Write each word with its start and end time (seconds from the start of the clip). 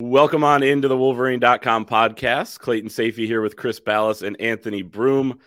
Welcome 0.00 0.44
on 0.44 0.62
into 0.62 0.88
the 0.88 0.96
Wolverine.com 0.96 1.84
podcast. 1.84 2.58
Clayton 2.58 2.88
Sayfie 2.88 3.26
here 3.26 3.42
with 3.42 3.56
Chris 3.56 3.78
Balas 3.78 4.22
and 4.22 4.34
Anthony 4.40 4.80
Broome. 4.80 5.38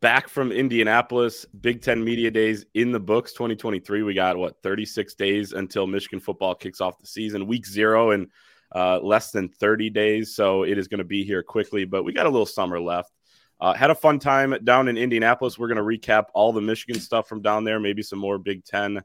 Back 0.00 0.28
from 0.28 0.50
Indianapolis, 0.50 1.44
Big 1.60 1.82
Ten 1.82 2.02
Media 2.02 2.30
Days 2.30 2.64
in 2.72 2.90
the 2.90 2.98
books 2.98 3.34
2023. 3.34 4.02
We 4.02 4.14
got 4.14 4.38
what 4.38 4.62
36 4.62 5.14
days 5.16 5.52
until 5.52 5.86
Michigan 5.86 6.20
football 6.20 6.54
kicks 6.54 6.80
off 6.80 6.98
the 6.98 7.06
season, 7.06 7.46
week 7.46 7.66
zero, 7.66 8.12
and 8.12 8.28
uh, 8.74 8.98
less 9.00 9.30
than 9.30 9.50
30 9.50 9.90
days. 9.90 10.34
So 10.34 10.62
it 10.62 10.78
is 10.78 10.88
going 10.88 11.00
to 11.00 11.04
be 11.04 11.22
here 11.22 11.42
quickly, 11.42 11.84
but 11.84 12.02
we 12.02 12.14
got 12.14 12.24
a 12.24 12.30
little 12.30 12.46
summer 12.46 12.80
left. 12.80 13.12
Uh, 13.60 13.74
had 13.74 13.90
a 13.90 13.94
fun 13.94 14.18
time 14.18 14.56
down 14.64 14.88
in 14.88 14.96
Indianapolis. 14.96 15.58
We're 15.58 15.68
going 15.68 15.76
to 15.76 15.82
recap 15.82 16.28
all 16.32 16.54
the 16.54 16.62
Michigan 16.62 16.98
stuff 16.98 17.28
from 17.28 17.42
down 17.42 17.62
there, 17.62 17.78
maybe 17.78 18.02
some 18.02 18.20
more 18.20 18.38
Big 18.38 18.64
Ten 18.64 19.02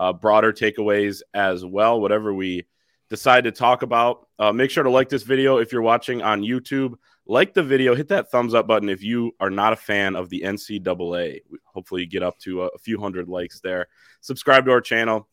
uh, 0.00 0.12
broader 0.12 0.52
takeaways 0.52 1.22
as 1.34 1.64
well, 1.64 2.00
whatever 2.00 2.34
we 2.34 2.66
decide 3.10 3.44
to 3.44 3.52
talk 3.52 3.82
about. 3.82 4.28
Uh, 4.38 4.52
make 4.52 4.70
sure 4.70 4.84
to 4.84 4.90
like 4.90 5.08
this 5.08 5.24
video 5.24 5.58
if 5.58 5.72
you're 5.72 5.82
watching 5.82 6.22
on 6.22 6.40
YouTube. 6.40 6.94
Like 7.26 7.52
the 7.52 7.62
video, 7.62 7.94
hit 7.94 8.08
that 8.08 8.30
thumbs 8.30 8.54
up 8.54 8.66
button 8.66 8.88
if 8.88 9.02
you 9.02 9.32
are 9.38 9.50
not 9.50 9.72
a 9.72 9.76
fan 9.76 10.16
of 10.16 10.30
the 10.30 10.42
NCAA. 10.42 11.40
Hopefully, 11.64 12.02
you 12.02 12.06
get 12.06 12.22
up 12.22 12.38
to 12.40 12.62
a, 12.62 12.66
a 12.68 12.78
few 12.78 12.98
hundred 12.98 13.28
likes 13.28 13.60
there. 13.60 13.88
Subscribe 14.20 14.64
to 14.64 14.70
our 14.70 14.80
channel. 14.80 15.28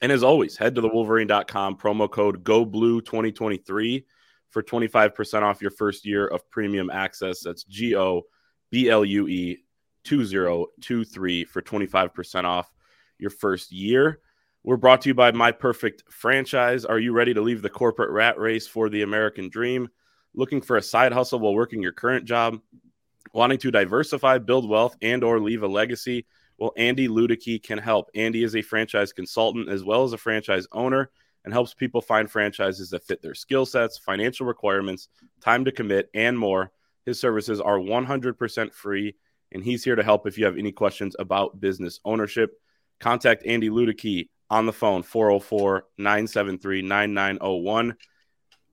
And 0.00 0.12
as 0.12 0.22
always, 0.22 0.56
head 0.56 0.74
to 0.76 0.80
the 0.80 0.88
wolverine.com 0.88 1.76
promo 1.76 2.10
code 2.10 2.44
GOBLUE2023 2.44 4.04
for 4.50 4.62
25% 4.62 5.42
off 5.42 5.62
your 5.62 5.70
first 5.70 6.06
year 6.06 6.26
of 6.26 6.48
premium 6.50 6.90
access. 6.90 7.40
That's 7.40 7.64
G 7.64 7.96
O 7.96 8.22
B 8.70 8.88
L 8.88 9.04
U 9.04 9.28
E 9.28 9.64
2023 10.04 11.44
for 11.44 11.62
25% 11.62 12.44
off 12.44 12.70
your 13.18 13.30
first 13.30 13.72
year. 13.72 14.20
We're 14.64 14.76
brought 14.76 15.02
to 15.02 15.08
you 15.08 15.14
by 15.14 15.30
My 15.30 15.52
Perfect 15.52 16.02
Franchise. 16.10 16.84
Are 16.84 16.98
you 16.98 17.12
ready 17.12 17.32
to 17.32 17.40
leave 17.40 17.62
the 17.62 17.70
corporate 17.70 18.10
rat 18.10 18.38
race 18.38 18.66
for 18.66 18.88
the 18.88 19.02
American 19.02 19.48
dream? 19.48 19.88
Looking 20.34 20.60
for 20.60 20.76
a 20.76 20.82
side 20.82 21.12
hustle 21.12 21.38
while 21.38 21.54
working 21.54 21.80
your 21.80 21.92
current 21.92 22.24
job? 22.24 22.58
Wanting 23.32 23.58
to 23.58 23.70
diversify, 23.70 24.38
build 24.38 24.68
wealth, 24.68 24.96
and 25.00 25.22
or 25.22 25.38
leave 25.38 25.62
a 25.62 25.68
legacy? 25.68 26.26
Well, 26.58 26.72
Andy 26.76 27.06
Ludicky 27.06 27.62
can 27.62 27.78
help. 27.78 28.10
Andy 28.16 28.42
is 28.42 28.56
a 28.56 28.62
franchise 28.62 29.12
consultant 29.12 29.68
as 29.68 29.84
well 29.84 30.02
as 30.02 30.12
a 30.12 30.18
franchise 30.18 30.66
owner 30.72 31.12
and 31.44 31.54
helps 31.54 31.72
people 31.72 32.00
find 32.00 32.28
franchises 32.28 32.90
that 32.90 33.04
fit 33.04 33.22
their 33.22 33.34
skill 33.34 33.64
sets, 33.64 33.96
financial 33.96 34.44
requirements, 34.44 35.08
time 35.40 35.64
to 35.66 35.72
commit, 35.72 36.10
and 36.14 36.36
more. 36.36 36.72
His 37.06 37.20
services 37.20 37.60
are 37.60 37.78
100% 37.78 38.74
free, 38.74 39.14
and 39.52 39.62
he's 39.62 39.84
here 39.84 39.96
to 39.96 40.02
help 40.02 40.26
if 40.26 40.36
you 40.36 40.46
have 40.46 40.58
any 40.58 40.72
questions 40.72 41.14
about 41.16 41.60
business 41.60 42.00
ownership. 42.04 42.60
Contact 42.98 43.46
Andy 43.46 43.70
Ludicky 43.70 44.28
on 44.50 44.66
the 44.66 44.72
phone 44.72 45.02
404 45.02 45.84
973 45.98 46.82
9901 46.82 47.96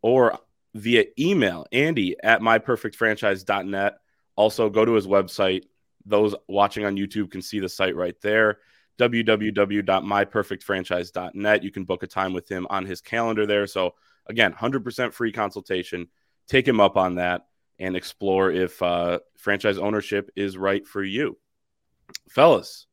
or 0.01 0.37
via 0.73 1.05
email 1.17 1.65
andy 1.71 2.15
at 2.21 2.41
myperfectfranchise.net. 2.41 3.97
Also, 4.35 4.69
go 4.69 4.85
to 4.85 4.93
his 4.93 5.07
website. 5.07 5.63
Those 6.05 6.35
watching 6.47 6.85
on 6.85 6.95
YouTube 6.95 7.31
can 7.31 7.41
see 7.41 7.59
the 7.59 7.69
site 7.69 7.95
right 7.95 8.15
there 8.21 8.59
www.myperfectfranchise.net. 8.97 11.63
You 11.63 11.71
can 11.71 11.83
book 11.83 12.03
a 12.03 12.07
time 12.07 12.31
with 12.33 12.49
him 12.49 12.67
on 12.69 12.85
his 12.85 13.01
calendar 13.01 13.45
there. 13.45 13.67
So, 13.67 13.93
again, 14.25 14.53
100% 14.53 15.13
free 15.13 15.31
consultation. 15.31 16.07
Take 16.47 16.67
him 16.67 16.79
up 16.79 16.97
on 16.97 17.15
that 17.15 17.45
and 17.79 17.95
explore 17.95 18.51
if 18.51 18.79
uh, 18.81 19.19
franchise 19.37 19.77
ownership 19.77 20.31
is 20.35 20.57
right 20.57 20.87
for 20.87 21.03
you. 21.03 21.37
Fellas, 22.29 22.87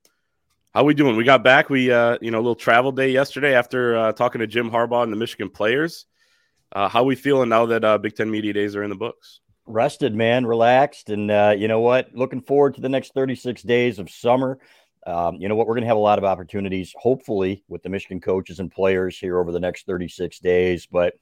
how 0.74 0.84
we 0.84 0.94
doing? 0.94 1.16
We 1.16 1.24
got 1.24 1.44
back. 1.44 1.68
We 1.68 1.92
uh, 1.92 2.18
you 2.20 2.30
know, 2.30 2.38
a 2.38 2.40
little 2.40 2.54
travel 2.54 2.92
day 2.92 3.10
yesterday 3.10 3.54
after 3.54 3.96
uh, 3.96 4.12
talking 4.12 4.40
to 4.40 4.46
Jim 4.46 4.70
Harbaugh 4.70 5.02
and 5.02 5.12
the 5.12 5.16
Michigan 5.16 5.50
players. 5.50 6.06
Uh, 6.74 6.88
how 6.88 7.04
we 7.04 7.14
feeling 7.14 7.50
now 7.50 7.66
that 7.66 7.84
uh, 7.84 7.98
Big 7.98 8.16
Ten 8.16 8.30
media 8.30 8.54
days 8.54 8.74
are 8.74 8.82
in 8.82 8.88
the 8.88 8.96
books? 8.96 9.40
Rested, 9.66 10.14
man, 10.14 10.46
relaxed, 10.46 11.10
and 11.10 11.30
uh, 11.30 11.54
you 11.56 11.68
know 11.68 11.80
what? 11.80 12.14
Looking 12.14 12.40
forward 12.40 12.74
to 12.74 12.80
the 12.80 12.88
next 12.88 13.12
36 13.14 13.62
days 13.62 13.98
of 13.98 14.10
summer. 14.10 14.58
Um, 15.06 15.36
you 15.36 15.48
know 15.48 15.54
what? 15.54 15.66
We're 15.66 15.74
going 15.74 15.82
to 15.82 15.88
have 15.88 15.96
a 15.96 16.00
lot 16.00 16.18
of 16.18 16.24
opportunities, 16.24 16.94
hopefully, 16.96 17.62
with 17.68 17.82
the 17.82 17.88
Michigan 17.90 18.20
coaches 18.20 18.58
and 18.58 18.70
players 18.70 19.18
here 19.18 19.38
over 19.38 19.52
the 19.52 19.60
next 19.60 19.86
36 19.86 20.38
days. 20.38 20.86
But 20.86 21.14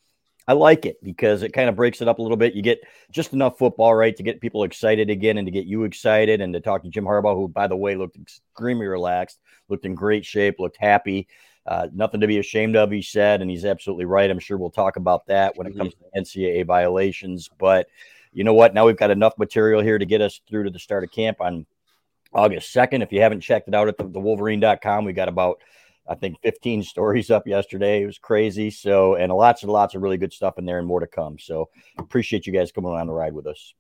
I 0.50 0.53
like 0.53 0.84
it 0.84 0.97
because 1.05 1.44
it 1.44 1.53
kind 1.53 1.69
of 1.69 1.77
breaks 1.77 2.03
it 2.03 2.09
up 2.09 2.19
a 2.19 2.22
little 2.22 2.37
bit. 2.37 2.55
You 2.55 2.62
get 2.62 2.81
just 3.12 3.33
enough 3.33 3.56
football, 3.56 3.94
right, 3.94 4.16
to 4.16 4.22
get 4.25 4.41
people 4.41 4.65
excited 4.65 5.09
again 5.09 5.38
and 5.38 5.47
to 5.47 5.53
get 5.53 5.65
you 5.65 5.84
excited 5.84 6.41
and 6.41 6.53
to 6.55 6.59
talk 6.59 6.83
to 6.83 6.88
Jim 6.88 7.05
Harbaugh, 7.05 7.37
who, 7.37 7.47
by 7.47 7.69
the 7.69 7.77
way, 7.77 7.94
looked 7.94 8.16
extremely 8.16 8.88
relaxed, 8.88 9.38
looked 9.69 9.84
in 9.84 9.94
great 9.94 10.27
shape, 10.27 10.56
looked 10.59 10.77
happy. 10.77 11.28
Uh, 11.66 11.87
nothing 11.94 12.21
to 12.21 12.27
be 12.27 12.41
ashamed 12.41 12.75
of, 12.75 12.91
he 12.91 13.00
said, 13.00 13.43
and 13.43 13.49
he's 13.49 13.65
absolutely 13.65 14.06
right. 14.06 14.28
I'm 14.28 14.41
sure 14.41 14.59
we'll 14.59 14.71
talk 14.71 14.97
about 14.97 15.25
that 15.27 15.56
when 15.56 15.69
it 15.69 15.77
comes 15.77 15.94
to 15.94 16.21
NCAA 16.21 16.67
violations. 16.67 17.49
But 17.56 17.87
you 18.32 18.43
know 18.43 18.55
what? 18.55 18.75
Now 18.75 18.87
we've 18.87 18.97
got 18.97 19.12
enough 19.12 19.38
material 19.38 19.82
here 19.82 19.99
to 19.99 20.05
get 20.05 20.21
us 20.21 20.41
through 20.49 20.65
to 20.65 20.71
the 20.71 20.81
start 20.81 21.05
of 21.05 21.12
camp 21.12 21.41
on 21.41 21.65
August 22.32 22.75
2nd. 22.75 23.05
If 23.05 23.12
you 23.12 23.21
haven't 23.21 23.43
checked 23.43 23.69
it 23.69 23.75
out 23.77 23.87
at 23.87 23.99
the, 23.99 24.09
the 24.09 24.19
Wolverine.com, 24.19 25.05
we 25.05 25.12
got 25.12 25.28
about 25.28 25.62
I 26.10 26.16
think 26.16 26.41
15 26.43 26.82
stories 26.82 27.31
up 27.31 27.47
yesterday. 27.47 28.03
It 28.03 28.06
was 28.06 28.19
crazy. 28.19 28.71
So, 28.71 29.15
and 29.15 29.32
lots 29.32 29.62
and 29.62 29.71
lots 29.71 29.94
of 29.94 30.03
really 30.03 30.19
good 30.19 30.32
stuff 30.32 30.59
in 30.59 30.65
there 30.65 30.78
and 30.78 30.87
more 30.87 31.00
to 31.00 31.06
come. 31.06 31.38
So, 31.38 31.71
appreciate 31.98 32.47
you 32.48 32.53
guys 32.53 32.72
coming 32.72 32.91
on 32.91 33.06
the 33.06 33.12
ride 33.12 33.32
with 33.32 33.47
us. 33.47 33.75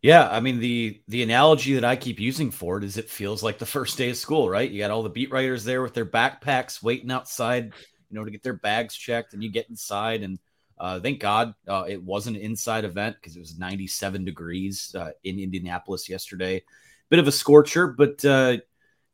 Yeah, 0.00 0.28
I 0.30 0.38
mean 0.38 0.60
the 0.60 1.00
the 1.08 1.24
analogy 1.24 1.74
that 1.74 1.84
I 1.84 1.96
keep 1.96 2.20
using 2.20 2.52
for 2.52 2.78
it 2.78 2.84
is 2.84 2.96
it 2.96 3.10
feels 3.10 3.42
like 3.42 3.58
the 3.58 3.66
first 3.66 3.98
day 3.98 4.10
of 4.10 4.16
school, 4.16 4.48
right? 4.48 4.70
You 4.70 4.78
got 4.78 4.92
all 4.92 5.02
the 5.02 5.10
beat 5.10 5.32
writers 5.32 5.64
there 5.64 5.82
with 5.82 5.92
their 5.92 6.06
backpacks 6.06 6.80
waiting 6.80 7.10
outside, 7.10 7.72
you 8.08 8.16
know, 8.16 8.24
to 8.24 8.30
get 8.30 8.44
their 8.44 8.54
bags 8.54 8.94
checked, 8.94 9.34
and 9.34 9.42
you 9.42 9.50
get 9.50 9.68
inside, 9.68 10.22
and 10.22 10.38
uh, 10.78 11.00
thank 11.00 11.18
God 11.18 11.52
uh, 11.66 11.84
it 11.88 12.00
wasn't 12.00 12.36
an 12.36 12.42
inside 12.42 12.84
event 12.84 13.16
because 13.20 13.34
it 13.34 13.40
was 13.40 13.58
97 13.58 14.24
degrees 14.24 14.94
uh, 14.96 15.10
in 15.24 15.40
Indianapolis 15.40 16.08
yesterday. 16.08 16.62
Bit 17.10 17.18
of 17.18 17.26
a 17.26 17.32
scorcher, 17.32 17.88
but 17.88 18.24
uh, 18.24 18.58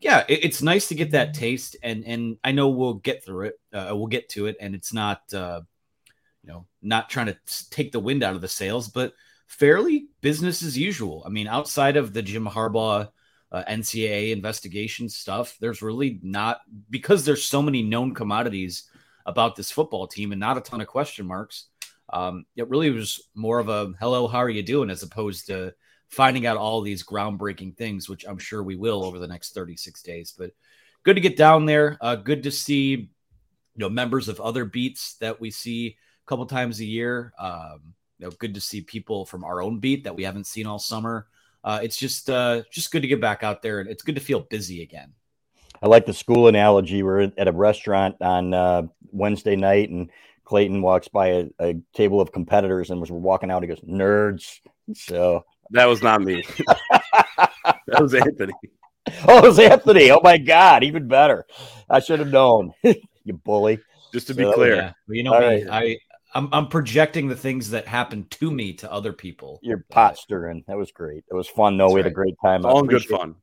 yeah, 0.00 0.24
it, 0.28 0.44
it's 0.44 0.62
nice 0.62 0.88
to 0.88 0.94
get 0.94 1.12
that 1.12 1.34
taste, 1.34 1.76
and 1.82 2.04
and 2.04 2.36
I 2.44 2.52
know 2.52 2.68
we'll 2.68 2.94
get 2.94 3.24
through 3.24 3.46
it. 3.46 3.54
Uh, 3.72 3.92
we'll 3.92 4.06
get 4.06 4.28
to 4.30 4.46
it, 4.46 4.56
and 4.60 4.74
it's 4.74 4.92
not, 4.92 5.22
uh, 5.32 5.62
you 6.42 6.52
know, 6.52 6.66
not 6.82 7.10
trying 7.10 7.26
to 7.26 7.38
take 7.70 7.92
the 7.92 8.00
wind 8.00 8.22
out 8.22 8.34
of 8.34 8.40
the 8.40 8.48
sails, 8.48 8.88
but 8.88 9.14
fairly 9.46 10.06
business 10.20 10.62
as 10.62 10.76
usual. 10.76 11.22
I 11.26 11.28
mean, 11.28 11.46
outside 11.46 11.96
of 11.96 12.12
the 12.12 12.22
Jim 12.22 12.46
Harbaugh 12.46 13.08
uh, 13.52 13.64
NCAA 13.68 14.32
investigation 14.32 15.08
stuff, 15.08 15.56
there's 15.60 15.82
really 15.82 16.18
not 16.22 16.60
because 16.90 17.24
there's 17.24 17.44
so 17.44 17.62
many 17.62 17.82
known 17.82 18.14
commodities 18.14 18.84
about 19.26 19.56
this 19.56 19.70
football 19.70 20.06
team 20.06 20.32
and 20.32 20.40
not 20.40 20.58
a 20.58 20.60
ton 20.60 20.80
of 20.80 20.86
question 20.86 21.26
marks. 21.26 21.66
Um, 22.12 22.44
it 22.56 22.68
really 22.68 22.90
was 22.90 23.28
more 23.34 23.58
of 23.58 23.68
a 23.68 23.92
hello, 23.98 24.28
how 24.28 24.38
are 24.38 24.50
you 24.50 24.62
doing, 24.62 24.90
as 24.90 25.02
opposed 25.02 25.46
to 25.46 25.72
finding 26.14 26.46
out 26.46 26.56
all 26.56 26.80
these 26.80 27.04
groundbreaking 27.04 27.76
things, 27.76 28.08
which 28.08 28.24
I'm 28.26 28.38
sure 28.38 28.62
we 28.62 28.76
will 28.76 29.04
over 29.04 29.18
the 29.18 29.26
next 29.26 29.54
36 29.54 30.02
days. 30.02 30.34
But 30.36 30.52
good 31.02 31.14
to 31.14 31.20
get 31.20 31.36
down 31.36 31.66
there. 31.66 31.98
Uh, 32.00 32.16
good 32.16 32.42
to 32.44 32.50
see, 32.50 32.90
you 32.90 33.08
know, 33.76 33.88
members 33.88 34.28
of 34.28 34.40
other 34.40 34.64
beats 34.64 35.14
that 35.16 35.40
we 35.40 35.50
see 35.50 35.88
a 35.88 36.26
couple 36.28 36.46
times 36.46 36.80
a 36.80 36.84
year. 36.84 37.32
Um, 37.38 37.94
you 38.18 38.26
know, 38.26 38.30
good 38.38 38.54
to 38.54 38.60
see 38.60 38.80
people 38.80 39.26
from 39.26 39.44
our 39.44 39.62
own 39.62 39.80
beat 39.80 40.04
that 40.04 40.16
we 40.16 40.22
haven't 40.22 40.46
seen 40.46 40.66
all 40.66 40.78
summer. 40.78 41.26
Uh, 41.62 41.80
it's 41.82 41.96
just 41.96 42.30
uh, 42.30 42.62
just 42.70 42.92
good 42.92 43.02
to 43.02 43.08
get 43.08 43.20
back 43.20 43.42
out 43.42 43.62
there, 43.62 43.80
and 43.80 43.88
it's 43.88 44.02
good 44.02 44.14
to 44.14 44.20
feel 44.20 44.40
busy 44.40 44.82
again. 44.82 45.12
I 45.82 45.88
like 45.88 46.06
the 46.06 46.12
school 46.12 46.48
analogy. 46.48 47.02
We're 47.02 47.32
at 47.36 47.48
a 47.48 47.52
restaurant 47.52 48.16
on 48.20 48.54
uh, 48.54 48.82
Wednesday 49.10 49.56
night, 49.56 49.90
and 49.90 50.10
Clayton 50.44 50.82
walks 50.82 51.08
by 51.08 51.28
a, 51.28 51.46
a, 51.58 51.74
table 51.94 52.20
of 52.20 52.32
competitors, 52.32 52.90
and 52.90 53.00
was 53.00 53.10
we're 53.10 53.18
walking 53.18 53.50
out. 53.50 53.62
He 53.62 53.68
goes, 53.68 53.80
"Nerds." 53.80 54.60
So 54.94 55.44
that 55.74 55.86
was 55.86 56.02
not 56.02 56.22
me. 56.22 56.44
that 57.66 58.00
was 58.00 58.14
Anthony. 58.14 58.52
Oh, 59.28 59.38
it 59.38 59.44
was 59.44 59.58
Anthony. 59.58 60.10
Oh 60.10 60.20
my 60.22 60.38
God, 60.38 60.82
even 60.82 61.08
better. 61.08 61.44
I 61.90 62.00
should 62.00 62.20
have 62.20 62.30
known. 62.30 62.72
you 62.82 63.34
bully. 63.34 63.80
Just 64.12 64.28
to 64.28 64.34
be 64.34 64.50
clear, 64.52 64.76
yeah. 64.76 64.92
well, 65.08 65.16
you 65.16 65.22
know 65.24 65.38
me, 65.38 65.64
right. 65.64 65.66
I 65.68 65.98
I'm, 66.34 66.48
I'm 66.52 66.68
projecting 66.68 67.28
the 67.28 67.36
things 67.36 67.70
that 67.70 67.86
happened 67.86 68.30
to 68.32 68.50
me 68.50 68.72
to 68.74 68.90
other 68.90 69.12
people. 69.12 69.60
You're 69.62 69.84
pot 69.90 70.16
stirring. 70.16 70.64
That 70.66 70.76
was 70.76 70.90
great. 70.92 71.24
It 71.30 71.34
was 71.34 71.48
fun. 71.48 71.76
No, 71.76 71.90
we 71.90 72.00
had 72.00 72.06
a 72.06 72.14
great 72.14 72.36
time. 72.44 72.64
All 72.64 72.82
good 72.82 73.04
fun. 73.04 73.30
It. 73.30 73.36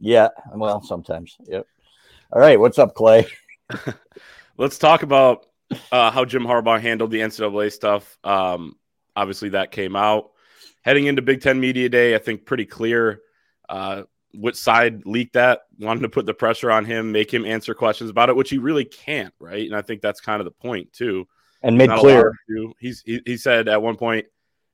Yeah. 0.00 0.28
Well, 0.54 0.82
sometimes. 0.82 1.36
Yep. 1.44 1.66
All 2.32 2.40
right. 2.40 2.58
What's 2.58 2.78
up, 2.78 2.94
Clay? 2.94 3.26
Let's 4.58 4.78
talk 4.78 5.02
about 5.02 5.46
uh, 5.90 6.10
how 6.10 6.24
Jim 6.24 6.44
Harbaugh 6.44 6.80
handled 6.80 7.10
the 7.10 7.20
NCAA 7.20 7.72
stuff. 7.72 8.16
Um, 8.22 8.76
obviously, 9.16 9.50
that 9.50 9.72
came 9.72 9.96
out 9.96 10.30
heading 10.86 11.06
into 11.06 11.20
Big 11.20 11.42
Ten 11.42 11.60
Media 11.60 11.88
Day. 11.88 12.14
I 12.14 12.18
think 12.18 12.46
pretty 12.46 12.64
clear 12.64 13.20
uh, 13.68 14.04
which 14.32 14.54
side 14.54 15.04
leaked 15.04 15.34
that, 15.34 15.62
wanted 15.78 16.00
to 16.00 16.08
put 16.08 16.26
the 16.26 16.32
pressure 16.32 16.70
on 16.70 16.84
him, 16.84 17.10
make 17.10 17.32
him 17.32 17.44
answer 17.44 17.74
questions 17.74 18.08
about 18.08 18.28
it, 18.28 18.36
which 18.36 18.50
he 18.50 18.58
really 18.58 18.84
can't, 18.84 19.34
right? 19.40 19.66
And 19.66 19.74
I 19.74 19.82
think 19.82 20.00
that's 20.00 20.20
kind 20.20 20.40
of 20.40 20.44
the 20.44 20.52
point 20.52 20.92
too. 20.92 21.26
And 21.62 21.76
made 21.76 21.90
clear, 21.90 22.32
he's 22.78 23.02
he, 23.04 23.20
he 23.26 23.36
said 23.36 23.68
at 23.68 23.82
one 23.82 23.96
point 23.96 24.26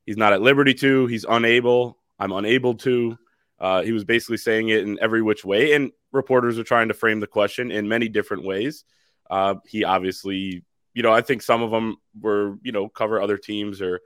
he's 0.04 0.18
not 0.18 0.34
at 0.34 0.42
liberty 0.42 0.74
to, 0.74 1.06
he's 1.06 1.24
unable. 1.28 1.98
I'm 2.18 2.32
unable 2.32 2.74
to. 2.74 3.16
Uh, 3.58 3.82
he 3.82 3.92
was 3.92 4.04
basically 4.04 4.36
saying 4.36 4.68
it 4.68 4.82
in 4.82 4.98
every 5.00 5.22
which 5.22 5.44
way, 5.44 5.72
and 5.72 5.92
reporters 6.10 6.58
are 6.58 6.64
trying 6.64 6.88
to 6.88 6.94
frame 6.94 7.20
the 7.20 7.26
question 7.26 7.70
in 7.70 7.88
many 7.88 8.08
different 8.08 8.44
ways. 8.44 8.84
Uh, 9.30 9.54
he 9.66 9.84
obviously, 9.84 10.64
you 10.92 11.02
know, 11.02 11.12
I 11.12 11.22
think 11.22 11.40
some 11.40 11.62
of 11.62 11.70
them 11.70 11.96
were, 12.20 12.58
you 12.62 12.72
know, 12.72 12.88
cover 12.88 13.22
other 13.22 13.38
teams 13.38 13.80
or 13.80 14.00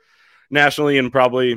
nationally, 0.51 0.99
and 0.99 1.11
probably 1.11 1.57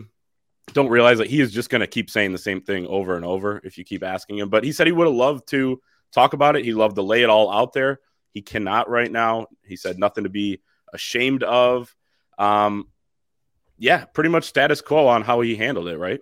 don't 0.74 0.90
realize 0.90 1.18
that 1.18 1.28
he 1.28 1.42
is 1.42 1.52
just 1.52 1.70
going 1.70 1.82
to 1.82 1.88
keep 1.88 2.10
saying 2.10 2.32
the 2.32 2.38
same 2.38 2.62
thing 2.62 2.88
over 2.88 3.16
and 3.16 3.26
over 3.26 3.62
if 3.64 3.78
you 3.78 3.84
keep 3.84 4.04
asking 4.04 4.38
him. 4.38 4.50
But 4.50 4.64
he 4.64 4.72
said 4.72 4.88
he 4.88 4.94
would 4.94 5.08
have 5.08 5.16
loved 5.16 5.48
to 5.50 5.82
talk 6.12 6.34
about 6.34 6.56
it. 6.56 6.66
He 6.66 6.74
loved 6.74 6.96
to 6.96 7.02
lay 7.02 7.24
it 7.24 7.30
all 7.30 7.52
out 7.52 7.74
there. 7.74 8.00
He 8.32 8.42
cannot 8.42 8.90
right 8.90 9.12
now. 9.12 9.48
He 9.66 9.76
said 9.76 10.00
nothing 10.00 10.24
to 10.24 10.30
be 10.30 10.62
ashamed 10.94 11.44
of. 11.44 11.96
Um, 12.38 12.88
yeah, 13.78 14.06
pretty 14.06 14.30
much 14.30 14.46
status 14.46 14.82
quo 14.82 15.08
on 15.08 15.24
how 15.24 15.42
he 15.42 15.56
handled 15.56 15.88
it, 15.88 15.98
right? 15.98 16.20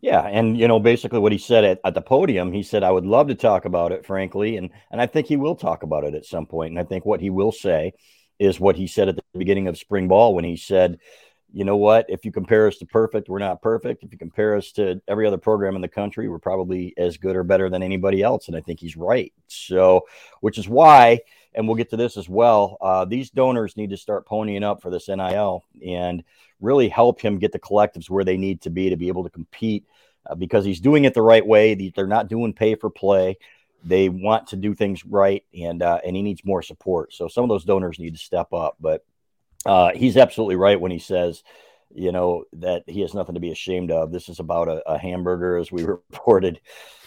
Yeah, 0.00 0.20
and 0.20 0.58
you 0.58 0.68
know, 0.68 0.80
basically 0.80 1.18
what 1.18 1.32
he 1.32 1.38
said 1.38 1.64
at, 1.64 1.80
at 1.84 1.94
the 1.94 2.02
podium, 2.02 2.52
he 2.52 2.62
said, 2.62 2.82
"I 2.82 2.90
would 2.90 3.06
love 3.06 3.28
to 3.28 3.34
talk 3.34 3.64
about 3.64 3.90
it, 3.92 4.04
frankly," 4.04 4.58
and 4.58 4.70
and 4.90 5.00
I 5.00 5.06
think 5.06 5.26
he 5.26 5.36
will 5.36 5.56
talk 5.56 5.82
about 5.82 6.04
it 6.04 6.14
at 6.14 6.26
some 6.26 6.46
point. 6.46 6.72
And 6.72 6.78
I 6.78 6.84
think 6.84 7.06
what 7.06 7.20
he 7.20 7.30
will 7.30 7.52
say 7.52 7.92
is 8.38 8.60
what 8.60 8.76
he 8.76 8.86
said 8.86 9.08
at 9.08 9.16
the 9.16 9.22
beginning 9.34 9.68
of 9.68 9.78
spring 9.78 10.08
ball 10.08 10.34
when 10.34 10.44
he 10.44 10.56
said, 10.56 10.98
you 11.54 11.64
know 11.64 11.76
what? 11.76 12.06
If 12.08 12.24
you 12.24 12.32
compare 12.32 12.66
us 12.66 12.78
to 12.78 12.86
perfect, 12.86 13.28
we're 13.28 13.38
not 13.38 13.62
perfect. 13.62 14.02
If 14.02 14.10
you 14.10 14.18
compare 14.18 14.56
us 14.56 14.72
to 14.72 15.00
every 15.06 15.24
other 15.24 15.38
program 15.38 15.76
in 15.76 15.82
the 15.82 15.88
country, 15.88 16.28
we're 16.28 16.40
probably 16.40 16.92
as 16.98 17.16
good 17.16 17.36
or 17.36 17.44
better 17.44 17.70
than 17.70 17.80
anybody 17.80 18.22
else. 18.22 18.48
And 18.48 18.56
I 18.56 18.60
think 18.60 18.80
he's 18.80 18.96
right. 18.96 19.32
So, 19.46 20.02
which 20.40 20.58
is 20.58 20.68
why, 20.68 21.20
and 21.54 21.68
we'll 21.68 21.76
get 21.76 21.90
to 21.90 21.96
this 21.96 22.16
as 22.16 22.28
well, 22.28 22.76
uh, 22.80 23.04
these 23.04 23.30
donors 23.30 23.76
need 23.76 23.90
to 23.90 23.96
start 23.96 24.26
ponying 24.26 24.64
up 24.64 24.82
for 24.82 24.90
this 24.90 25.06
NIL 25.06 25.64
and 25.86 26.24
really 26.60 26.88
help 26.88 27.20
him 27.20 27.38
get 27.38 27.52
the 27.52 27.60
collectives 27.60 28.10
where 28.10 28.24
they 28.24 28.36
need 28.36 28.60
to 28.62 28.70
be 28.70 28.90
to 28.90 28.96
be 28.96 29.06
able 29.06 29.22
to 29.22 29.30
compete 29.30 29.84
uh, 30.28 30.34
because 30.34 30.64
he's 30.64 30.80
doing 30.80 31.04
it 31.04 31.14
the 31.14 31.22
right 31.22 31.46
way. 31.46 31.76
They're 31.94 32.08
not 32.08 32.28
doing 32.28 32.52
pay 32.52 32.74
for 32.74 32.90
play. 32.90 33.38
They 33.84 34.08
want 34.08 34.48
to 34.48 34.56
do 34.56 34.74
things 34.74 35.04
right, 35.04 35.44
and 35.56 35.82
uh, 35.82 36.00
and 36.04 36.16
he 36.16 36.22
needs 36.22 36.44
more 36.44 36.62
support. 36.62 37.12
So 37.12 37.28
some 37.28 37.44
of 37.44 37.48
those 37.48 37.64
donors 37.64 38.00
need 38.00 38.14
to 38.14 38.18
step 38.18 38.52
up. 38.52 38.76
But 38.80 39.04
uh, 39.66 39.90
he's 39.94 40.16
absolutely 40.16 40.56
right 40.56 40.80
when 40.80 40.90
he 40.90 40.98
says, 40.98 41.42
you 41.94 42.12
know, 42.12 42.44
that 42.54 42.82
he 42.86 43.00
has 43.00 43.14
nothing 43.14 43.34
to 43.34 43.40
be 43.40 43.52
ashamed 43.52 43.90
of. 43.90 44.12
This 44.12 44.28
is 44.28 44.40
about 44.40 44.68
a, 44.68 44.82
a 44.88 44.98
hamburger, 44.98 45.56
as 45.56 45.70
we 45.70 45.84
reported 46.10 46.60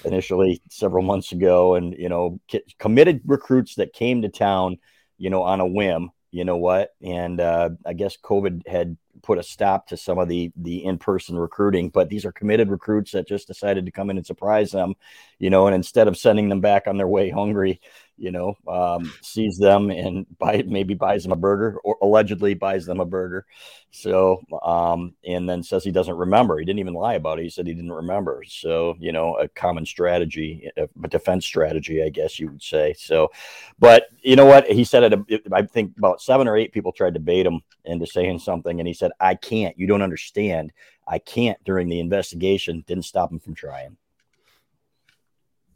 initially 0.05 0.61
several 0.69 1.03
months 1.03 1.31
ago, 1.31 1.75
and 1.75 1.93
you 1.97 2.09
know, 2.09 2.39
committed 2.79 3.21
recruits 3.25 3.75
that 3.75 3.93
came 3.93 4.21
to 4.21 4.29
town, 4.29 4.77
you 5.17 5.29
know, 5.29 5.43
on 5.43 5.59
a 5.59 5.67
whim. 5.67 6.11
You 6.31 6.45
know 6.45 6.57
what? 6.57 6.91
And 7.01 7.39
uh, 7.39 7.69
I 7.85 7.93
guess 7.93 8.17
COVID 8.17 8.67
had 8.67 8.97
put 9.23 9.37
a 9.37 9.43
stop 9.43 9.87
to 9.87 9.97
some 9.97 10.17
of 10.17 10.27
the 10.27 10.51
the 10.57 10.83
in-person 10.83 11.37
recruiting 11.37 11.89
but 11.89 12.09
these 12.09 12.25
are 12.25 12.31
committed 12.31 12.69
recruits 12.69 13.11
that 13.11 13.27
just 13.27 13.47
decided 13.47 13.85
to 13.85 13.91
come 13.91 14.09
in 14.09 14.17
and 14.17 14.25
surprise 14.25 14.71
them 14.71 14.93
you 15.39 15.49
know 15.49 15.67
and 15.67 15.75
instead 15.75 16.07
of 16.07 16.17
sending 16.17 16.49
them 16.49 16.61
back 16.61 16.87
on 16.87 16.97
their 16.97 17.07
way 17.07 17.29
hungry 17.29 17.79
you 18.17 18.31
know, 18.31 18.57
um, 18.67 19.13
sees 19.21 19.57
them 19.57 19.91
and 19.91 20.25
buy 20.37 20.63
maybe 20.65 20.95
buys 20.95 21.23
them 21.23 21.31
a 21.31 21.35
burger 21.35 21.77
or 21.83 21.97
allegedly 22.01 22.55
buys 22.55 22.85
them 22.85 22.99
a 22.99 23.05
burger. 23.05 23.45
So, 23.91 24.41
um, 24.63 25.13
and 25.25 25.47
then 25.47 25.63
says 25.63 25.83
he 25.83 25.91
doesn't 25.91 26.17
remember. 26.17 26.57
He 26.57 26.65
didn't 26.65 26.79
even 26.79 26.93
lie 26.93 27.13
about 27.13 27.39
it. 27.39 27.43
He 27.43 27.49
said 27.49 27.67
he 27.67 27.73
didn't 27.73 27.91
remember. 27.91 28.43
So, 28.45 28.95
you 28.99 29.11
know, 29.11 29.37
a 29.37 29.47
common 29.47 29.85
strategy, 29.85 30.69
a 30.75 30.87
defense 31.07 31.45
strategy, 31.45 32.03
I 32.03 32.09
guess 32.09 32.39
you 32.39 32.49
would 32.49 32.61
say. 32.61 32.93
So, 32.97 33.31
but 33.79 34.07
you 34.21 34.35
know 34.35 34.45
what? 34.45 34.67
He 34.67 34.83
said 34.83 35.13
it, 35.13 35.43
I 35.51 35.61
think 35.61 35.97
about 35.97 36.21
seven 36.21 36.47
or 36.47 36.57
eight 36.57 36.73
people 36.73 36.91
tried 36.91 37.13
to 37.13 37.19
bait 37.19 37.45
him 37.45 37.61
into 37.85 38.07
saying 38.07 38.39
something. 38.39 38.79
And 38.79 38.87
he 38.87 38.93
said, 38.93 39.06
I 39.19 39.35
can't. 39.35 39.77
You 39.77 39.87
don't 39.87 40.01
understand. 40.01 40.73
I 41.07 41.19
can't 41.19 41.61
during 41.63 41.89
the 41.89 41.99
investigation. 41.99 42.83
Didn't 42.87 43.05
stop 43.05 43.31
him 43.31 43.39
from 43.39 43.55
trying. 43.55 43.97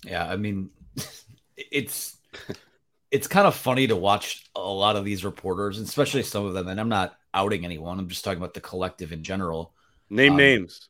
Yeah. 0.03 0.27
I 0.27 0.35
mean, 0.35 0.69
it's, 1.57 2.17
it's 3.11 3.27
kind 3.27 3.47
of 3.47 3.55
funny 3.55 3.87
to 3.87 3.95
watch 3.95 4.49
a 4.55 4.61
lot 4.61 4.95
of 4.95 5.05
these 5.05 5.23
reporters, 5.23 5.79
especially 5.79 6.23
some 6.23 6.45
of 6.45 6.53
them. 6.53 6.67
And 6.67 6.79
I'm 6.79 6.89
not 6.89 7.17
outing 7.33 7.65
anyone. 7.65 7.99
I'm 7.99 8.07
just 8.07 8.23
talking 8.23 8.39
about 8.39 8.53
the 8.53 8.61
collective 8.61 9.11
in 9.11 9.23
general. 9.23 9.73
Name 10.09 10.33
um, 10.33 10.37
names. 10.37 10.89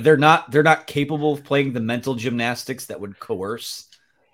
They're 0.00 0.16
not. 0.16 0.50
They're 0.50 0.62
not 0.62 0.86
capable 0.86 1.32
of 1.32 1.44
playing 1.44 1.72
the 1.72 1.80
mental 1.80 2.14
gymnastics 2.14 2.86
that 2.86 3.00
would 3.00 3.18
coerce 3.18 3.88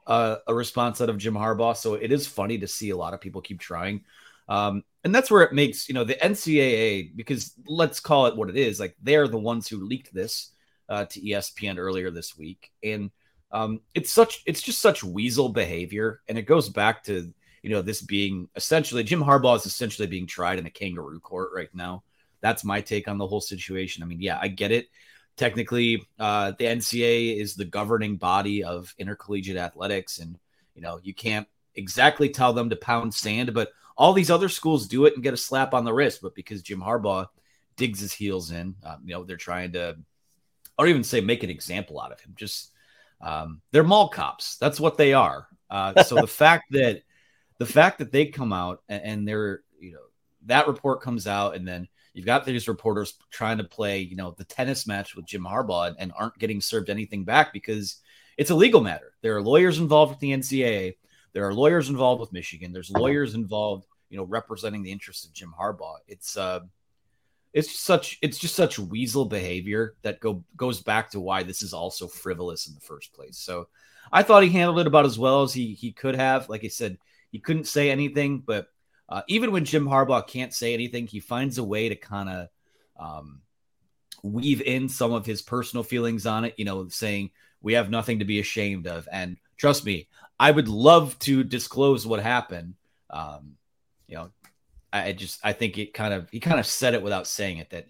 uh, 0.07 0.37
a 0.47 0.55
response 0.55 1.01
out 1.01 1.09
of 1.09 1.19
Jim 1.19 1.35
Harbaugh. 1.35 1.77
So 1.77 1.95
it 1.95 2.13
is 2.13 2.27
funny 2.27 2.59
to 2.59 2.69
see 2.69 2.91
a 2.91 2.97
lot 2.97 3.15
of 3.15 3.21
people 3.21 3.41
keep 3.41 3.61
trying. 3.61 4.05
Um, 4.49 4.85
and 5.05 5.15
that's 5.15 5.31
where 5.31 5.43
it 5.43 5.53
makes 5.53 5.89
you 5.89 5.95
know 5.95 6.05
the 6.05 6.15
NCAA 6.15 7.17
because 7.17 7.55
let's 7.67 8.01
call 8.01 8.27
it 8.27 8.37
what 8.37 8.51
it 8.51 8.57
is. 8.57 8.79
Like 8.79 8.97
they're 9.03 9.29
the 9.29 9.39
ones 9.39 9.69
who 9.69 9.85
leaked 9.85 10.13
this 10.13 10.51
uh, 10.89 11.07
to 11.07 11.21
ESPN 11.21 11.79
earlier 11.79 12.11
this 12.11 12.37
week, 12.37 12.71
and 12.83 13.11
um, 13.53 13.81
it's 13.95 14.13
such 14.13 14.43
it's 14.47 14.63
just 14.63 14.81
such 14.81 15.03
weasel 15.03 15.49
behavior, 15.49 16.21
and 16.29 16.37
it 16.37 16.43
goes 16.43 16.69
back 16.69 17.03
to 17.05 17.33
you 17.63 17.71
know 17.71 17.83
this 17.83 18.03
being 18.03 18.49
essentially 18.57 19.03
Jim 19.03 19.23
Harbaugh 19.23 19.57
is 19.57 19.67
essentially 19.67 20.07
being 20.07 20.27
tried 20.27 20.59
in 20.59 20.67
a 20.67 20.71
kangaroo 20.71 21.21
court 21.21 21.51
right 21.55 21.75
now. 21.75 22.03
That's 22.43 22.65
my 22.65 22.81
take 22.81 23.09
on 23.09 23.19
the 23.19 23.27
whole 23.27 23.41
situation. 23.41 24.03
I 24.03 24.07
mean, 24.07 24.21
yeah, 24.21 24.39
I 24.41 24.49
get 24.49 24.71
it. 24.71 24.87
Technically, 25.37 26.03
uh, 26.19 26.53
the 26.59 26.65
NCAA 26.65 27.39
is 27.39 27.55
the 27.55 27.65
governing 27.65 28.17
body 28.17 28.65
of 28.65 28.95
intercollegiate 28.99 29.57
athletics, 29.57 30.19
and 30.19 30.39
you 30.75 30.83
know 30.83 31.01
you 31.03 31.15
can't 31.15 31.49
exactly 31.75 32.29
tell 32.29 32.53
them 32.53 32.69
to 32.69 32.77
pound 32.77 33.15
sand, 33.15 33.55
but 33.55 33.71
all 34.01 34.15
these 34.15 34.31
other 34.31 34.49
schools 34.49 34.89
do 34.89 35.05
it 35.05 35.13
and 35.13 35.23
get 35.23 35.35
a 35.35 35.37
slap 35.37 35.75
on 35.75 35.85
the 35.85 35.93
wrist. 35.93 36.21
But 36.23 36.35
because 36.35 36.63
Jim 36.63 36.81
Harbaugh 36.81 37.27
digs 37.77 38.01
his 38.01 38.15
heels 38.15 38.51
in, 38.51 38.75
um, 38.83 39.03
you 39.05 39.13
know 39.13 39.25
they're 39.25 39.37
trying 39.37 39.73
to, 39.73 39.95
I 40.79 40.83
don't 40.83 40.89
even 40.89 41.05
say 41.05 41.21
make 41.21 41.43
an 41.43 41.51
example 41.51 42.01
out 42.01 42.11
of 42.11 42.19
him, 42.19 42.33
just 42.35 42.73
um, 43.21 43.61
they're 43.73 43.85
mall 43.85 44.09
cops. 44.09 44.57
That's 44.57 44.81
what 44.81 44.97
they 44.97 45.13
are. 45.13 45.47
Uh, 45.69 46.03
so 46.03 46.15
the 46.15 46.27
fact 46.43 46.73
that 46.73 47.03
the 47.59 47.67
fact 47.67 47.99
that 47.99 48.11
they 48.11 48.25
come 48.25 48.55
out 48.55 48.83
and, 48.89 49.03
and 49.05 49.29
they're 49.29 49.61
you 49.79 49.93
know 49.93 50.01
that 50.47 50.67
report 50.67 51.03
comes 51.03 51.27
out 51.27 51.55
and 51.55 51.69
then 51.69 51.87
you've 52.15 52.25
got 52.25 52.47
these 52.47 52.69
reporters 52.69 53.19
trying 53.31 53.59
to 53.59 53.65
play 53.65 54.01
you 54.01 54.17
know 54.17 54.31
the 54.31 54.45
tennis 54.45 54.87
match 54.87 55.15
with 55.15 55.27
Jim 55.27 55.45
Harbaugh 55.45 55.89
and, 55.89 55.97
and 55.99 56.13
aren't 56.17 56.39
getting 56.39 56.63
served 56.63 56.89
anything 56.89 57.25
back 57.25 57.53
because 57.53 57.99
it's 58.39 58.51
a 58.51 58.55
legal 58.55 58.81
matter. 58.81 59.13
There 59.21 59.37
are 59.37 59.43
lawyers 59.43 59.79
involved 59.79 60.13
with 60.13 60.21
the 60.21 60.33
NCAA. 60.33 60.95
There 61.33 61.47
are 61.47 61.55
lawyers 61.55 61.91
involved 61.91 62.21
with 62.21 62.33
Michigan. 62.33 62.73
There's 62.73 62.91
lawyers 62.91 63.35
involved, 63.35 63.87
you 64.11 64.17
know, 64.17 64.25
representing 64.25 64.83
the 64.83 64.93
interests 64.93 65.25
of 65.25 65.33
Jim 65.33 65.55
Harbaugh. 65.59 65.97
It's 66.07 66.37
uh, 66.37 66.61
it's 67.53 67.79
such 67.79 68.19
it's 68.23 68.39
just 68.39 68.55
such 68.55 68.79
weasel 68.79 69.25
behavior 69.25 69.95
that 70.03 70.21
go 70.21 70.45
goes 70.57 70.81
back 70.81 71.11
to 71.11 71.21
why 71.21 71.43
this 71.43 71.63
is 71.63 71.73
also 71.73 72.07
frivolous 72.07 72.67
in 72.67 72.75
the 72.75 72.81
first 72.81 73.13
place. 73.13 73.39
So 73.39 73.69
I 74.13 74.23
thought 74.23 74.43
he 74.43 74.51
handled 74.51 74.81
it 74.81 74.87
about 74.87 75.07
as 75.07 75.19
well 75.19 75.43
as 75.43 75.53
he 75.53 75.75
he 75.75 75.93
could 75.93 76.17
have. 76.17 76.49
Like 76.49 76.65
I 76.65 76.69
said, 76.69 76.99
he 77.31 77.39
couldn't 77.39 77.67
say 77.67 77.91
anything, 77.91 78.41
but 78.41 78.69
uh, 79.09 79.23
even 79.29 79.53
when 79.53 79.65
Jim 79.65 79.87
Harbaugh 79.87 80.27
can't 80.27 80.55
say 80.55 80.75
anything, 80.75 81.07
he 81.07 81.21
finds 81.21 81.59
a 81.59 81.65
way 81.65 81.89
to 81.89 81.97
kind 81.97 82.29
of 82.29 82.49
um, 82.97 83.41
weave 84.23 84.63
in 84.63 84.89
some 84.89 85.13
of 85.13 85.27
his 85.27 85.43
personal 85.43 85.83
feelings 85.83 86.27
on 86.27 86.45
it. 86.45 86.55
You 86.57 86.65
know, 86.65 86.89
saying 86.89 87.31
we 87.61 87.75
have 87.75 87.91
nothing 87.91 88.21
to 88.21 88.25
be 88.25 88.41
ashamed 88.41 88.87
of, 88.87 89.09
and 89.11 89.37
trust 89.57 89.85
me, 89.85 90.09
I 90.39 90.51
would 90.51 90.69
love 90.69 91.19
to 91.21 91.43
disclose 91.43 92.07
what 92.07 92.21
happened. 92.23 92.75
Um, 93.11 93.57
you 94.11 94.17
know, 94.17 94.31
I 94.93 95.13
just 95.13 95.39
I 95.45 95.53
think 95.53 95.79
it 95.79 95.95
kind 95.95 96.13
of 96.13 96.29
he 96.31 96.41
kind 96.41 96.59
of 96.59 96.67
said 96.67 96.95
it 96.95 97.03
without 97.03 97.27
saying 97.27 97.59
it 97.59 97.71
that 97.71 97.87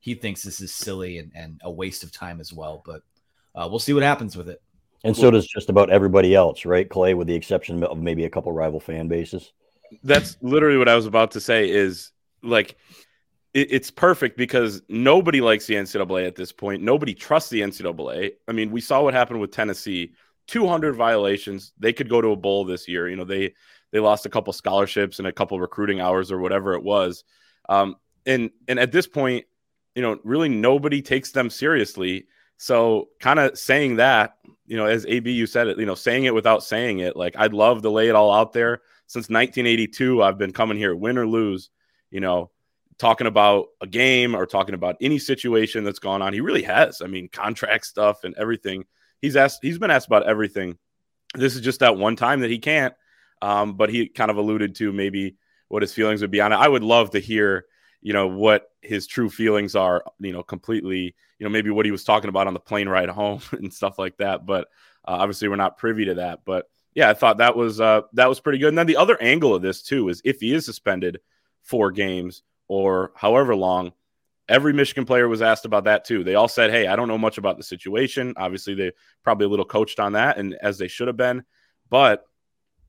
he 0.00 0.14
thinks 0.14 0.42
this 0.42 0.60
is 0.60 0.72
silly 0.72 1.18
and, 1.18 1.30
and 1.34 1.60
a 1.62 1.70
waste 1.70 2.02
of 2.02 2.10
time 2.10 2.40
as 2.40 2.52
well. 2.52 2.82
But 2.86 3.02
uh, 3.54 3.68
we'll 3.68 3.78
see 3.78 3.92
what 3.92 4.02
happens 4.02 4.36
with 4.36 4.48
it. 4.48 4.62
And 5.04 5.16
so 5.16 5.30
does 5.30 5.46
just 5.46 5.68
about 5.68 5.90
everybody 5.90 6.34
else, 6.34 6.64
right, 6.64 6.88
Clay? 6.88 7.14
With 7.14 7.28
the 7.28 7.34
exception 7.34 7.82
of 7.84 7.98
maybe 7.98 8.24
a 8.24 8.30
couple 8.30 8.50
rival 8.52 8.80
fan 8.80 9.08
bases. 9.08 9.52
That's 10.02 10.36
literally 10.40 10.78
what 10.78 10.88
I 10.88 10.94
was 10.94 11.06
about 11.06 11.32
to 11.32 11.40
say. 11.40 11.68
Is 11.68 12.12
like 12.42 12.76
it, 13.52 13.70
it's 13.70 13.90
perfect 13.90 14.38
because 14.38 14.80
nobody 14.88 15.40
likes 15.40 15.66
the 15.66 15.74
NCAA 15.74 16.26
at 16.26 16.34
this 16.34 16.50
point. 16.50 16.82
Nobody 16.82 17.14
trusts 17.14 17.50
the 17.50 17.60
NCAA. 17.60 18.32
I 18.48 18.52
mean, 18.52 18.70
we 18.70 18.80
saw 18.80 19.02
what 19.02 19.14
happened 19.14 19.40
with 19.40 19.52
Tennessee. 19.52 20.14
200 20.46 20.96
violations. 20.96 21.72
They 21.78 21.92
could 21.92 22.08
go 22.08 22.22
to 22.22 22.28
a 22.28 22.36
bowl 22.36 22.64
this 22.64 22.88
year. 22.88 23.06
You 23.08 23.16
know, 23.16 23.24
they 23.24 23.52
they 23.92 24.00
lost 24.00 24.26
a 24.26 24.30
couple 24.30 24.52
scholarships 24.52 25.18
and 25.18 25.28
a 25.28 25.32
couple 25.32 25.58
recruiting 25.60 26.00
hours 26.00 26.30
or 26.30 26.38
whatever 26.38 26.74
it 26.74 26.82
was. 26.82 27.24
Um, 27.68 27.96
and 28.26 28.50
and 28.66 28.78
at 28.78 28.92
this 28.92 29.06
point, 29.06 29.46
you 29.94 30.02
know, 30.02 30.18
really 30.24 30.48
nobody 30.48 31.02
takes 31.02 31.32
them 31.32 31.50
seriously. 31.50 32.26
So 32.56 33.08
kind 33.20 33.38
of 33.38 33.56
saying 33.58 33.96
that, 33.96 34.34
you 34.66 34.76
know, 34.76 34.86
as 34.86 35.06
AB 35.06 35.30
you 35.30 35.46
said 35.46 35.68
it, 35.68 35.78
you 35.78 35.86
know, 35.86 35.94
saying 35.94 36.24
it 36.24 36.34
without 36.34 36.62
saying 36.64 36.98
it, 36.98 37.16
like 37.16 37.36
I'd 37.36 37.54
love 37.54 37.82
to 37.82 37.90
lay 37.90 38.08
it 38.08 38.14
all 38.14 38.32
out 38.32 38.52
there, 38.52 38.82
since 39.06 39.30
1982, 39.30 40.22
I've 40.22 40.38
been 40.38 40.52
coming 40.52 40.76
here, 40.76 40.94
win 40.94 41.16
or 41.16 41.26
lose, 41.26 41.70
you 42.10 42.20
know, 42.20 42.50
talking 42.98 43.26
about 43.26 43.68
a 43.80 43.86
game 43.86 44.34
or 44.34 44.44
talking 44.44 44.74
about 44.74 44.96
any 45.00 45.18
situation 45.18 45.84
that's 45.84 45.98
gone 45.98 46.20
on. 46.20 46.32
He 46.32 46.40
really 46.40 46.62
has. 46.62 47.00
I 47.00 47.06
mean, 47.06 47.28
contract 47.28 47.86
stuff 47.86 48.24
and 48.24 48.34
everything. 48.36 48.84
He's 49.22 49.36
asked. 49.36 49.60
He's 49.62 49.78
been 49.78 49.90
asked 49.90 50.08
about 50.08 50.26
everything. 50.26 50.76
This 51.34 51.54
is 51.54 51.62
just 51.62 51.80
that 51.80 51.96
one 51.96 52.16
time 52.16 52.40
that 52.40 52.50
he 52.50 52.58
can't. 52.58 52.94
Um, 53.42 53.74
but 53.74 53.90
he 53.90 54.08
kind 54.08 54.30
of 54.30 54.36
alluded 54.36 54.74
to 54.76 54.92
maybe 54.92 55.36
what 55.68 55.82
his 55.82 55.92
feelings 55.92 56.20
would 56.20 56.30
be 56.30 56.40
on 56.40 56.52
it. 56.52 56.56
I 56.56 56.68
would 56.68 56.82
love 56.82 57.10
to 57.10 57.18
hear, 57.18 57.66
you 58.00 58.12
know, 58.12 58.26
what 58.26 58.70
his 58.82 59.06
true 59.06 59.30
feelings 59.30 59.76
are. 59.76 60.04
You 60.18 60.32
know, 60.32 60.42
completely. 60.42 61.14
You 61.38 61.44
know, 61.44 61.50
maybe 61.50 61.70
what 61.70 61.86
he 61.86 61.92
was 61.92 62.02
talking 62.02 62.30
about 62.30 62.48
on 62.48 62.54
the 62.54 62.60
plane 62.60 62.88
ride 62.88 63.08
home 63.08 63.40
and 63.52 63.72
stuff 63.72 63.98
like 63.98 64.16
that. 64.16 64.44
But 64.44 64.68
uh, 65.06 65.12
obviously, 65.20 65.48
we're 65.48 65.56
not 65.56 65.78
privy 65.78 66.06
to 66.06 66.14
that. 66.14 66.40
But 66.44 66.66
yeah, 66.94 67.10
I 67.10 67.14
thought 67.14 67.38
that 67.38 67.56
was 67.56 67.80
uh, 67.80 68.02
that 68.14 68.28
was 68.28 68.40
pretty 68.40 68.58
good. 68.58 68.68
And 68.68 68.78
then 68.78 68.86
the 68.86 68.96
other 68.96 69.20
angle 69.22 69.54
of 69.54 69.62
this 69.62 69.82
too 69.82 70.08
is 70.08 70.20
if 70.24 70.40
he 70.40 70.52
is 70.52 70.64
suspended 70.64 71.20
four 71.62 71.92
games 71.92 72.42
or 72.66 73.12
however 73.14 73.54
long, 73.54 73.92
every 74.48 74.72
Michigan 74.72 75.04
player 75.04 75.28
was 75.28 75.42
asked 75.42 75.64
about 75.64 75.84
that 75.84 76.04
too. 76.04 76.24
They 76.24 76.34
all 76.34 76.48
said, 76.48 76.70
"Hey, 76.70 76.86
I 76.86 76.96
don't 76.96 77.08
know 77.08 77.18
much 77.18 77.38
about 77.38 77.56
the 77.56 77.62
situation." 77.62 78.34
Obviously, 78.36 78.74
they 78.74 78.92
probably 79.22 79.46
a 79.46 79.48
little 79.48 79.64
coached 79.64 80.00
on 80.00 80.14
that, 80.14 80.38
and 80.38 80.56
as 80.60 80.78
they 80.78 80.88
should 80.88 81.06
have 81.06 81.16
been. 81.16 81.44
But 81.90 82.24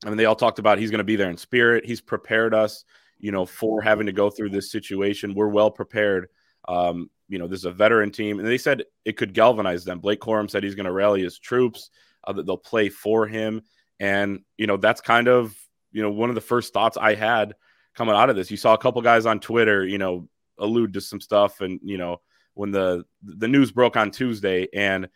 I 0.05 0.09
mean, 0.09 0.17
they 0.17 0.25
all 0.25 0.35
talked 0.35 0.59
about 0.59 0.77
he's 0.77 0.91
going 0.91 0.99
to 0.99 1.03
be 1.03 1.15
there 1.15 1.29
in 1.29 1.37
spirit. 1.37 1.85
He's 1.85 2.01
prepared 2.01 2.53
us, 2.53 2.85
you 3.19 3.31
know, 3.31 3.45
for 3.45 3.81
having 3.81 4.05
to 4.05 4.13
go 4.13 4.29
through 4.29 4.49
this 4.49 4.71
situation. 4.71 5.33
We're 5.33 5.49
well 5.49 5.71
prepared. 5.71 6.27
Um, 6.67 7.09
you 7.27 7.37
know, 7.37 7.47
this 7.47 7.59
is 7.59 7.65
a 7.65 7.71
veteran 7.71 8.11
team, 8.11 8.39
and 8.39 8.47
they 8.47 8.57
said 8.57 8.83
it 9.05 9.17
could 9.17 9.33
galvanize 9.33 9.83
them. 9.83 9.99
Blake 9.99 10.19
Corum 10.19 10.49
said 10.49 10.63
he's 10.63 10.75
going 10.75 10.85
to 10.85 10.91
rally 10.91 11.23
his 11.23 11.37
troops. 11.37 11.89
Uh, 12.25 12.33
that 12.33 12.45
they'll 12.45 12.57
play 12.57 12.89
for 12.89 13.27
him, 13.27 13.61
and 13.99 14.41
you 14.57 14.67
know 14.67 14.75
that's 14.75 14.99
kind 14.99 15.29
of 15.29 15.55
you 15.93 16.01
know 16.01 16.11
one 16.11 16.27
of 16.27 16.35
the 16.35 16.41
first 16.41 16.73
thoughts 16.73 16.97
I 16.97 17.15
had 17.15 17.55
coming 17.95 18.13
out 18.13 18.29
of 18.29 18.35
this. 18.35 18.51
You 18.51 18.57
saw 18.57 18.73
a 18.73 18.77
couple 18.77 19.01
guys 19.01 19.25
on 19.25 19.39
Twitter, 19.39 19.87
you 19.87 19.97
know, 19.97 20.27
allude 20.57 20.93
to 20.93 21.01
some 21.01 21.21
stuff, 21.21 21.61
and 21.61 21.79
you 21.81 21.97
know 21.97 22.17
when 22.55 22.71
the 22.71 23.05
the 23.23 23.47
news 23.47 23.71
broke 23.71 23.95
on 23.95 24.11
Tuesday, 24.11 24.67
and 24.73 25.07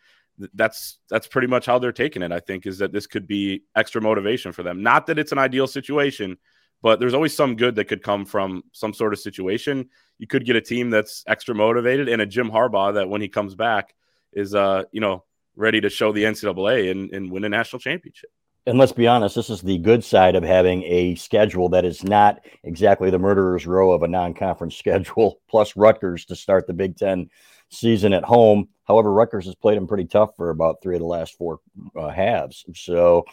that's 0.54 0.98
that's 1.08 1.26
pretty 1.26 1.46
much 1.46 1.66
how 1.66 1.78
they're 1.78 1.92
taking 1.92 2.22
it. 2.22 2.32
I 2.32 2.40
think 2.40 2.66
is 2.66 2.78
that 2.78 2.92
this 2.92 3.06
could 3.06 3.26
be 3.26 3.64
extra 3.76 4.00
motivation 4.00 4.52
for 4.52 4.62
them. 4.62 4.82
Not 4.82 5.06
that 5.06 5.18
it's 5.18 5.32
an 5.32 5.38
ideal 5.38 5.66
situation, 5.66 6.36
but 6.82 7.00
there's 7.00 7.14
always 7.14 7.36
some 7.36 7.56
good 7.56 7.76
that 7.76 7.86
could 7.86 8.02
come 8.02 8.24
from 8.24 8.62
some 8.72 8.92
sort 8.92 9.12
of 9.12 9.18
situation. 9.18 9.88
You 10.18 10.26
could 10.26 10.44
get 10.44 10.56
a 10.56 10.60
team 10.60 10.90
that's 10.90 11.24
extra 11.26 11.54
motivated 11.54 12.08
and 12.08 12.20
a 12.20 12.26
Jim 12.26 12.50
Harbaugh 12.50 12.94
that 12.94 13.08
when 13.08 13.20
he 13.20 13.28
comes 13.28 13.54
back 13.54 13.94
is 14.32 14.54
uh 14.54 14.84
you 14.90 15.00
know 15.00 15.24
ready 15.56 15.80
to 15.80 15.88
show 15.88 16.12
the 16.12 16.24
NCAA 16.24 16.90
and, 16.90 17.10
and 17.12 17.30
win 17.30 17.44
a 17.44 17.48
national 17.48 17.80
championship. 17.80 18.30
And 18.66 18.78
let's 18.78 18.92
be 18.92 19.06
honest, 19.06 19.34
this 19.34 19.50
is 19.50 19.60
the 19.60 19.78
good 19.78 20.02
side 20.02 20.36
of 20.36 20.42
having 20.42 20.82
a 20.84 21.14
schedule 21.16 21.68
that 21.68 21.84
is 21.84 22.02
not 22.02 22.40
exactly 22.62 23.10
the 23.10 23.18
murderer's 23.18 23.66
row 23.66 23.92
of 23.92 24.02
a 24.02 24.08
non-conference 24.08 24.74
schedule, 24.78 25.40
plus 25.48 25.76
Rutgers 25.76 26.24
to 26.26 26.36
start 26.36 26.66
the 26.66 26.72
Big 26.72 26.96
Ten 26.96 27.28
season 27.70 28.12
at 28.12 28.24
home. 28.24 28.68
However, 28.84 29.12
Rutgers 29.12 29.46
has 29.46 29.54
played 29.54 29.76
them 29.76 29.86
pretty 29.86 30.04
tough 30.04 30.36
for 30.36 30.50
about 30.50 30.82
three 30.82 30.96
of 30.96 31.00
the 31.00 31.06
last 31.06 31.36
four 31.36 31.60
uh, 31.96 32.10
halves. 32.10 32.64
So, 32.74 33.24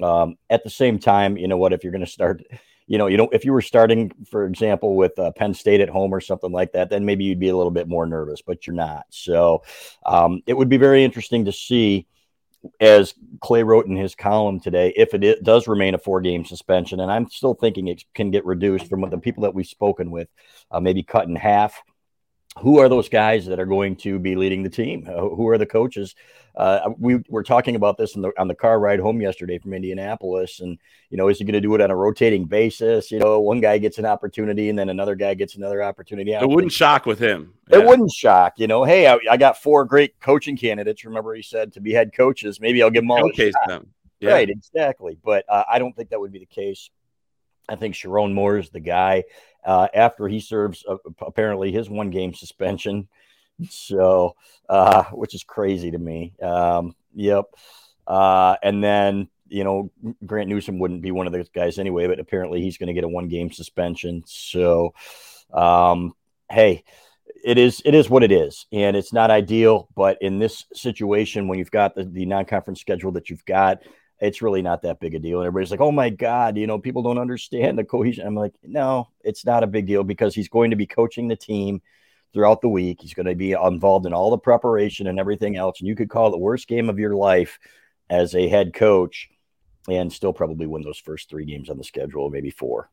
um, 0.00 0.36
at 0.48 0.64
the 0.64 0.70
same 0.70 0.98
time, 0.98 1.36
you 1.36 1.48
know 1.48 1.56
what? 1.56 1.72
If 1.72 1.82
you're 1.82 1.92
going 1.92 2.04
to 2.04 2.10
start, 2.10 2.42
you 2.86 2.96
know, 2.96 3.08
you 3.08 3.16
know, 3.16 3.28
if 3.32 3.44
you 3.44 3.52
were 3.52 3.60
starting, 3.60 4.12
for 4.30 4.46
example, 4.46 4.96
with 4.96 5.18
uh, 5.18 5.32
Penn 5.32 5.52
State 5.52 5.80
at 5.80 5.88
home 5.88 6.14
or 6.14 6.20
something 6.20 6.52
like 6.52 6.72
that, 6.72 6.90
then 6.90 7.04
maybe 7.04 7.24
you'd 7.24 7.40
be 7.40 7.48
a 7.48 7.56
little 7.56 7.72
bit 7.72 7.88
more 7.88 8.06
nervous, 8.06 8.40
but 8.40 8.66
you're 8.66 8.76
not. 8.76 9.04
So, 9.10 9.62
um, 10.06 10.42
it 10.46 10.54
would 10.54 10.68
be 10.68 10.76
very 10.76 11.04
interesting 11.04 11.44
to 11.46 11.52
see 11.52 12.06
as 12.78 13.14
Clay 13.40 13.62
wrote 13.62 13.86
in 13.86 13.96
his 13.96 14.14
column 14.14 14.60
today, 14.60 14.92
if 14.94 15.14
it, 15.14 15.24
it 15.24 15.42
does 15.42 15.66
remain 15.66 15.94
a 15.94 15.98
four 15.98 16.20
game 16.20 16.44
suspension, 16.44 17.00
and 17.00 17.10
I'm 17.10 17.28
still 17.30 17.54
thinking 17.54 17.88
it 17.88 18.04
can 18.14 18.30
get 18.30 18.44
reduced 18.44 18.86
from 18.88 19.08
the 19.08 19.18
people 19.18 19.42
that 19.42 19.54
we've 19.54 19.66
spoken 19.66 20.10
with, 20.10 20.28
uh, 20.70 20.80
maybe 20.80 21.02
cut 21.02 21.26
in 21.26 21.36
half 21.36 21.82
who 22.58 22.78
are 22.78 22.88
those 22.88 23.08
guys 23.08 23.46
that 23.46 23.60
are 23.60 23.66
going 23.66 23.96
to 23.96 24.18
be 24.18 24.34
leading 24.34 24.62
the 24.62 24.70
team? 24.70 25.06
Uh, 25.08 25.20
who 25.20 25.48
are 25.48 25.58
the 25.58 25.66
coaches? 25.66 26.14
Uh, 26.56 26.90
we 26.98 27.22
were 27.28 27.44
talking 27.44 27.76
about 27.76 27.96
this 27.96 28.12
the, 28.12 28.32
on 28.36 28.48
the 28.48 28.54
car 28.54 28.80
ride 28.80 28.98
home 28.98 29.20
yesterday 29.20 29.58
from 29.58 29.72
Indianapolis, 29.72 30.58
and 30.60 30.76
you 31.10 31.16
know, 31.16 31.28
is 31.28 31.38
he 31.38 31.44
going 31.44 31.54
to 31.54 31.60
do 31.60 31.74
it 31.76 31.80
on 31.80 31.90
a 31.90 31.96
rotating 31.96 32.44
basis? 32.44 33.10
You 33.12 33.20
know, 33.20 33.38
one 33.40 33.60
guy 33.60 33.78
gets 33.78 33.98
an 33.98 34.04
opportunity, 34.04 34.68
and 34.68 34.78
then 34.78 34.88
another 34.88 35.14
guy 35.14 35.34
gets 35.34 35.54
another 35.54 35.82
opportunity. 35.82 36.32
It 36.32 36.48
wouldn't 36.48 36.72
shock 36.72 37.06
with 37.06 37.20
him. 37.20 37.54
Yeah. 37.70 37.78
It 37.78 37.86
wouldn't 37.86 38.10
shock. 38.10 38.54
You 38.56 38.66
know, 38.66 38.82
hey, 38.82 39.06
I, 39.06 39.18
I, 39.30 39.36
got 39.36 39.62
four 39.62 39.84
great 39.84 40.18
coaching 40.20 40.56
candidates. 40.56 41.04
Remember, 41.04 41.34
he 41.34 41.42
said 41.42 41.72
to 41.74 41.80
be 41.80 41.92
head 41.92 42.12
coaches. 42.12 42.60
Maybe 42.60 42.82
I'll 42.82 42.90
give 42.90 43.04
them 43.04 43.12
all 43.12 43.28
Showcase 43.28 43.54
them. 43.68 43.86
Yeah. 44.18 44.32
Right, 44.32 44.50
exactly. 44.50 45.16
But 45.24 45.44
uh, 45.48 45.64
I 45.70 45.78
don't 45.78 45.94
think 45.94 46.10
that 46.10 46.20
would 46.20 46.32
be 46.32 46.40
the 46.40 46.46
case. 46.46 46.90
I 47.68 47.76
think 47.76 47.94
Sherrone 47.94 48.34
Moore 48.34 48.58
is 48.58 48.70
the 48.70 48.80
guy 48.80 49.24
uh, 49.64 49.88
after 49.94 50.28
he 50.28 50.40
serves 50.40 50.84
uh, 50.88 50.96
apparently 51.20 51.72
his 51.72 51.88
one 51.88 52.10
game 52.10 52.34
suspension. 52.34 53.08
So, 53.68 54.36
uh, 54.68 55.04
which 55.12 55.34
is 55.34 55.44
crazy 55.44 55.90
to 55.90 55.98
me. 55.98 56.32
Um, 56.40 56.94
yep. 57.14 57.44
Uh, 58.06 58.56
and 58.62 58.82
then, 58.82 59.28
you 59.48 59.64
know, 59.64 59.90
Grant 60.24 60.48
Newsome 60.48 60.78
wouldn't 60.78 61.02
be 61.02 61.10
one 61.10 61.26
of 61.26 61.32
those 61.32 61.48
guys 61.50 61.78
anyway, 61.78 62.06
but 62.06 62.20
apparently 62.20 62.62
he's 62.62 62.78
going 62.78 62.86
to 62.86 62.94
get 62.94 63.04
a 63.04 63.08
one 63.08 63.28
game 63.28 63.52
suspension. 63.52 64.22
So, 64.26 64.94
um, 65.52 66.14
hey, 66.50 66.84
it 67.44 67.58
is 67.58 67.82
it 67.84 67.94
is 67.94 68.10
what 68.10 68.22
it 68.22 68.32
is, 68.32 68.66
and 68.72 68.96
it's 68.96 69.12
not 69.12 69.30
ideal. 69.30 69.88
But 69.94 70.18
in 70.20 70.38
this 70.38 70.64
situation, 70.74 71.48
when 71.48 71.58
you've 71.58 71.70
got 71.70 71.94
the, 71.94 72.04
the 72.04 72.26
non 72.26 72.44
conference 72.44 72.80
schedule 72.80 73.12
that 73.12 73.30
you've 73.30 73.44
got, 73.44 73.82
it's 74.20 74.42
really 74.42 74.62
not 74.62 74.82
that 74.82 75.00
big 75.00 75.14
a 75.14 75.18
deal. 75.18 75.38
And 75.38 75.46
everybody's 75.46 75.70
like, 75.70 75.80
oh 75.80 75.92
my 75.92 76.10
God, 76.10 76.56
you 76.56 76.66
know, 76.66 76.78
people 76.78 77.02
don't 77.02 77.18
understand 77.18 77.78
the 77.78 77.84
cohesion. 77.84 78.26
I'm 78.26 78.34
like, 78.34 78.54
no, 78.62 79.08
it's 79.22 79.46
not 79.46 79.64
a 79.64 79.66
big 79.66 79.86
deal 79.86 80.04
because 80.04 80.34
he's 80.34 80.48
going 80.48 80.70
to 80.70 80.76
be 80.76 80.86
coaching 80.86 81.28
the 81.28 81.36
team 81.36 81.80
throughout 82.32 82.60
the 82.60 82.68
week. 82.68 82.98
He's 83.00 83.14
going 83.14 83.26
to 83.26 83.34
be 83.34 83.52
involved 83.52 84.06
in 84.06 84.12
all 84.12 84.30
the 84.30 84.38
preparation 84.38 85.06
and 85.06 85.18
everything 85.18 85.56
else. 85.56 85.80
And 85.80 85.88
you 85.88 85.96
could 85.96 86.10
call 86.10 86.28
it 86.28 86.32
the 86.32 86.38
worst 86.38 86.68
game 86.68 86.90
of 86.90 86.98
your 86.98 87.14
life 87.14 87.58
as 88.10 88.34
a 88.34 88.48
head 88.48 88.74
coach 88.74 89.30
and 89.88 90.12
still 90.12 90.34
probably 90.34 90.66
win 90.66 90.82
those 90.82 90.98
first 90.98 91.30
three 91.30 91.46
games 91.46 91.70
on 91.70 91.78
the 91.78 91.84
schedule, 91.84 92.28
maybe 92.28 92.50
four. 92.50 92.90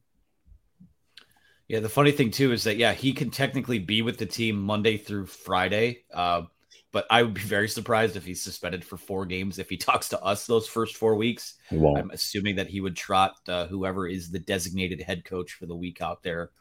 Yeah, 1.67 1.81
the 1.81 1.89
funny 1.89 2.11
thing 2.11 2.31
too 2.31 2.53
is 2.53 2.63
that 2.63 2.77
yeah, 2.77 2.93
he 2.93 3.11
can 3.11 3.29
technically 3.29 3.79
be 3.79 4.01
with 4.01 4.17
the 4.17 4.25
team 4.25 4.61
Monday 4.61 4.95
through 4.95 5.25
Friday. 5.25 6.05
Uh, 6.13 6.43
but 6.91 7.05
I 7.09 7.21
would 7.23 7.33
be 7.33 7.41
very 7.41 7.67
surprised 7.67 8.15
if 8.15 8.25
he's 8.25 8.41
suspended 8.41 8.83
for 8.83 8.97
four 8.97 9.25
games. 9.25 9.59
If 9.59 9.69
he 9.69 9.77
talks 9.77 10.09
to 10.09 10.21
us 10.21 10.47
those 10.47 10.67
first 10.67 10.95
four 10.95 11.15
weeks, 11.15 11.55
I'm 11.97 12.11
assuming 12.11 12.55
that 12.55 12.67
he 12.67 12.81
would 12.81 12.95
trot 12.95 13.35
uh, 13.47 13.67
whoever 13.67 14.07
is 14.07 14.31
the 14.31 14.39
designated 14.39 15.01
head 15.01 15.25
coach 15.25 15.53
for 15.53 15.65
the 15.65 15.75
week 15.75 16.01
out 16.01 16.23
there. 16.23 16.51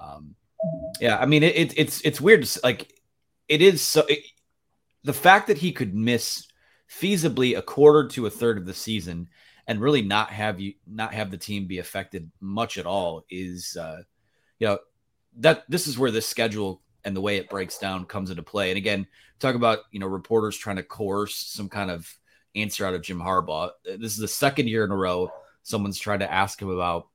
Um, 0.00 0.34
yeah, 1.00 1.18
I 1.18 1.26
mean 1.26 1.42
it, 1.42 1.56
it, 1.56 1.78
it's 1.78 2.00
it's 2.02 2.20
weird. 2.20 2.44
To, 2.44 2.60
like 2.62 2.92
it 3.48 3.62
is 3.62 3.82
so. 3.82 4.04
It, 4.08 4.20
the 5.04 5.12
fact 5.12 5.46
that 5.46 5.58
he 5.58 5.72
could 5.72 5.94
miss 5.94 6.46
feasibly 6.90 7.56
a 7.56 7.62
quarter 7.62 8.08
to 8.08 8.26
a 8.26 8.30
third 8.30 8.58
of 8.58 8.66
the 8.66 8.74
season 8.74 9.28
and 9.66 9.80
really 9.80 10.02
not 10.02 10.30
have 10.30 10.60
you 10.60 10.74
not 10.86 11.12
have 11.12 11.30
the 11.30 11.36
team 11.36 11.66
be 11.66 11.78
affected 11.78 12.30
much 12.40 12.78
at 12.78 12.86
all 12.86 13.24
is 13.30 13.76
uh, 13.80 14.02
you 14.58 14.66
know 14.66 14.78
that 15.38 15.64
this 15.68 15.86
is 15.86 15.98
where 15.98 16.10
this 16.10 16.26
schedule 16.26 16.82
and 17.06 17.16
the 17.16 17.20
way 17.20 17.36
it 17.36 17.48
breaks 17.48 17.78
down 17.78 18.04
comes 18.04 18.30
into 18.30 18.42
play. 18.42 18.70
And 18.70 18.76
again, 18.76 19.06
talk 19.38 19.54
about 19.54 19.80
you 19.92 20.00
know 20.00 20.06
reporters 20.06 20.58
trying 20.58 20.76
to 20.76 20.82
coerce 20.82 21.36
some 21.36 21.70
kind 21.70 21.90
of 21.90 22.12
answer 22.54 22.84
out 22.84 22.94
of 22.94 23.02
Jim 23.02 23.20
Harbaugh. 23.20 23.70
This 23.84 24.12
is 24.12 24.18
the 24.18 24.28
second 24.28 24.68
year 24.68 24.84
in 24.84 24.90
a 24.90 24.96
row 24.96 25.30
someone's 25.62 25.98
tried 25.98 26.20
to 26.20 26.32
ask 26.32 26.62
him 26.62 26.68
about 26.68 27.08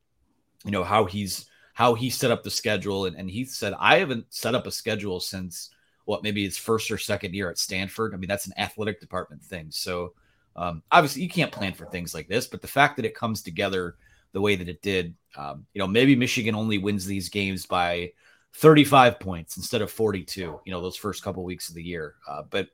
you 0.65 0.71
know 0.71 0.83
how 0.83 1.05
he's 1.05 1.45
how 1.73 1.93
he 1.93 2.09
set 2.09 2.31
up 2.31 2.43
the 2.43 2.49
schedule, 2.49 3.05
and, 3.05 3.15
and 3.15 3.29
he 3.29 3.45
said 3.45 3.73
I 3.79 3.99
haven't 3.99 4.25
set 4.29 4.55
up 4.55 4.65
a 4.65 4.71
schedule 4.71 5.19
since 5.19 5.69
what 6.05 6.23
maybe 6.23 6.43
his 6.43 6.57
first 6.57 6.89
or 6.89 6.97
second 6.97 7.35
year 7.35 7.49
at 7.49 7.57
Stanford. 7.57 8.13
I 8.13 8.17
mean 8.17 8.29
that's 8.29 8.47
an 8.47 8.53
athletic 8.57 8.99
department 8.99 9.43
thing. 9.43 9.67
So 9.69 10.13
um, 10.55 10.83
obviously 10.91 11.21
you 11.21 11.29
can't 11.29 11.51
plan 11.51 11.73
for 11.73 11.85
things 11.85 12.13
like 12.13 12.27
this, 12.27 12.47
but 12.47 12.61
the 12.61 12.67
fact 12.67 12.95
that 12.95 13.05
it 13.05 13.15
comes 13.15 13.41
together 13.41 13.95
the 14.33 14.41
way 14.41 14.55
that 14.55 14.69
it 14.69 14.81
did, 14.81 15.13
um, 15.37 15.65
you 15.73 15.79
know, 15.79 15.87
maybe 15.87 16.15
Michigan 16.15 16.55
only 16.55 16.77
wins 16.77 17.05
these 17.05 17.29
games 17.29 17.65
by 17.65 18.11
35 18.53 19.19
points 19.19 19.57
instead 19.57 19.81
of 19.81 19.91
42, 19.91 20.59
you 20.65 20.71
know, 20.71 20.81
those 20.81 20.97
first 20.97 21.23
couple 21.23 21.43
weeks 21.43 21.69
of 21.69 21.75
the 21.75 21.83
year. 21.83 22.15
Uh, 22.27 22.43
but 22.49 22.67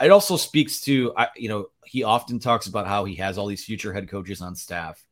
it 0.00 0.10
also 0.10 0.36
speaks 0.36 0.80
to, 0.82 1.12
I, 1.16 1.28
you 1.36 1.48
know, 1.48 1.66
he 1.84 2.04
often 2.04 2.38
talks 2.38 2.66
about 2.66 2.86
how 2.86 3.04
he 3.04 3.16
has 3.16 3.36
all 3.36 3.46
these 3.46 3.64
future 3.64 3.92
head 3.92 4.08
coaches 4.08 4.40
on 4.40 4.56
staff. 4.56 5.04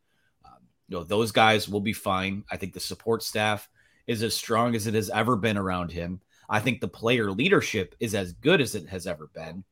Um, 0.44 0.62
you 0.88 0.96
know, 0.96 1.04
those 1.04 1.30
guys 1.30 1.68
will 1.68 1.80
be 1.80 1.92
fine. 1.92 2.44
I 2.50 2.56
think 2.56 2.72
the 2.72 2.80
support 2.80 3.22
staff 3.22 3.68
is 4.06 4.22
as 4.22 4.34
strong 4.34 4.74
as 4.74 4.86
it 4.86 4.94
has 4.94 5.10
ever 5.10 5.36
been 5.36 5.58
around 5.58 5.92
him. 5.92 6.20
I 6.48 6.60
think 6.60 6.80
the 6.80 6.88
player 6.88 7.30
leadership 7.30 7.94
is 8.00 8.14
as 8.14 8.32
good 8.32 8.62
as 8.62 8.74
it 8.74 8.88
has 8.88 9.06
ever 9.06 9.28
been. 9.34 9.64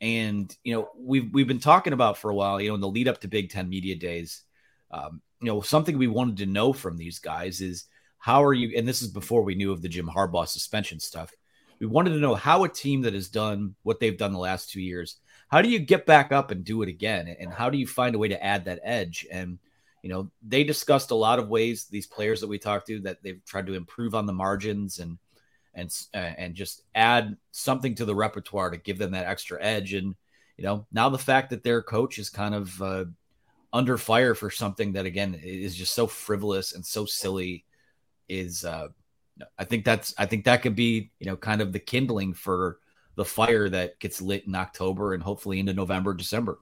And, 0.00 0.54
you 0.64 0.74
know, 0.74 0.90
we've, 0.98 1.32
we've 1.32 1.46
been 1.46 1.60
talking 1.60 1.92
about 1.92 2.18
for 2.18 2.30
a 2.30 2.34
while, 2.34 2.60
you 2.60 2.68
know, 2.68 2.74
in 2.74 2.80
the 2.80 2.88
lead 2.88 3.06
up 3.06 3.20
to 3.20 3.28
Big 3.28 3.50
Ten 3.50 3.68
media 3.68 3.94
days, 3.94 4.42
um, 4.90 5.22
you 5.40 5.46
know, 5.46 5.60
something 5.60 5.96
we 5.96 6.08
wanted 6.08 6.38
to 6.38 6.46
know 6.46 6.72
from 6.72 6.96
these 6.96 7.20
guys 7.20 7.60
is, 7.60 7.84
how 8.24 8.42
are 8.42 8.54
you? 8.54 8.74
And 8.74 8.88
this 8.88 9.02
is 9.02 9.08
before 9.08 9.42
we 9.42 9.54
knew 9.54 9.70
of 9.70 9.82
the 9.82 9.88
Jim 9.88 10.08
Harbaugh 10.08 10.48
suspension 10.48 10.98
stuff. 10.98 11.30
We 11.78 11.86
wanted 11.86 12.14
to 12.14 12.20
know 12.20 12.34
how 12.34 12.64
a 12.64 12.70
team 12.70 13.02
that 13.02 13.12
has 13.12 13.28
done 13.28 13.74
what 13.82 14.00
they've 14.00 14.16
done 14.16 14.32
the 14.32 14.38
last 14.38 14.70
two 14.70 14.80
years, 14.80 15.16
how 15.48 15.60
do 15.60 15.68
you 15.68 15.78
get 15.78 16.06
back 16.06 16.32
up 16.32 16.50
and 16.50 16.64
do 16.64 16.80
it 16.80 16.88
again? 16.88 17.36
And 17.38 17.52
how 17.52 17.68
do 17.68 17.76
you 17.76 17.86
find 17.86 18.14
a 18.14 18.18
way 18.18 18.28
to 18.28 18.42
add 18.42 18.64
that 18.64 18.80
edge? 18.82 19.26
And 19.30 19.58
you 20.02 20.08
know, 20.08 20.30
they 20.42 20.64
discussed 20.64 21.10
a 21.10 21.14
lot 21.14 21.38
of 21.38 21.50
ways 21.50 21.84
these 21.84 22.06
players 22.06 22.40
that 22.40 22.46
we 22.46 22.58
talked 22.58 22.86
to 22.86 23.00
that 23.00 23.22
they've 23.22 23.44
tried 23.44 23.66
to 23.66 23.74
improve 23.74 24.14
on 24.14 24.24
the 24.24 24.32
margins 24.32 25.00
and 25.00 25.18
and 25.74 25.94
uh, 26.14 26.16
and 26.16 26.54
just 26.54 26.80
add 26.94 27.36
something 27.50 27.94
to 27.96 28.06
the 28.06 28.14
repertoire 28.14 28.70
to 28.70 28.78
give 28.78 28.96
them 28.96 29.10
that 29.10 29.26
extra 29.26 29.62
edge. 29.62 29.92
And 29.92 30.14
you 30.56 30.64
know, 30.64 30.86
now 30.90 31.10
the 31.10 31.18
fact 31.18 31.50
that 31.50 31.62
their 31.62 31.82
coach 31.82 32.18
is 32.18 32.30
kind 32.30 32.54
of 32.54 32.80
uh, 32.80 33.04
under 33.70 33.98
fire 33.98 34.34
for 34.34 34.50
something 34.50 34.94
that 34.94 35.04
again 35.04 35.38
is 35.42 35.76
just 35.76 35.94
so 35.94 36.06
frivolous 36.06 36.72
and 36.74 36.86
so 36.86 37.04
silly 37.04 37.66
is 38.28 38.64
uh, 38.64 38.88
I 39.58 39.64
think 39.64 39.84
that's 39.84 40.14
I 40.18 40.26
think 40.26 40.44
that 40.44 40.62
could 40.62 40.76
be 40.76 41.10
you 41.18 41.26
know 41.26 41.36
kind 41.36 41.60
of 41.60 41.72
the 41.72 41.78
kindling 41.78 42.34
for 42.34 42.78
the 43.16 43.24
fire 43.24 43.68
that 43.68 43.98
gets 44.00 44.20
lit 44.20 44.46
in 44.46 44.54
October 44.54 45.14
and 45.14 45.22
hopefully 45.22 45.60
into 45.60 45.72
November, 45.72 46.14
December. 46.14 46.58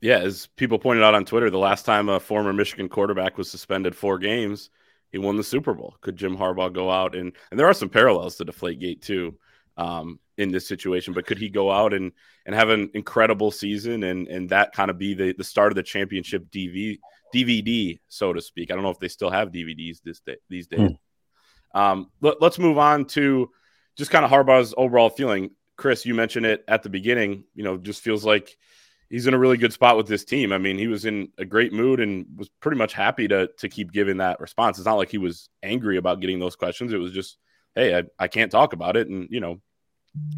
Yeah, 0.00 0.18
as 0.18 0.48
people 0.56 0.78
pointed 0.78 1.04
out 1.04 1.14
on 1.14 1.24
Twitter, 1.24 1.48
the 1.48 1.58
last 1.58 1.84
time 1.84 2.08
a 2.08 2.18
former 2.18 2.52
Michigan 2.52 2.88
quarterback 2.88 3.38
was 3.38 3.50
suspended 3.50 3.94
four 3.94 4.18
games, 4.18 4.70
he 5.12 5.18
won 5.18 5.36
the 5.36 5.44
Super 5.44 5.74
Bowl. 5.74 5.96
Could 6.00 6.16
Jim 6.16 6.36
Harbaugh 6.36 6.72
go 6.72 6.90
out 6.90 7.14
and 7.14 7.32
and 7.50 7.60
there 7.60 7.68
are 7.68 7.74
some 7.74 7.88
parallels 7.88 8.36
to 8.36 8.44
Deflate 8.44 8.80
Gate 8.80 9.02
too 9.02 9.36
um, 9.76 10.18
in 10.38 10.50
this 10.50 10.66
situation, 10.66 11.14
but 11.14 11.26
could 11.26 11.38
he 11.38 11.48
go 11.48 11.70
out 11.70 11.94
and 11.94 12.12
and 12.46 12.54
have 12.54 12.70
an 12.70 12.90
incredible 12.94 13.50
season 13.50 14.02
and 14.04 14.26
and 14.28 14.48
that 14.48 14.72
kind 14.72 14.90
of 14.90 14.98
be 14.98 15.14
the 15.14 15.34
the 15.34 15.44
start 15.44 15.70
of 15.70 15.76
the 15.76 15.82
championship 15.82 16.50
DV, 16.50 16.98
DVD, 17.34 17.98
so 18.08 18.32
to 18.32 18.40
speak? 18.40 18.70
I 18.70 18.74
don't 18.74 18.82
know 18.82 18.90
if 18.90 18.98
they 18.98 19.08
still 19.08 19.30
have 19.30 19.52
DVDs 19.52 20.02
this 20.02 20.20
day, 20.20 20.36
these 20.48 20.66
days. 20.66 20.80
Hmm. 20.80 21.80
Um, 21.80 22.10
let, 22.20 22.40
let's 22.40 22.58
move 22.58 22.78
on 22.78 23.06
to 23.06 23.50
just 23.96 24.10
kind 24.10 24.24
of 24.24 24.30
Harbaugh's 24.30 24.74
overall 24.76 25.10
feeling. 25.10 25.50
Chris, 25.76 26.06
you 26.06 26.14
mentioned 26.14 26.46
it 26.46 26.64
at 26.68 26.82
the 26.82 26.90
beginning. 26.90 27.44
You 27.54 27.64
know, 27.64 27.76
just 27.76 28.02
feels 28.02 28.24
like 28.24 28.56
he's 29.08 29.26
in 29.26 29.34
a 29.34 29.38
really 29.38 29.56
good 29.56 29.72
spot 29.72 29.96
with 29.96 30.06
this 30.06 30.24
team. 30.24 30.52
I 30.52 30.58
mean, 30.58 30.78
he 30.78 30.86
was 30.86 31.04
in 31.04 31.28
a 31.38 31.44
great 31.44 31.72
mood 31.72 32.00
and 32.00 32.26
was 32.36 32.48
pretty 32.60 32.78
much 32.78 32.92
happy 32.92 33.28
to 33.28 33.48
to 33.58 33.68
keep 33.68 33.92
giving 33.92 34.18
that 34.18 34.40
response. 34.40 34.78
It's 34.78 34.86
not 34.86 34.96
like 34.96 35.10
he 35.10 35.18
was 35.18 35.48
angry 35.62 35.96
about 35.96 36.20
getting 36.20 36.38
those 36.38 36.56
questions. 36.56 36.92
It 36.92 36.98
was 36.98 37.12
just, 37.12 37.38
hey, 37.74 37.96
I, 37.96 38.04
I 38.18 38.28
can't 38.28 38.52
talk 38.52 38.72
about 38.72 38.96
it. 38.96 39.08
And, 39.08 39.28
you 39.30 39.40
know, 39.40 39.60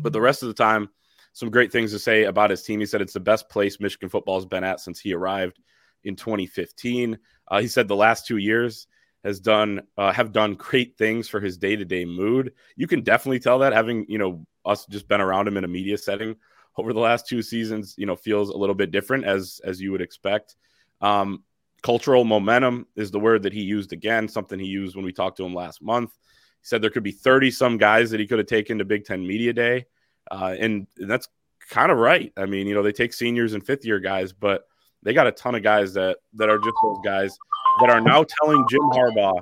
but 0.02 0.12
the 0.12 0.20
rest 0.20 0.42
of 0.42 0.48
the 0.48 0.54
time, 0.54 0.88
some 1.32 1.50
great 1.50 1.72
things 1.72 1.90
to 1.90 1.98
say 1.98 2.24
about 2.24 2.50
his 2.50 2.62
team. 2.62 2.78
He 2.78 2.86
said 2.86 3.02
it's 3.02 3.12
the 3.12 3.20
best 3.20 3.48
place 3.48 3.80
Michigan 3.80 4.08
football 4.08 4.36
has 4.36 4.46
been 4.46 4.62
at 4.62 4.78
since 4.78 5.00
he 5.00 5.14
arrived 5.14 5.58
in 6.04 6.16
2015. 6.16 7.18
Uh, 7.49 7.61
he 7.61 7.66
said 7.66 7.88
the 7.88 7.96
last 7.96 8.26
two 8.26 8.38
years 8.38 8.87
has 9.25 9.40
done 9.40 9.80
uh, 9.96 10.12
have 10.12 10.32
done 10.32 10.54
great 10.54 10.96
things 10.99 11.28
for 11.28 11.40
his 11.40 11.56
day 11.56 11.76
to 11.76 11.84
day 11.84 12.04
mood. 12.04 12.52
You 12.76 12.87
can 12.87 13.02
definitely 13.02 13.40
tell 13.40 13.61
that 13.61 13.73
having 13.73 14.06
you 14.08 14.18
know 14.18 14.46
us 14.64 14.87
just 14.87 15.08
been 15.08 15.20
around 15.20 15.49
him 15.49 15.56
in 15.56 15.64
a 15.64 15.68
media 15.68 15.99
setting 15.99 16.37
over 16.76 16.92
the 16.92 17.00
last 17.00 17.26
two 17.26 17.42
seasons, 17.42 17.94
you 17.96 18.06
know, 18.06 18.16
feels 18.16 18.50
a 18.50 18.56
little 18.56 18.75
bit 18.75 18.90
different 18.90 19.25
as 19.25 19.61
as 19.64 19.80
you 19.80 19.92
would 19.92 20.02
expect. 20.02 20.56
Um, 21.00 21.44
cultural 21.82 22.25
momentum 22.25 22.87
is 22.96 23.11
the 23.11 23.20
word 23.20 23.42
that 23.42 23.52
he 23.52 23.62
used 23.62 23.92
again, 23.92 24.28
something 24.28 24.58
he 24.58 24.66
used 24.66 24.96
when 24.96 25.04
we 25.04 25.12
talked 25.12 25.37
to 25.37 25.44
him 25.44 25.54
last 25.54 25.82
month. 25.82 26.11
He 26.12 26.66
said 26.66 26.82
there 26.82 26.90
could 26.90 27.02
be 27.02 27.12
30 27.12 27.50
some 27.50 27.76
guys 27.76 28.11
that 28.11 28.20
he 28.20 28.26
could 28.26 28.38
have 28.38 28.46
taken 28.46 28.78
to 28.78 28.84
Big 28.84 29.04
Ten 29.04 29.26
Media 29.26 29.52
Day. 29.52 29.87
Uh, 30.30 30.56
and 30.58 30.87
that's 30.96 31.28
kind 31.68 31.92
of 31.92 31.99
right. 31.99 32.32
I 32.37 32.46
mean, 32.46 32.66
you 32.66 32.75
know, 32.75 32.82
they 32.82 32.92
take 32.92 33.12
seniors 33.12 33.52
and 33.52 33.64
fifth 33.64 33.84
year 33.84 34.00
guys, 34.00 34.32
but 34.32 34.64
they 35.04 35.12
got 35.12 35.26
a 35.26 35.32
ton 35.32 35.54
of 35.54 35.62
guys 35.62 35.94
that 35.94 36.18
that 36.34 36.49
are 36.49 36.58
just 36.58 36.76
those 36.82 36.99
guys 37.04 37.38
that 37.80 37.90
are 37.90 38.00
now 38.00 38.25
telling 38.25 38.64
Jim 38.68 38.80
Harbaugh 38.92 39.40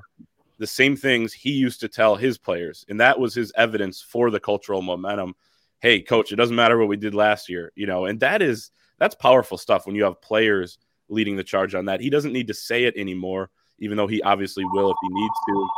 the 0.59 0.67
same 0.67 0.95
things 0.95 1.33
he 1.33 1.51
used 1.51 1.81
to 1.81 1.89
tell 1.89 2.15
his 2.15 2.39
players. 2.39 2.85
And 2.89 3.01
that 3.01 3.19
was 3.19 3.35
his 3.35 3.53
evidence 3.57 4.01
for 4.01 4.31
the 4.31 4.39
cultural 4.39 4.81
momentum 4.81 5.35
hey, 5.83 6.01
coach, 6.01 6.31
it 6.33 6.37
doesn't 6.37 6.55
matter 6.55 6.79
what 6.79 6.89
we 6.89 6.97
did 6.97 7.13
last 7.13 7.49
year, 7.49 7.73
you 7.75 7.87
know, 7.87 8.07
and 8.07 8.21
that 8.21 8.41
is 8.41 8.71
that's 8.99 9.17
powerful 9.17 9.59
stuff 9.59 9.85
when 9.85 9.97
you 9.97 10.05
have 10.05 10.23
players 10.23 10.79
leading 11.09 11.37
the 11.37 11.45
charge 11.45 11.75
on 11.75 11.87
that. 11.87 12.01
He 12.01 12.09
doesn't 12.09 12.33
need 12.33 12.47
to 12.47 12.55
say 12.55 12.85
it 12.85 12.97
anymore, 12.97 13.51
even 13.81 13.97
though 13.97 14.07
he 14.07 14.23
obviously 14.23 14.65
will 14.65 14.91
if 14.91 14.97
he 15.03 15.09
needs 15.11 15.35
to. 15.49 15.69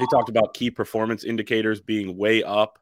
He 0.00 0.06
talked 0.12 0.28
about 0.28 0.54
key 0.54 0.70
performance 0.70 1.24
indicators 1.24 1.80
being 1.80 2.16
way 2.16 2.42
up, 2.42 2.78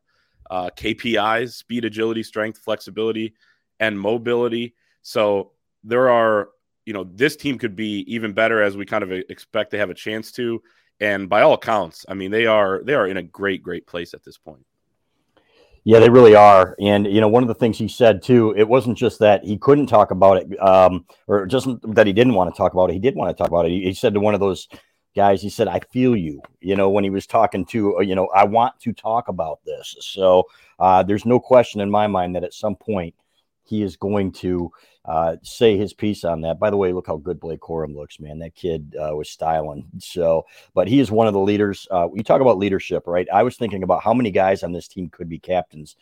uh, 0.51 0.71
KPIs, 0.77 1.53
speed, 1.53 1.85
agility, 1.85 2.25
strength, 2.25 2.59
flexibility, 2.59 3.35
and 3.79 3.99
mobility. 3.99 4.75
So 5.03 5.53
there 5.87 6.11
are, 6.11 6.51
you 6.85 6.93
know, 6.93 7.05
this 7.05 7.37
team 7.37 7.59
could 7.59 7.77
be 7.77 8.05
even 8.13 8.33
better 8.33 8.63
as 8.63 8.77
we 8.77 8.85
kind 8.85 9.03
of 9.03 9.13
expect 9.13 9.71
to 9.71 9.79
have 9.79 9.91
a 9.91 9.95
chance 9.95 10.33
to. 10.33 10.63
And 11.01 11.29
by 11.29 11.43
all 11.43 11.55
accounts, 11.55 12.05
I 12.09 12.15
mean 12.15 12.31
they 12.31 12.47
are 12.47 12.83
they 12.85 12.95
are 12.95 13.07
in 13.07 13.17
a 13.17 13.23
great, 13.23 13.63
great 13.63 13.87
place 13.87 14.15
at 14.15 14.25
this 14.25 14.39
point. 14.39 14.65
Yeah, 15.89 16.01
they 16.01 16.11
really 16.11 16.35
are. 16.35 16.75
And, 16.81 17.07
you 17.07 17.21
know, 17.21 17.29
one 17.29 17.45
of 17.45 17.49
the 17.49 17.55
things 17.55 17.79
he 17.79 17.87
said 17.87 18.21
too, 18.21 18.53
it 18.57 18.69
wasn't 18.69 18.99
just 18.99 19.21
that 19.21 19.45
he 19.45 19.57
couldn't 19.57 19.87
talk 19.87 20.11
about 20.11 20.39
it 20.39 20.61
um, 20.61 21.07
or 21.29 21.47
just 21.47 21.69
that 21.83 22.09
he 22.09 22.13
didn't 22.13 22.35
want 22.35 22.53
to 22.53 22.59
talk 22.59 22.73
about 22.73 22.91
it. 22.91 22.95
He 22.95 22.99
did 22.99 23.15
want 23.15 23.31
to 23.31 23.41
talk 23.41 23.53
about 23.53 23.67
it. 23.67 23.71
He, 23.71 23.85
he, 23.85 23.95
said 23.95 24.13
to 24.15 24.19
one 24.19 24.35
of 24.35 24.41
those 24.41 24.67
guys, 25.15 25.41
he 25.41 25.49
said, 25.49 25.69
I 25.69 25.79
feel 25.93 26.17
you, 26.17 26.43
you 26.61 26.75
know, 26.75 26.91
when 26.91 27.05
he 27.05 27.11
was 27.11 27.25
talking 27.25 27.65
to, 27.67 27.99
uh, 27.99 28.01
you 28.01 28.17
know, 28.17 28.27
I 28.35 28.43
want 28.43 28.81
to 28.81 28.93
talk 28.93 29.29
about 29.29 29.61
this. 29.65 29.95
So 30.01 30.49
uh, 30.81 31.05
there's 31.05 31.25
no 31.25 31.39
question 31.39 31.81
in 31.81 31.89
my 31.89 32.09
mind 32.09 32.35
that 32.35 32.43
at 32.43 32.53
some 32.53 32.75
point 32.75 33.15
he 33.63 33.85
is 33.85 33.95
going 33.97 34.33
to 34.33 34.73
uh, 35.07 35.37
say 35.43 35.77
his 35.77 35.95
piece 35.95 36.25
on 36.25 36.41
that. 36.41 36.59
By 36.59 36.71
the 36.71 36.77
way, 36.77 36.93
look 36.93 37.07
how 37.07 37.17
good 37.17 37.39
Blake 37.39 37.61
Corum 37.61 37.95
looks, 37.95 38.19
man. 38.19 38.41
That 38.41 38.55
kid 38.55 38.97
uh, 39.01 39.15
was 39.15 39.31
styling. 39.31 39.87
So, 39.99 40.47
but 40.75 40.89
he 40.89 40.99
is 40.99 41.11
one 41.11 41.29
of 41.29 41.33
the 41.33 41.41
leaders. 41.41 41.87
Uh, 41.91 42.09
you 42.13 42.25
talk 42.25 42.41
about 42.41 42.59
leadership, 42.59 43.07
right? 43.07 43.29
I 43.33 43.45
was 43.45 43.57
thinking 43.57 43.85
about 43.85 44.03
how 44.03 44.13
many 44.13 44.33
guys 44.33 44.65
on 44.65 44.73
this 44.73 44.89
team 44.89 45.09
could 45.09 45.29
be 45.29 45.39
captains, 45.39 45.97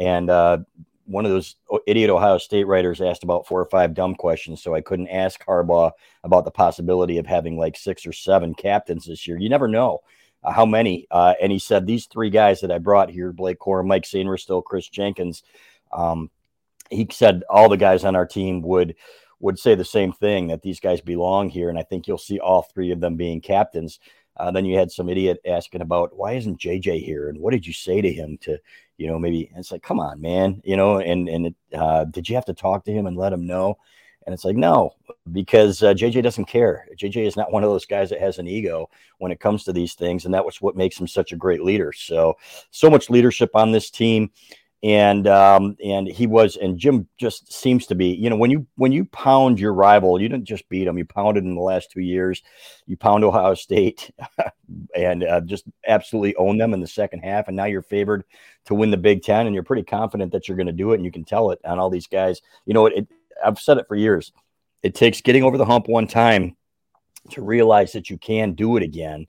and 0.00 0.28
uh, 0.28 0.58
one 1.04 1.24
of 1.24 1.30
those 1.30 1.54
idiot 1.86 2.10
Ohio 2.10 2.38
State 2.38 2.66
writers 2.66 3.00
asked 3.00 3.22
about 3.22 3.46
four 3.46 3.60
or 3.60 3.66
five 3.66 3.94
dumb 3.94 4.16
questions, 4.16 4.60
so 4.60 4.74
I 4.74 4.80
couldn't 4.80 5.08
ask 5.08 5.44
Harbaugh 5.44 5.92
about 6.24 6.44
the 6.44 6.50
possibility 6.50 7.18
of 7.18 7.26
having 7.26 7.56
like 7.56 7.76
six 7.76 8.06
or 8.06 8.12
seven 8.12 8.54
captains 8.54 9.06
this 9.06 9.26
year. 9.28 9.38
You 9.38 9.48
never 9.48 9.68
know. 9.68 10.00
Uh, 10.42 10.50
how 10.50 10.66
many? 10.66 11.06
Uh, 11.12 11.34
and 11.40 11.52
he 11.52 11.60
said 11.60 11.86
these 11.86 12.06
three 12.06 12.30
guys 12.30 12.60
that 12.60 12.72
I 12.72 12.78
brought 12.78 13.08
here: 13.08 13.32
Blake 13.32 13.60
Corum, 13.60 13.86
Mike 13.86 14.04
Sainristil, 14.04 14.64
Kris 14.64 14.88
Jenkins. 14.88 15.44
Um, 15.92 16.30
he 16.92 17.08
said 17.10 17.42
all 17.48 17.68
the 17.68 17.76
guys 17.76 18.04
on 18.04 18.16
our 18.16 18.26
team 18.26 18.62
would 18.62 18.94
would 19.40 19.58
say 19.58 19.74
the 19.74 19.84
same 19.84 20.12
thing 20.12 20.46
that 20.46 20.62
these 20.62 20.78
guys 20.78 21.00
belong 21.00 21.48
here, 21.48 21.68
and 21.68 21.78
I 21.78 21.82
think 21.82 22.06
you'll 22.06 22.16
see 22.16 22.38
all 22.38 22.62
three 22.62 22.92
of 22.92 23.00
them 23.00 23.16
being 23.16 23.40
captains. 23.40 23.98
Uh, 24.36 24.50
then 24.50 24.64
you 24.64 24.78
had 24.78 24.90
some 24.90 25.08
idiot 25.08 25.40
asking 25.44 25.82
about 25.82 26.16
why 26.16 26.32
isn't 26.32 26.60
JJ 26.60 27.04
here, 27.04 27.28
and 27.28 27.38
what 27.38 27.50
did 27.50 27.66
you 27.66 27.72
say 27.72 28.00
to 28.00 28.12
him 28.12 28.38
to, 28.42 28.56
you 28.96 29.08
know, 29.08 29.18
maybe 29.18 29.50
it's 29.56 29.72
like, 29.72 29.82
come 29.82 30.00
on, 30.00 30.20
man, 30.20 30.62
you 30.64 30.76
know, 30.76 30.98
and 30.98 31.28
and 31.28 31.46
it, 31.46 31.54
uh, 31.74 32.04
did 32.04 32.28
you 32.28 32.36
have 32.36 32.46
to 32.46 32.54
talk 32.54 32.84
to 32.84 32.92
him 32.92 33.06
and 33.06 33.16
let 33.16 33.32
him 33.32 33.46
know? 33.46 33.76
And 34.24 34.32
it's 34.32 34.44
like, 34.44 34.56
no, 34.56 34.94
because 35.32 35.82
uh, 35.82 35.92
JJ 35.94 36.22
doesn't 36.22 36.44
care. 36.44 36.86
JJ 36.96 37.26
is 37.26 37.36
not 37.36 37.52
one 37.52 37.64
of 37.64 37.70
those 37.70 37.86
guys 37.86 38.10
that 38.10 38.20
has 38.20 38.38
an 38.38 38.46
ego 38.46 38.88
when 39.18 39.32
it 39.32 39.40
comes 39.40 39.64
to 39.64 39.72
these 39.72 39.94
things, 39.94 40.24
and 40.24 40.32
that 40.34 40.44
was 40.44 40.60
what 40.60 40.76
makes 40.76 40.98
him 40.98 41.08
such 41.08 41.32
a 41.32 41.36
great 41.36 41.62
leader. 41.62 41.92
So, 41.92 42.36
so 42.70 42.88
much 42.88 43.10
leadership 43.10 43.50
on 43.54 43.72
this 43.72 43.90
team 43.90 44.30
and 44.82 45.28
um, 45.28 45.76
and 45.84 46.08
he 46.08 46.26
was 46.26 46.56
and 46.56 46.76
Jim 46.76 47.06
just 47.16 47.52
seems 47.52 47.86
to 47.86 47.94
be 47.94 48.08
you 48.08 48.28
know 48.28 48.36
when 48.36 48.50
you 48.50 48.66
when 48.74 48.90
you 48.90 49.04
pound 49.06 49.60
your 49.60 49.72
rival 49.72 50.20
you 50.20 50.28
didn't 50.28 50.46
just 50.46 50.68
beat 50.68 50.88
him 50.88 50.98
you 50.98 51.04
pounded 51.04 51.44
in 51.44 51.54
the 51.54 51.60
last 51.60 51.90
two 51.90 52.00
years. 52.00 52.42
You 52.86 52.96
pound 52.96 53.22
Ohio 53.22 53.54
State 53.54 54.10
and 54.96 55.22
uh, 55.22 55.40
just 55.42 55.64
absolutely 55.86 56.34
own 56.36 56.58
them 56.58 56.74
in 56.74 56.80
the 56.80 56.86
second 56.88 57.20
half 57.20 57.46
and 57.46 57.56
now 57.56 57.66
you're 57.66 57.82
favored 57.82 58.24
to 58.64 58.74
win 58.74 58.90
the 58.90 58.96
Big 58.96 59.22
Ten 59.22 59.46
and 59.46 59.54
you're 59.54 59.62
pretty 59.62 59.84
confident 59.84 60.32
that 60.32 60.48
you're 60.48 60.56
going 60.56 60.66
to 60.66 60.72
do 60.72 60.92
it 60.92 60.96
and 60.96 61.04
you 61.04 61.12
can 61.12 61.24
tell 61.24 61.50
it 61.52 61.60
on 61.64 61.78
all 61.78 61.90
these 61.90 62.08
guys. 62.08 62.42
You 62.66 62.74
know 62.74 62.86
it, 62.86 62.94
it, 62.96 63.08
I've 63.44 63.60
said 63.60 63.78
it 63.78 63.86
for 63.86 63.94
years. 63.94 64.32
It 64.82 64.96
takes 64.96 65.20
getting 65.20 65.44
over 65.44 65.58
the 65.58 65.64
hump 65.64 65.86
one 65.86 66.08
time 66.08 66.56
to 67.30 67.42
realize 67.42 67.92
that 67.92 68.10
you 68.10 68.18
can 68.18 68.54
do 68.54 68.76
it 68.76 68.82
again 68.82 69.28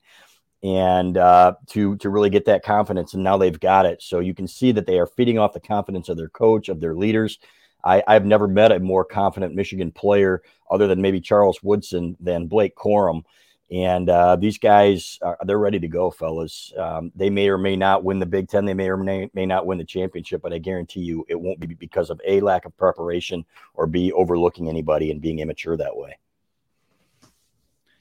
and 0.64 1.18
uh, 1.18 1.52
to 1.68 1.94
to 1.98 2.08
really 2.08 2.30
get 2.30 2.46
that 2.46 2.64
confidence. 2.64 3.14
And 3.14 3.22
now 3.22 3.36
they've 3.36 3.60
got 3.60 3.86
it. 3.86 4.02
So 4.02 4.18
you 4.18 4.34
can 4.34 4.48
see 4.48 4.72
that 4.72 4.86
they 4.86 4.98
are 4.98 5.06
feeding 5.06 5.38
off 5.38 5.52
the 5.52 5.60
confidence 5.60 6.08
of 6.08 6.16
their 6.16 6.30
coach, 6.30 6.68
of 6.68 6.80
their 6.80 6.94
leaders. 6.94 7.38
I, 7.84 8.02
I've 8.08 8.24
never 8.24 8.48
met 8.48 8.72
a 8.72 8.80
more 8.80 9.04
confident 9.04 9.54
Michigan 9.54 9.92
player, 9.92 10.42
other 10.70 10.86
than 10.86 11.02
maybe 11.02 11.20
Charles 11.20 11.62
Woodson, 11.62 12.16
than 12.18 12.46
Blake 12.46 12.74
Corum. 12.74 13.24
And 13.70 14.08
uh, 14.08 14.36
these 14.36 14.56
guys, 14.56 15.18
are, 15.20 15.36
they're 15.44 15.58
ready 15.58 15.78
to 15.80 15.88
go, 15.88 16.10
fellas. 16.10 16.72
Um, 16.78 17.12
they 17.14 17.28
may 17.28 17.48
or 17.48 17.58
may 17.58 17.76
not 17.76 18.02
win 18.02 18.18
the 18.18 18.26
Big 18.26 18.48
Ten. 18.48 18.64
They 18.64 18.72
may 18.72 18.88
or 18.88 18.96
may, 18.96 19.28
may 19.34 19.44
not 19.44 19.66
win 19.66 19.76
the 19.76 19.84
championship, 19.84 20.40
but 20.40 20.54
I 20.54 20.58
guarantee 20.58 21.00
you 21.00 21.26
it 21.28 21.38
won't 21.38 21.60
be 21.60 21.66
because 21.66 22.08
of 22.08 22.20
A, 22.26 22.40
lack 22.40 22.64
of 22.64 22.76
preparation, 22.78 23.44
or 23.74 23.86
B, 23.86 24.12
overlooking 24.12 24.68
anybody 24.68 25.10
and 25.10 25.20
being 25.20 25.40
immature 25.40 25.76
that 25.76 25.96
way 25.96 26.16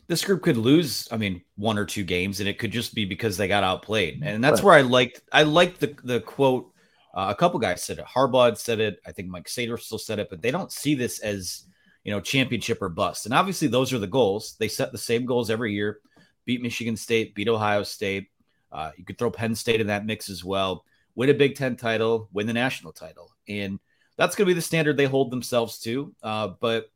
this 0.08 0.24
group 0.24 0.44
could 0.44 0.58
lose, 0.58 1.08
I 1.12 1.18
mean, 1.18 1.42
one 1.56 1.78
or 1.78 1.86
two 1.86 2.04
games, 2.04 2.40
and 2.40 2.50
it 2.50 2.60
could 2.60 2.72
just 2.72 2.94
be 2.94 3.06
because 3.06 3.38
they 3.38 3.48
got 3.48 3.64
outplayed. 3.64 4.22
And 4.24 4.44
that's 4.44 4.60
right. 4.60 4.66
where 4.66 4.76
I 4.76 4.82
liked 4.82 5.22
I 5.32 5.44
liked 5.44 5.80
the 5.80 5.96
the 6.04 6.20
quote. 6.22 6.72
Uh, 7.16 7.28
a 7.30 7.36
couple 7.36 7.60
guys 7.60 7.84
said 7.84 8.00
it. 8.00 8.06
Harbaugh 8.06 8.58
said 8.58 8.80
it. 8.80 9.00
I 9.06 9.12
think 9.12 9.30
Mike 9.30 9.48
Sainristil 9.48 10.00
said 10.00 10.20
it, 10.20 10.30
but 10.30 10.42
they 10.42 10.50
don't 10.50 10.72
see 10.72 10.96
this 10.96 11.20
as 11.20 11.66
you 12.04 12.12
know 12.12 12.20
championship 12.20 12.82
or 12.82 12.90
bust. 12.90 13.26
And 13.26 13.34
obviously, 13.34 13.68
those 13.68 13.94
are 13.94 14.00
the 14.00 14.08
goals. 14.08 14.56
They 14.60 14.68
set 14.68 14.92
the 14.92 14.98
same 14.98 15.26
goals 15.26 15.50
every 15.50 15.74
year: 15.74 16.00
beat 16.46 16.62
Michigan 16.62 16.98
State, 16.98 17.36
beat 17.36 17.48
Ohio 17.48 17.84
State. 17.84 18.28
Uh, 18.72 18.92
you 18.98 19.06
could 19.06 19.18
throw 19.18 19.32
Penn 19.32 19.56
State 19.56 19.82
in 19.82 19.88
that 19.88 20.06
mix 20.06 20.30
as 20.30 20.44
well. 20.44 20.84
Win 21.16 21.30
a 21.30 21.34
Big 21.34 21.56
Ten 21.56 21.76
title, 21.76 22.28
win 22.34 22.48
the 22.48 22.54
national 22.54 22.92
title, 22.92 23.32
and 23.48 23.80
that's 24.18 24.36
going 24.36 24.48
to 24.48 24.50
be 24.50 24.56
the 24.56 24.62
standard 24.62 24.98
they 24.98 25.06
hold 25.06 25.32
themselves 25.32 25.80
to. 25.80 26.14
Uh, 26.22 26.50
but 26.60 26.88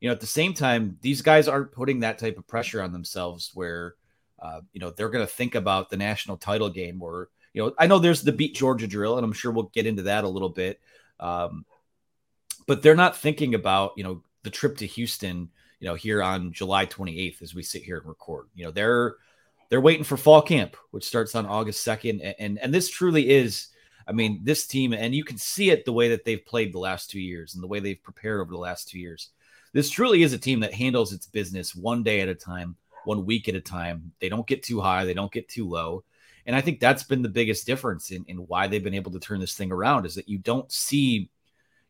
you 0.00 0.08
know, 0.08 0.12
at 0.12 0.20
the 0.20 0.26
same 0.26 0.54
time, 0.54 0.98
these 1.00 1.22
guys 1.22 1.48
aren't 1.48 1.72
putting 1.72 2.00
that 2.00 2.18
type 2.18 2.38
of 2.38 2.46
pressure 2.46 2.82
on 2.82 2.92
themselves 2.92 3.50
where, 3.54 3.94
uh, 4.40 4.60
you 4.72 4.80
know, 4.80 4.90
they're 4.90 5.08
going 5.08 5.26
to 5.26 5.32
think 5.32 5.54
about 5.54 5.90
the 5.90 5.96
national 5.96 6.36
title 6.36 6.68
game 6.68 7.02
or, 7.02 7.30
you 7.54 7.62
know, 7.62 7.72
I 7.78 7.86
know 7.86 7.98
there's 7.98 8.22
the 8.22 8.32
beat 8.32 8.54
Georgia 8.54 8.86
drill, 8.86 9.16
and 9.16 9.24
I'm 9.24 9.32
sure 9.32 9.50
we'll 9.50 9.70
get 9.72 9.86
into 9.86 10.02
that 10.02 10.24
a 10.24 10.28
little 10.28 10.50
bit. 10.50 10.78
Um, 11.18 11.64
but 12.66 12.82
they're 12.82 12.94
not 12.94 13.16
thinking 13.16 13.54
about, 13.54 13.92
you 13.96 14.04
know, 14.04 14.22
the 14.42 14.50
trip 14.50 14.76
to 14.78 14.86
Houston, 14.86 15.48
you 15.80 15.88
know, 15.88 15.94
here 15.94 16.22
on 16.22 16.52
July 16.52 16.84
28th 16.84 17.40
as 17.40 17.54
we 17.54 17.62
sit 17.62 17.82
here 17.82 17.96
and 17.96 18.06
record. 18.06 18.48
You 18.54 18.66
know, 18.66 18.70
they're 18.70 19.16
they're 19.68 19.80
waiting 19.80 20.04
for 20.04 20.16
fall 20.16 20.42
camp, 20.42 20.76
which 20.90 21.04
starts 21.04 21.34
on 21.34 21.46
August 21.46 21.86
2nd. 21.86 22.20
And, 22.22 22.34
and, 22.38 22.58
and 22.58 22.74
this 22.74 22.88
truly 22.88 23.30
is, 23.30 23.68
I 24.06 24.12
mean, 24.12 24.40
this 24.44 24.66
team, 24.66 24.92
and 24.92 25.14
you 25.14 25.24
can 25.24 25.38
see 25.38 25.70
it 25.70 25.84
the 25.84 25.92
way 25.92 26.10
that 26.10 26.24
they've 26.24 26.44
played 26.44 26.72
the 26.72 26.78
last 26.78 27.10
two 27.10 27.20
years 27.20 27.54
and 27.54 27.62
the 27.62 27.66
way 27.66 27.80
they've 27.80 28.02
prepared 28.02 28.40
over 28.40 28.52
the 28.52 28.58
last 28.58 28.88
two 28.88 29.00
years. 29.00 29.30
This 29.76 29.90
truly 29.90 30.22
is 30.22 30.32
a 30.32 30.38
team 30.38 30.60
that 30.60 30.72
handles 30.72 31.12
its 31.12 31.26
business 31.26 31.76
one 31.76 32.02
day 32.02 32.22
at 32.22 32.30
a 32.30 32.34
time, 32.34 32.76
one 33.04 33.26
week 33.26 33.46
at 33.46 33.54
a 33.54 33.60
time. 33.60 34.10
They 34.20 34.30
don't 34.30 34.46
get 34.46 34.62
too 34.62 34.80
high, 34.80 35.04
they 35.04 35.12
don't 35.12 35.30
get 35.30 35.50
too 35.50 35.68
low. 35.68 36.02
And 36.46 36.56
I 36.56 36.62
think 36.62 36.80
that's 36.80 37.02
been 37.02 37.20
the 37.20 37.28
biggest 37.28 37.66
difference 37.66 38.10
in, 38.10 38.24
in 38.26 38.38
why 38.38 38.68
they've 38.68 38.82
been 38.82 38.94
able 38.94 39.12
to 39.12 39.20
turn 39.20 39.38
this 39.38 39.54
thing 39.54 39.70
around 39.70 40.06
is 40.06 40.14
that 40.14 40.30
you 40.30 40.38
don't 40.38 40.72
see 40.72 41.28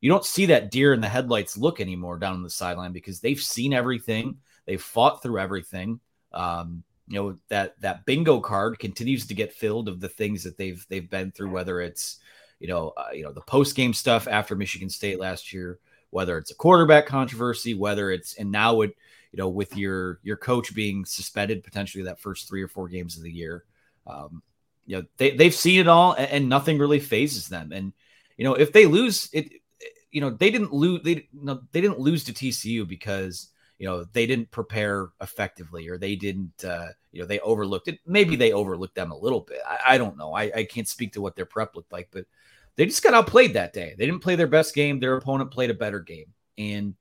you 0.01 0.11
don't 0.11 0.25
see 0.25 0.47
that 0.47 0.73
deer 0.73 0.95
in 0.95 1.01
the 1.01 1.09
headlights 1.09 1.57
look 1.57 1.81
anymore 1.81 2.19
down 2.19 2.35
on 2.35 2.43
the 2.43 2.51
sideline 2.51 2.91
because 2.91 3.21
they've 3.21 3.39
seen 3.39 3.73
everything, 3.73 4.39
they've 4.65 4.83
fought 4.83 5.23
through 5.23 5.39
everything. 5.39 6.01
Um, 6.33 6.83
you 7.07 7.21
know 7.21 7.37
that 7.51 7.81
that 7.83 8.05
bingo 8.05 8.41
card 8.41 8.81
continues 8.81 9.29
to 9.29 9.35
get 9.35 9.53
filled 9.53 9.89
of 9.89 10.01
the 10.01 10.09
things 10.09 10.43
that 10.43 10.59
they've 10.59 10.85
they've 10.89 11.09
been 11.09 11.31
through 11.31 11.51
whether 11.51 11.81
it's 11.81 12.19
you 12.59 12.67
know 12.67 12.95
uh, 12.97 13.11
you 13.13 13.23
know 13.23 13.33
the 13.33 13.43
post 13.43 13.77
game 13.77 13.95
stuff 13.95 14.27
after 14.27 14.57
Michigan 14.57 14.91
State 14.91 15.21
last 15.21 15.53
year 15.53 15.79
whether 16.17 16.39
it's 16.39 16.51
a 16.51 16.55
quarterback 16.55 17.07
controversy 17.07 17.75
whether 17.75 18.11
it's 18.11 18.35
and 18.39 18.51
now 18.51 18.81
it 18.81 18.97
you 19.33 19.37
know 19.37 19.49
with 19.49 19.77
your 19.77 20.19
your 20.23 20.37
coach 20.37 20.75
being 20.75 21.05
suspended 21.05 21.63
potentially 21.63 22.05
that 22.05 22.19
first 22.19 22.49
3 22.49 22.63
or 22.63 22.69
4 22.69 22.89
games 22.89 23.17
of 23.17 23.23
the 23.23 23.31
year 23.31 23.65
um 24.07 24.43
you 24.87 24.97
know 24.97 25.05
they 25.19 25.33
they've 25.33 25.55
seen 25.55 25.81
it 25.81 25.89
all 25.89 26.13
and, 26.13 26.31
and 26.31 26.49
nothing 26.49 26.79
really 26.79 27.01
phases 27.01 27.49
them. 27.49 27.73
And 27.73 27.93
you 28.37 28.45
know 28.45 28.55
if 28.55 28.73
they 28.73 28.87
lose 28.87 29.29
it 29.33 29.53
you 30.11 30.21
know 30.21 30.31
they 30.31 30.51
didn't 30.51 30.73
lose 30.73 31.03
they 31.03 31.29
know, 31.33 31.61
they 31.73 31.81
didn't 31.81 31.99
lose 31.99 32.25
to 32.25 32.33
TCU 32.33 32.89
because 32.89 33.49
you 33.79 33.87
know 33.87 34.05
they 34.13 34.27
didn't 34.27 34.51
prepare 34.51 35.11
effectively 35.21 35.89
or 35.89 35.99
they 35.99 36.17
didn't 36.17 36.65
uh, 36.65 36.89
you 37.13 37.21
know 37.21 37.27
they 37.27 37.41
overlooked 37.41 37.89
it. 37.89 37.99
Maybe 38.07 38.37
they 38.37 38.53
overlooked 38.53 38.95
them 38.95 39.11
a 39.11 39.19
little 39.19 39.41
bit. 39.41 39.61
I, 39.69 39.95
I 39.95 39.99
don't 39.99 40.17
know. 40.17 40.33
I, 40.33 40.51
I 40.55 40.65
can't 40.65 40.89
speak 40.89 41.13
to 41.13 41.21
what 41.21 41.37
their 41.37 41.45
prep 41.45 41.75
looked 41.77 41.93
like 41.93 42.09
but 42.11 42.25
they 42.77 42.87
just 42.87 43.03
got 43.03 43.15
outplayed 43.15 43.55
that 43.55 43.73
day. 43.73 43.95
They 43.97 44.07
didn't 44.07 44.23
play 44.23 44.37
their 44.37 44.47
best 44.47 44.75
game. 44.75 45.01
Their 45.01 45.17
opponent 45.17 45.51
played 45.51 45.71
a 45.71 45.75
better 45.75 46.01
game. 46.01 46.33
And 46.59 46.95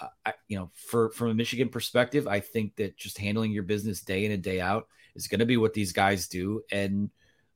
uh, 0.00 0.08
I, 0.26 0.34
you 0.48 0.58
know 0.58 0.70
for 0.74 1.10
from 1.10 1.28
a 1.28 1.34
michigan 1.34 1.68
perspective 1.68 2.26
i 2.26 2.40
think 2.40 2.74
that 2.74 2.96
just 2.96 3.16
handling 3.16 3.52
your 3.52 3.62
business 3.62 4.00
day 4.00 4.24
in 4.24 4.32
and 4.32 4.42
day 4.42 4.60
out 4.60 4.88
is 5.14 5.28
going 5.28 5.38
to 5.38 5.46
be 5.46 5.56
what 5.56 5.74
these 5.74 5.92
guys 5.92 6.28
do. 6.28 6.62
And 6.70 7.10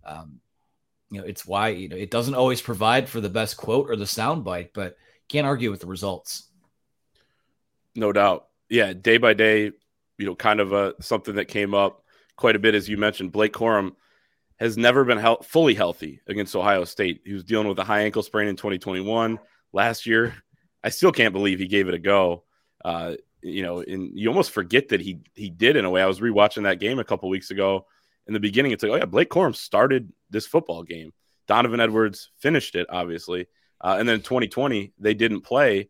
um, 0.05 0.41
you 1.11 1.21
know 1.21 1.27
it's 1.27 1.47
why 1.47 1.69
you 1.69 1.89
know 1.89 1.97
it 1.97 2.11
doesn't 2.11 2.35
always 2.35 2.61
provide 2.61 3.09
for 3.09 3.21
the 3.21 3.29
best 3.29 3.57
quote 3.57 3.91
or 3.91 3.97
the 3.97 4.07
sound 4.07 4.45
bite 4.45 4.73
but 4.75 4.97
can't 5.29 5.47
argue 5.47 5.71
with 5.71 5.81
the 5.81 5.87
results. 5.87 6.49
No 7.95 8.13
doubt. 8.13 8.49
Yeah, 8.69 8.93
day 8.93 9.19
by 9.19 9.35
day, 9.35 9.73
you 10.19 10.27
know, 10.27 10.35
kind 10.35 10.61
of 10.61 10.73
a 10.73 10.95
something 11.01 11.35
that 11.37 11.47
came 11.47 11.75
up 11.75 12.05
quite 12.37 12.57
a 12.57 12.59
bit 12.59 12.75
as 12.75 12.89
you 12.89 12.97
mentioned. 12.97 13.33
Blake 13.33 13.53
Corum 13.53 13.95
has 14.59 14.77
never 14.77 15.05
been 15.05 15.19
he- 15.19 15.37
fully 15.45 15.75
healthy 15.75 16.21
against 16.27 16.57
Ohio 16.57 16.85
State. 16.85 17.23
He 17.25 17.33
was 17.33 17.45
dealing 17.45 17.69
with 17.69 17.79
a 17.79 17.85
high 17.85 18.03
ankle 18.03 18.23
sprain 18.23 18.49
in 18.49 18.57
2021 18.57 19.39
last 19.73 20.07
year. 20.07 20.35
I 20.83 20.91
still 20.91 21.13
can't 21.13 21.33
believe 21.33 21.59
he 21.59 21.67
gave 21.67 21.89
it 21.89 21.95
a 21.95 21.99
go. 21.99 22.45
Uh, 22.85 23.15
you 23.43 23.63
know, 23.63 23.81
and 23.81 24.19
you 24.19 24.29
almost 24.29 24.51
forget 24.51 24.89
that 24.89 25.01
he 25.01 25.21
he 25.35 25.51
did 25.51 25.77
in 25.77 25.85
a 25.85 25.91
way. 25.91 26.03
I 26.03 26.07
was 26.07 26.21
rewatching 26.21 26.65
that 26.65 26.81
game 26.81 26.99
a 26.99 27.05
couple 27.05 27.29
weeks 27.29 27.51
ago. 27.51 27.87
In 28.27 28.35
the 28.35 28.41
beginning, 28.41 28.73
it's 28.73 28.83
like, 28.83 28.93
oh 28.93 28.97
yeah, 28.97 29.05
Blake 29.05 29.31
Corum 29.31 29.55
started 29.55 30.13
this 30.31 30.47
football 30.47 30.83
game. 30.83 31.13
Donovan 31.47 31.81
Edwards 31.81 32.31
finished 32.39 32.75
it, 32.75 32.87
obviously, 32.91 33.47
uh, 33.81 33.97
and 33.99 34.09
then 34.09 34.21
2020 34.21 34.93
they 34.99 35.15
didn't 35.15 35.43
play 35.43 35.89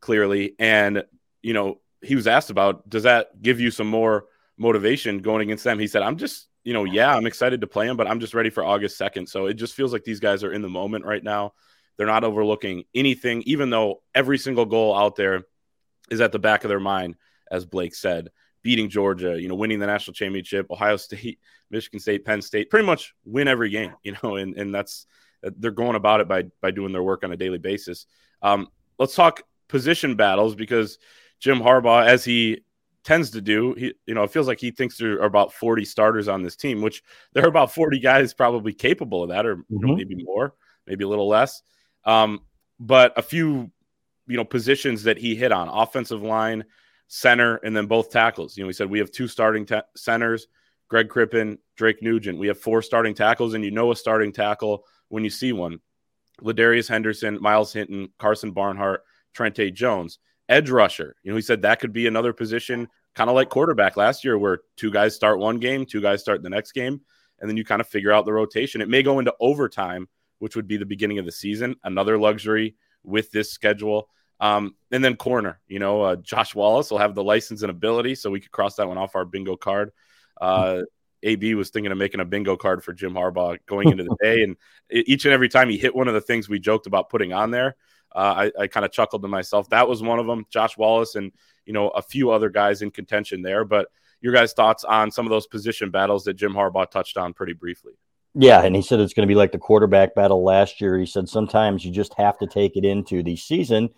clearly, 0.00 0.54
and 0.58 1.04
you 1.42 1.52
know 1.52 1.80
he 2.06 2.14
was 2.14 2.26
asked 2.26 2.50
about, 2.50 2.88
does 2.88 3.04
that 3.04 3.42
give 3.42 3.60
you 3.60 3.70
some 3.70 3.88
more 3.88 4.26
motivation 4.56 5.18
going 5.18 5.42
against 5.42 5.64
them? 5.64 5.78
He 5.78 5.86
said, 5.86 6.02
I'm 6.02 6.16
just, 6.16 6.46
you 6.66 6.72
know, 6.72 6.82
yeah, 6.82 7.14
I'm 7.14 7.26
excited 7.26 7.60
to 7.60 7.68
play 7.68 7.86
him, 7.86 7.96
but 7.96 8.08
I'm 8.08 8.18
just 8.18 8.34
ready 8.34 8.50
for 8.50 8.64
August 8.64 8.98
2nd. 8.98 9.28
So 9.28 9.46
it 9.46 9.54
just 9.54 9.74
feels 9.74 9.92
like 9.92 10.02
these 10.02 10.18
guys 10.18 10.42
are 10.42 10.52
in 10.52 10.62
the 10.62 10.68
moment 10.68 11.04
right 11.04 11.22
now. 11.22 11.52
They're 11.96 12.08
not 12.08 12.24
overlooking 12.24 12.82
anything, 12.92 13.44
even 13.46 13.70
though 13.70 14.02
every 14.16 14.36
single 14.36 14.66
goal 14.66 14.92
out 14.92 15.14
there 15.14 15.44
is 16.10 16.20
at 16.20 16.32
the 16.32 16.40
back 16.40 16.64
of 16.64 16.68
their 16.68 16.80
mind, 16.80 17.14
as 17.52 17.64
Blake 17.64 17.94
said. 17.94 18.30
Beating 18.62 18.88
Georgia, 18.88 19.40
you 19.40 19.46
know, 19.46 19.54
winning 19.54 19.78
the 19.78 19.86
national 19.86 20.14
championship, 20.14 20.66
Ohio 20.68 20.96
State, 20.96 21.38
Michigan 21.70 22.00
State, 22.00 22.24
Penn 22.24 22.42
State, 22.42 22.68
pretty 22.68 22.84
much 22.84 23.14
win 23.24 23.46
every 23.46 23.70
game, 23.70 23.94
you 24.02 24.16
know, 24.20 24.34
and, 24.34 24.58
and 24.58 24.74
that's 24.74 25.06
they're 25.42 25.70
going 25.70 25.94
about 25.94 26.20
it 26.20 26.26
by 26.26 26.46
by 26.60 26.72
doing 26.72 26.92
their 26.92 27.04
work 27.04 27.22
on 27.22 27.30
a 27.30 27.36
daily 27.36 27.58
basis. 27.58 28.06
Um, 28.42 28.66
let's 28.98 29.14
talk 29.14 29.42
position 29.68 30.16
battles 30.16 30.56
because 30.56 30.98
Jim 31.38 31.60
Harbaugh, 31.60 32.04
as 32.04 32.24
he 32.24 32.64
tends 33.06 33.30
to 33.30 33.40
do, 33.40 33.72
he 33.74 33.94
you 34.06 34.14
know 34.14 34.24
it 34.24 34.32
feels 34.32 34.48
like 34.48 34.60
he 34.60 34.72
thinks 34.72 34.98
there 34.98 35.22
are 35.22 35.26
about 35.26 35.52
40 35.52 35.84
starters 35.84 36.26
on 36.28 36.42
this 36.42 36.56
team, 36.56 36.82
which 36.82 37.02
there 37.32 37.44
are 37.44 37.48
about 37.48 37.72
40 37.72 38.00
guys 38.00 38.34
probably 38.34 38.74
capable 38.74 39.22
of 39.22 39.30
that, 39.30 39.46
or 39.46 39.56
mm-hmm. 39.56 39.74
you 39.74 39.80
know, 39.80 39.88
mm-hmm. 39.88 39.96
maybe 39.96 40.24
more, 40.24 40.54
maybe 40.86 41.04
a 41.04 41.08
little 41.08 41.28
less. 41.28 41.62
Um, 42.04 42.40
but 42.78 43.16
a 43.16 43.22
few 43.22 43.70
you 44.26 44.36
know 44.36 44.44
positions 44.44 45.04
that 45.04 45.16
he 45.16 45.36
hit 45.36 45.52
on: 45.52 45.68
offensive 45.68 46.22
line, 46.22 46.64
center, 47.06 47.56
and 47.56 47.74
then 47.74 47.86
both 47.86 48.10
tackles. 48.10 48.56
You 48.56 48.64
know, 48.64 48.68
he 48.68 48.74
said 48.74 48.90
we 48.90 48.98
have 48.98 49.12
two 49.12 49.28
starting 49.28 49.64
ta- 49.64 49.84
centers. 49.96 50.48
Greg 50.88 51.08
Crippen, 51.08 51.58
Drake 51.76 52.00
Nugent. 52.00 52.38
We 52.38 52.46
have 52.46 52.60
four 52.60 52.82
starting 52.82 53.14
tackles, 53.14 53.54
and 53.54 53.64
you 53.64 53.70
know 53.70 53.90
a 53.92 53.96
starting 53.96 54.32
tackle 54.32 54.84
when 55.08 55.24
you 55.24 55.30
see 55.30 55.52
one. 55.52 55.80
Ladarius 56.42 56.88
Henderson, 56.88 57.38
Myles 57.40 57.72
Hinton, 57.72 58.08
Karsen 58.20 58.52
Barnhart, 58.52 59.02
Trente 59.32 59.72
Jones 59.72 60.18
edge 60.48 60.70
rusher. 60.70 61.16
You 61.22 61.30
know, 61.30 61.36
he 61.36 61.42
said 61.42 61.62
that 61.62 61.80
could 61.80 61.92
be 61.92 62.06
another 62.06 62.32
position, 62.32 62.88
kind 63.14 63.30
of 63.30 63.36
like 63.36 63.48
quarterback 63.48 63.96
last 63.96 64.24
year, 64.24 64.38
where 64.38 64.60
two 64.76 64.90
guys 64.90 65.14
start 65.14 65.38
one 65.38 65.58
game, 65.58 65.86
two 65.86 66.00
guys 66.00 66.20
start 66.20 66.42
the 66.42 66.50
next 66.50 66.72
game, 66.72 67.00
and 67.40 67.48
then 67.48 67.56
you 67.56 67.64
kind 67.64 67.80
of 67.80 67.88
figure 67.88 68.12
out 68.12 68.24
the 68.24 68.32
rotation. 68.32 68.80
It 68.80 68.88
may 68.88 69.02
go 69.02 69.18
into 69.18 69.34
overtime, 69.40 70.08
which 70.38 70.56
would 70.56 70.68
be 70.68 70.76
the 70.76 70.86
beginning 70.86 71.18
of 71.18 71.24
the 71.24 71.32
season, 71.32 71.76
another 71.84 72.18
luxury 72.18 72.76
with 73.02 73.30
this 73.30 73.52
schedule. 73.52 74.08
Um, 74.38 74.74
and 74.90 75.02
then 75.02 75.16
corner, 75.16 75.60
you 75.66 75.78
know, 75.78 76.02
uh, 76.02 76.16
Josh 76.16 76.54
Wallace 76.54 76.90
will 76.90 76.98
have 76.98 77.14
the 77.14 77.24
license 77.24 77.62
and 77.62 77.70
ability, 77.70 78.14
so 78.16 78.30
we 78.30 78.40
could 78.40 78.50
cross 78.50 78.76
that 78.76 78.88
one 78.88 78.98
off 78.98 79.16
our 79.16 79.24
bingo 79.24 79.56
card. 79.56 79.92
Uh, 80.38 80.82
AB 81.22 81.54
was 81.54 81.70
thinking 81.70 81.90
of 81.90 81.98
making 81.98 82.20
a 82.20 82.24
bingo 82.24 82.56
card 82.56 82.84
for 82.84 82.92
Jim 82.92 83.14
Harbaugh 83.14 83.58
going 83.66 83.90
into 83.90 84.04
the 84.04 84.16
day, 84.22 84.42
and 84.42 84.56
each 84.90 85.24
and 85.24 85.32
every 85.32 85.48
time 85.48 85.70
he 85.70 85.78
hit 85.78 85.94
one 85.94 86.08
of 86.08 86.14
the 86.14 86.20
things 86.20 86.48
we 86.48 86.58
joked 86.58 86.86
about 86.86 87.08
putting 87.08 87.32
on 87.32 87.50
there, 87.50 87.76
uh, 88.14 88.48
I, 88.58 88.62
I 88.62 88.66
kind 88.66 88.86
of 88.86 88.92
chuckled 88.92 89.22
to 89.22 89.28
myself. 89.28 89.68
That 89.70 89.88
was 89.88 90.02
one 90.02 90.18
of 90.18 90.26
them. 90.26 90.46
Josh 90.50 90.76
Wallace 90.76 91.14
and 91.14 91.32
you 91.64 91.72
know 91.72 91.88
a 91.88 92.02
few 92.02 92.30
other 92.30 92.48
guys 92.48 92.82
in 92.82 92.90
contention 92.90 93.42
there. 93.42 93.64
But 93.64 93.88
your 94.20 94.32
guys' 94.32 94.52
thoughts 94.52 94.84
on 94.84 95.10
some 95.10 95.26
of 95.26 95.30
those 95.30 95.46
position 95.46 95.90
battles 95.90 96.24
that 96.24 96.34
Jim 96.34 96.52
Harbaugh 96.52 96.90
touched 96.90 97.16
on 97.16 97.32
pretty 97.32 97.52
briefly? 97.52 97.92
Yeah, 98.34 98.62
and 98.62 98.76
he 98.76 98.82
said 98.82 99.00
it's 99.00 99.14
going 99.14 99.26
to 99.26 99.32
be 99.32 99.36
like 99.36 99.52
the 99.52 99.58
quarterback 99.58 100.14
battle 100.14 100.44
last 100.44 100.80
year. 100.80 100.98
He 100.98 101.06
said 101.06 101.28
sometimes 101.28 101.84
you 101.84 101.90
just 101.90 102.12
have 102.14 102.36
to 102.38 102.46
take 102.46 102.76
it 102.76 102.84
into 102.84 103.22
the 103.22 103.36
season 103.36 103.88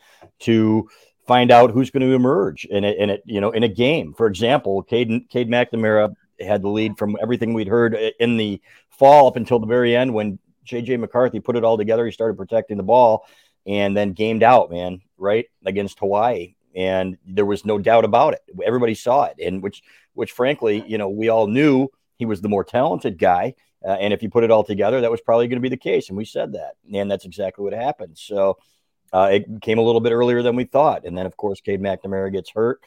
to 0.40 0.88
find 1.26 1.50
out 1.50 1.72
who's 1.72 1.90
going 1.90 2.08
to 2.08 2.14
emerge 2.14 2.64
in 2.66 2.84
it, 2.84 2.98
in 2.98 3.10
it, 3.10 3.22
you 3.26 3.40
know, 3.40 3.50
in 3.50 3.64
a 3.64 3.68
game. 3.68 4.14
For 4.14 4.26
example, 4.26 4.82
Cade, 4.82 5.28
Cade 5.28 5.50
McNamara 5.50 6.14
had 6.40 6.62
the 6.62 6.68
lead 6.68 6.96
from 6.96 7.16
everything 7.20 7.52
we'd 7.52 7.68
heard 7.68 7.96
in 8.20 8.36
the 8.36 8.60
fall 8.90 9.26
up 9.26 9.36
until 9.36 9.58
the 9.58 9.66
very 9.66 9.96
end 9.96 10.14
when 10.14 10.38
JJ 10.66 11.00
McCarthy 11.00 11.40
put 11.40 11.56
it 11.56 11.64
all 11.64 11.76
together. 11.76 12.06
He 12.06 12.12
started 12.12 12.36
protecting 12.36 12.76
the 12.76 12.82
ball 12.84 13.26
and 13.68 13.94
then 13.96 14.14
gamed 14.14 14.42
out, 14.42 14.70
man, 14.70 15.02
right 15.18 15.46
against 15.64 15.98
Hawaii. 15.98 16.54
And 16.74 17.18
there 17.26 17.46
was 17.46 17.64
no 17.64 17.78
doubt 17.78 18.04
about 18.04 18.32
it. 18.34 18.40
Everybody 18.64 18.94
saw 18.94 19.24
it, 19.24 19.36
and 19.40 19.62
which, 19.62 19.82
which, 20.14 20.32
frankly, 20.32 20.82
you 20.86 20.96
know, 20.96 21.08
we 21.08 21.28
all 21.28 21.46
knew 21.46 21.88
he 22.16 22.26
was 22.26 22.40
the 22.40 22.48
more 22.48 22.64
talented 22.64 23.18
guy. 23.18 23.54
Uh, 23.84 23.92
and 23.92 24.12
if 24.12 24.22
you 24.22 24.30
put 24.30 24.42
it 24.42 24.50
all 24.50 24.64
together, 24.64 25.00
that 25.00 25.10
was 25.10 25.20
probably 25.20 25.46
going 25.46 25.58
to 25.58 25.62
be 25.62 25.68
the 25.68 25.76
case, 25.76 26.08
and 26.08 26.16
we 26.16 26.24
said 26.24 26.54
that, 26.54 26.72
and 26.92 27.10
that's 27.10 27.24
exactly 27.24 27.62
what 27.62 27.72
happened. 27.72 28.18
So 28.18 28.58
uh, 29.12 29.30
it 29.32 29.46
came 29.62 29.78
a 29.78 29.82
little 29.82 30.00
bit 30.00 30.12
earlier 30.12 30.42
than 30.42 30.56
we 30.56 30.64
thought, 30.64 31.04
and 31.04 31.16
then 31.16 31.26
of 31.26 31.36
course, 31.36 31.60
Cade 31.60 31.80
McNamara 31.80 32.32
gets 32.32 32.50
hurt, 32.50 32.80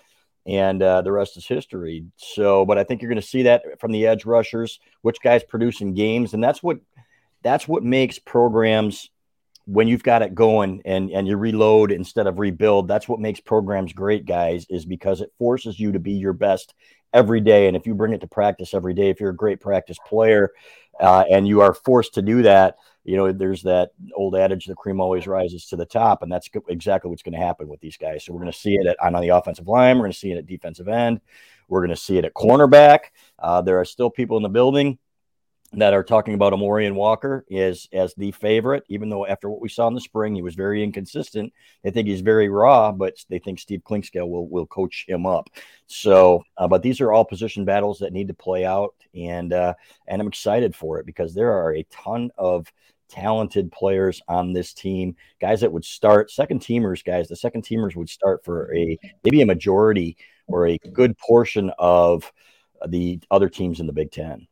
and 0.46 0.82
uh, 0.82 1.02
the 1.02 1.12
rest 1.12 1.38
is 1.38 1.48
history. 1.48 2.06
So, 2.18 2.66
but 2.66 2.78
I 2.78 2.84
think 2.84 3.02
you're 3.02 3.10
going 3.10 3.22
to 3.22 3.28
see 3.28 3.44
that 3.44 3.80
from 3.80 3.92
the 3.92 4.08
edge 4.08 4.26
rushers, 4.26 4.80
which 5.02 5.22
guys 5.22 5.44
producing 5.44 5.94
games, 5.94 6.34
and 6.34 6.44
that's 6.44 6.62
what 6.62 6.80
that's 7.42 7.68
what 7.68 7.84
makes 7.84 8.20
programs 8.20 9.10
when 9.66 9.88
you've 9.88 10.04
got 10.04 10.22
it 10.22 10.36
going 10.36 10.82
and 10.86 11.12
and 11.12 11.28
you 11.28 11.38
reload 11.38 11.92
instead 11.92 12.28
of 12.28 12.40
rebuild 12.40 12.88
that's 12.88 13.08
what 13.08 13.20
makes 13.20 13.40
programs 13.40 13.94
great 13.94 14.26
guys 14.26 14.66
is 14.70 14.86
because 14.86 15.22
it 15.22 15.32
forces 15.38 15.80
you 15.80 15.92
to 15.92 16.00
be 16.00 16.14
your 16.14 16.34
best 16.34 16.74
every 17.14 17.42
day 17.42 17.68
and 17.68 17.78
if 17.78 17.86
you 17.86 17.94
bring 17.94 18.14
it 18.14 18.22
to 18.22 18.28
practice 18.28 18.74
every 18.74 18.94
day 18.94 19.10
if 19.10 19.20
you're 19.20 19.30
a 19.30 19.36
great 19.36 19.60
practice 19.60 19.98
player 20.08 20.50
uh, 21.00 21.24
and 21.30 21.48
you 21.48 21.62
are 21.62 21.74
forced 21.74 22.14
to 22.14 22.22
do 22.22 22.42
that 22.42 22.76
you 23.04 23.18
know, 23.18 23.32
there's 23.32 23.64
that 23.64 23.92
old 24.16 24.36
adage: 24.36 24.66
the 24.66 24.76
cream 24.76 25.00
always 25.00 25.26
rises 25.26 25.66
to 25.68 25.76
the 25.76 25.86
top, 25.86 26.22
and 26.22 26.32
that's 26.32 26.50
exactly 26.70 27.10
what's 27.10 27.24
going 27.24 27.34
to 27.34 27.40
happen 27.40 27.68
with 27.68 27.80
these 27.80 27.98
guys. 27.98 28.24
So 28.24 28.34
we're 28.34 28.42
going 28.42 28.52
to 28.52 28.58
see 28.58 28.76
it 28.76 28.86
at, 28.86 29.02
on 29.02 29.20
the 29.22 29.30
offensive 29.30 29.68
line. 29.68 29.98
We're 29.98 30.04
going 30.04 30.14
to 30.14 30.18
see 30.18 30.32
it 30.32 30.38
at 30.38 30.46
defensive 30.46 30.88
end. 30.88 31.20
We're 31.68 31.80
going 31.80 31.90
to 31.90 31.96
see 31.96 32.18
it 32.18 32.26
at 32.26 32.34
cornerback. 32.34 33.06
Uh, 33.40 33.62
there 33.62 33.80
are 33.80 33.86
still 33.86 34.12
people 34.12 34.38
in 34.38 34.44
the 34.44 34.50
building 34.50 35.00
that 35.74 35.94
are 35.94 36.04
talking 36.04 36.34
about 36.34 36.52
Amorion 36.54 36.96
Walker 36.96 37.46
as 37.52 37.88
as 37.94 38.14
the 38.16 38.32
favorite, 38.32 38.84
even 38.90 39.10
though 39.10 39.26
after 39.26 39.50
what 39.50 39.62
we 39.62 39.70
saw 39.70 39.88
in 39.88 39.94
the 39.94 40.02
spring, 40.02 40.36
he 40.36 40.42
was 40.42 40.56
very 40.56 40.84
inconsistent. 40.84 41.54
They 41.84 41.92
think 41.92 42.08
he's 42.08 42.22
very 42.22 42.50
raw, 42.50 42.92
but 42.92 43.16
they 43.30 43.40
think 43.40 43.60
Steve 43.60 43.82
Clinkscale 43.88 44.30
will 44.30 44.48
will 44.48 44.66
coach 44.66 45.06
him 45.08 45.26
up. 45.26 45.50
So, 45.88 46.44
uh, 46.58 46.68
but 46.68 46.82
these 46.82 47.00
are 47.00 47.14
all 47.14 47.24
position 47.24 47.64
battles 47.64 48.00
that 48.00 48.12
need 48.14 48.28
to 48.28 48.34
play 48.34 48.66
out, 48.66 48.96
and 49.16 49.54
uh, 49.54 49.74
and 50.08 50.22
I'm 50.22 50.28
excited 50.28 50.76
for 50.76 51.00
it 51.00 51.06
because 51.06 51.34
there 51.34 51.54
are 51.54 51.74
a 51.74 51.86
ton 51.90 52.32
of 52.38 52.72
talented 53.08 53.72
players 53.72 54.22
on 54.28 54.54
this 54.54 54.74
team, 54.74 55.16
guys 55.40 55.62
that 55.62 55.72
would 55.72 55.86
start 55.86 56.32
second 56.32 56.62
teamers, 56.62 57.04
guys. 57.04 57.28
The 57.28 57.36
second 57.36 57.64
teamers 57.64 57.96
would 57.96 58.10
start 58.10 58.44
for 58.44 58.74
a 58.76 58.98
maybe 59.24 59.42
a 59.42 59.46
majority 59.46 60.18
or 60.48 60.68
a 60.68 60.78
good 60.92 61.18
portion 61.18 61.72
of 61.78 62.32
the 62.88 63.20
other 63.30 63.48
teams 63.48 63.80
in 63.80 63.88
the 63.88 63.94
Big 63.94 64.12
Ten. 64.12 64.48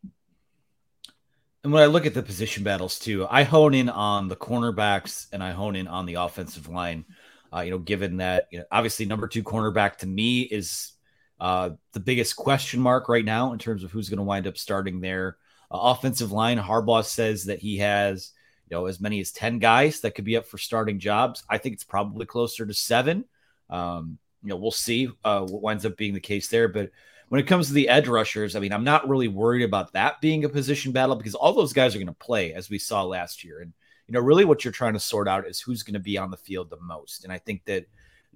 And 1.64 1.74
when 1.74 1.84
I 1.84 1.88
look 1.88 2.06
at 2.06 2.14
the 2.14 2.24
position 2.24 2.64
battles 2.64 3.00
too, 3.00 3.28
I 3.30 3.44
hone 3.44 3.74
in 3.74 3.90
on 3.90 4.30
the 4.30 4.36
cornerbacks 4.36 5.28
and 5.34 5.44
I 5.44 5.52
hone 5.52 5.76
in 5.76 5.88
on 5.88 6.06
the 6.06 6.16
offensive 6.16 6.70
line. 6.70 7.06
Uh, 7.54 7.62
you 7.62 7.72
know, 7.72 7.80
given 7.80 8.18
that 8.18 8.48
you 8.52 8.60
know, 8.60 8.66
obviously 8.72 9.06
number 9.06 9.28
two 9.28 9.44
cornerback 9.44 9.98
to 9.98 10.08
me 10.08 10.42
is 10.42 10.94
uh, 11.40 11.72
the 11.94 12.00
biggest 12.00 12.36
question 12.36 12.80
mark 12.80 13.10
right 13.10 13.26
now 13.26 13.54
in 13.54 13.60
terms 13.60 13.84
of 13.84 13.92
who's 13.92 14.10
going 14.10 14.18
to 14.18 14.24
wind 14.24 14.48
up 14.48 14.58
starting 14.58 15.02
there. 15.02 15.38
Uh, 15.72 15.78
offensive 15.78 16.32
line, 16.32 16.58
Harbaugh 16.58 17.04
says 17.04 17.46
that 17.46 17.60
he 17.60 17.78
has 17.78 18.32
you 18.70 18.78
know 18.78 18.86
as 18.86 19.02
many 19.02 19.20
as 19.20 19.32
ten 19.32 19.60
guys 19.60 20.02
that 20.02 20.16
could 20.16 20.26
be 20.26 20.38
up 20.38 20.46
for 20.46 20.58
starting 20.58 21.00
jobs. 21.00 21.44
I 21.50 21.58
think 21.58 21.74
it's 21.74 21.84
probably 21.84 22.26
closer 22.26 22.66
to 22.66 22.74
seven. 22.74 23.26
Um, 23.70 24.18
you 24.44 24.50
know, 24.50 24.58
we'll 24.58 24.72
see 24.72 25.10
uh, 25.26 25.42
what 25.42 25.62
winds 25.62 25.86
up 25.86 25.98
being 25.98 26.14
the 26.14 26.20
case 26.22 26.48
there, 26.48 26.70
but 26.70 26.92
when 27.30 27.40
it 27.40 27.48
comes 27.48 27.68
to 27.68 27.74
the 27.74 27.90
edge 27.90 28.08
rushers, 28.08 28.56
I 28.56 28.60
mean, 28.60 28.74
I'm 28.74 28.84
not 28.84 29.08
really 29.08 29.28
worried 29.28 29.64
about 29.64 29.94
that 29.94 30.20
being 30.20 30.44
a 30.44 30.50
position 30.50 30.92
battle 30.92 31.16
because 31.16 31.36
all 31.36 31.54
those 31.54 31.74
guys 31.74 31.96
are 31.96 32.00
going 32.00 32.08
to 32.08 32.14
play 32.14 32.54
as 32.54 32.70
we 32.70 32.80
saw 32.80 33.04
last 33.04 33.44
year. 33.44 33.62
And, 33.62 33.72
you 34.08 34.14
know, 34.14 34.20
really 34.20 34.46
what 34.46 34.66
you're 34.66 34.74
trying 34.74 34.94
to 34.94 35.00
sort 35.00 35.28
out 35.28 35.48
is 35.48 35.62
who's 35.62 35.84
going 35.84 35.94
to 35.94 36.00
be 36.00 36.18
on 36.18 36.32
the 36.32 36.38
field 36.38 36.70
the 36.70 36.80
most. 36.82 37.24
And 37.24 37.32
I 37.32 37.38
think 37.38 37.64
that 37.66 37.86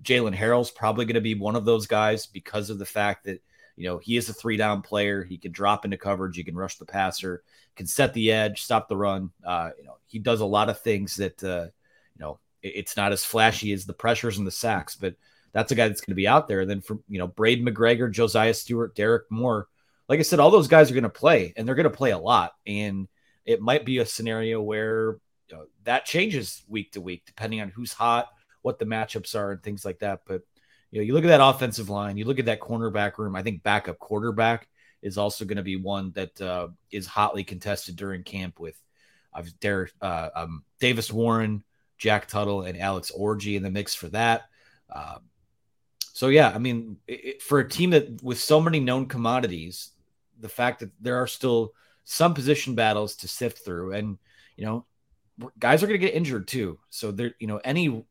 Jaylen 0.03 0.35
Harrell's 0.35 0.71
probably 0.71 1.05
going 1.05 1.15
to 1.15 1.21
be 1.21 1.33
one 1.33 1.55
of 1.55 1.65
those 1.65 1.87
guys 1.87 2.27
because 2.27 2.69
of 2.69 2.77
the 2.77 2.85
fact 2.85 3.25
that, 3.25 3.41
you 3.75 3.85
know, 3.85 3.97
he 3.97 4.15
is 4.15 4.29
a 4.29 4.33
three 4.33 4.57
down 4.57 4.83
player. 4.83 5.23
He 5.23 5.39
can 5.39 5.51
drop 5.51 5.85
into 5.85 5.97
coverage, 5.97 6.35
he 6.35 6.43
can 6.43 6.55
rush 6.55 6.77
the 6.77 6.85
passer, 6.85 7.41
can 7.75 7.87
set 7.87 8.13
the 8.13 8.31
edge, 8.31 8.61
stop 8.61 8.87
the 8.87 8.97
run. 8.97 9.31
Uh, 9.43 9.71
you 9.77 9.85
know, 9.85 9.97
he 10.05 10.19
does 10.19 10.41
a 10.41 10.45
lot 10.45 10.69
of 10.69 10.79
things 10.81 11.15
that, 11.15 11.43
uh, 11.43 11.65
you 12.15 12.19
know, 12.19 12.39
it's 12.61 12.95
not 12.95 13.11
as 13.11 13.25
flashy 13.25 13.73
as 13.73 13.85
the 13.85 13.93
pressures 13.93 14.37
and 14.37 14.45
the 14.45 14.51
sacks, 14.51 14.95
but 14.95 15.15
that's 15.53 15.71
a 15.71 15.75
guy 15.75 15.87
that's 15.87 16.01
going 16.01 16.11
to 16.11 16.15
be 16.15 16.27
out 16.27 16.47
there. 16.47 16.61
And 16.61 16.69
then 16.69 16.81
from 16.81 17.03
you 17.07 17.19
know 17.19 17.27
Braiden 17.27 17.67
McGregor, 17.67 18.11
Josaiah 18.11 18.55
Stewart, 18.55 18.95
Derrick 18.95 19.25
Moore, 19.29 19.67
like 20.09 20.19
I 20.19 20.23
said, 20.23 20.39
all 20.39 20.51
those 20.51 20.67
guys 20.67 20.91
are 20.91 20.95
going 20.95 21.03
to 21.03 21.09
play, 21.09 21.53
and 21.55 21.67
they're 21.67 21.75
going 21.75 21.85
to 21.85 21.89
play 21.89 22.11
a 22.11 22.17
lot. 22.17 22.53
And 22.67 23.07
it 23.45 23.61
might 23.61 23.85
be 23.85 23.99
a 23.99 24.05
scenario 24.05 24.61
where 24.61 25.17
you 25.49 25.57
know, 25.57 25.65
that 25.83 26.05
changes 26.05 26.63
week 26.67 26.93
to 26.93 27.01
week 27.01 27.23
depending 27.25 27.61
on 27.61 27.69
who's 27.69 27.93
hot, 27.93 28.27
what 28.61 28.79
the 28.79 28.85
matchups 28.85 29.35
are, 29.35 29.51
and 29.51 29.63
things 29.63 29.85
like 29.85 29.99
that. 29.99 30.21
But 30.25 30.41
you 30.91 30.99
know, 30.99 31.05
you 31.05 31.13
look 31.13 31.23
at 31.23 31.27
that 31.27 31.43
offensive 31.43 31.89
line, 31.89 32.17
you 32.17 32.25
look 32.25 32.39
at 32.39 32.45
that 32.45 32.59
cornerback 32.59 33.17
room. 33.17 33.35
I 33.35 33.43
think 33.43 33.63
backup 33.63 33.99
quarterback 33.99 34.67
is 35.01 35.17
also 35.17 35.45
going 35.45 35.57
to 35.57 35.63
be 35.63 35.75
one 35.75 36.11
that 36.11 36.39
uh, 36.41 36.69
is 36.91 37.05
hotly 37.05 37.43
contested 37.43 37.95
during 37.95 38.23
camp 38.23 38.59
with 38.59 38.79
uh, 39.33 39.43
Derek, 39.59 39.91
uh, 40.01 40.29
um, 40.35 40.63
Davis 40.79 41.11
Warren, 41.11 41.63
Jack 41.97 42.27
Tuttle, 42.27 42.63
and 42.63 42.77
Alex 42.77 43.11
Orji 43.17 43.57
in 43.57 43.63
the 43.63 43.71
mix 43.71 43.93
for 43.93 44.07
that. 44.09 44.43
Uh, 44.89 45.17
so 46.13 46.27
yeah, 46.27 46.51
I 46.53 46.59
mean, 46.59 46.97
it, 47.07 47.41
for 47.41 47.59
a 47.59 47.67
team 47.67 47.89
that 47.89 48.21
with 48.23 48.39
so 48.39 48.61
many 48.61 48.79
known 48.79 49.07
commodities, 49.07 49.89
the 50.39 50.47
fact 50.47 50.79
that 50.79 50.91
there 51.01 51.17
are 51.17 51.27
still 51.27 51.73
some 52.03 52.35
position 52.35 52.75
battles 52.75 53.15
to 53.17 53.27
sift 53.27 53.65
through, 53.65 53.93
and 53.93 54.19
you 54.55 54.65
know, 54.65 54.85
guys 55.59 55.81
are 55.81 55.87
going 55.87 55.99
to 55.99 56.05
get 56.05 56.15
injured 56.15 56.47
too. 56.47 56.79
So 56.91 57.11
there, 57.11 57.33
you 57.39 57.47
know, 57.47 57.59
any 57.63 57.83
you 57.83 58.05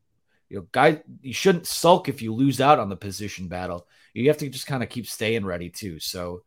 know, 0.50 0.66
guy, 0.72 1.00
you 1.22 1.32
shouldn't 1.32 1.66
sulk 1.66 2.08
if 2.08 2.20
you 2.20 2.34
lose 2.34 2.60
out 2.60 2.80
on 2.80 2.88
the 2.88 2.96
position 2.96 3.46
battle. 3.46 3.86
You 4.14 4.28
have 4.28 4.38
to 4.38 4.50
just 4.50 4.66
kind 4.66 4.82
of 4.82 4.88
keep 4.88 5.06
staying 5.06 5.46
ready 5.46 5.70
too. 5.70 5.98
So 5.98 6.42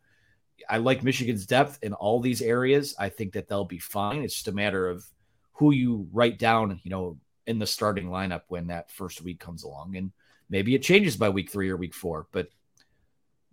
I 0.70 0.78
like 0.78 1.04
Michigan's 1.04 1.46
depth 1.46 1.80
in 1.82 1.94
all 1.94 2.20
these 2.20 2.42
areas. 2.42 2.96
I 3.00 3.10
think 3.10 3.34
that 3.34 3.48
they'll 3.48 3.66
be 3.66 3.80
fine. 3.80 4.24
It's 4.24 4.36
just 4.36 4.48
a 4.48 4.52
matter 4.52 4.90
of 4.90 5.06
who 5.54 5.72
you 5.72 6.08
write 6.12 6.38
down, 6.38 6.82
you 6.84 6.92
know, 6.92 7.18
in 7.48 7.60
the 7.60 7.66
starting 7.66 8.08
lineup 8.08 8.42
when 8.50 8.68
that 8.68 8.92
first 8.92 9.22
week 9.22 9.40
comes 9.40 9.64
along. 9.64 9.96
And 9.96 10.12
Maybe 10.50 10.76
it 10.76 10.84
changes 10.84 11.18
by 11.18 11.30
week 11.30 11.50
three 11.50 11.70
or 11.70 11.78
week 11.78 11.94
four, 11.94 12.28
but 12.32 12.50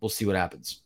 we'll 0.00 0.08
see 0.08 0.26
what 0.26 0.36
happens. 0.36 0.82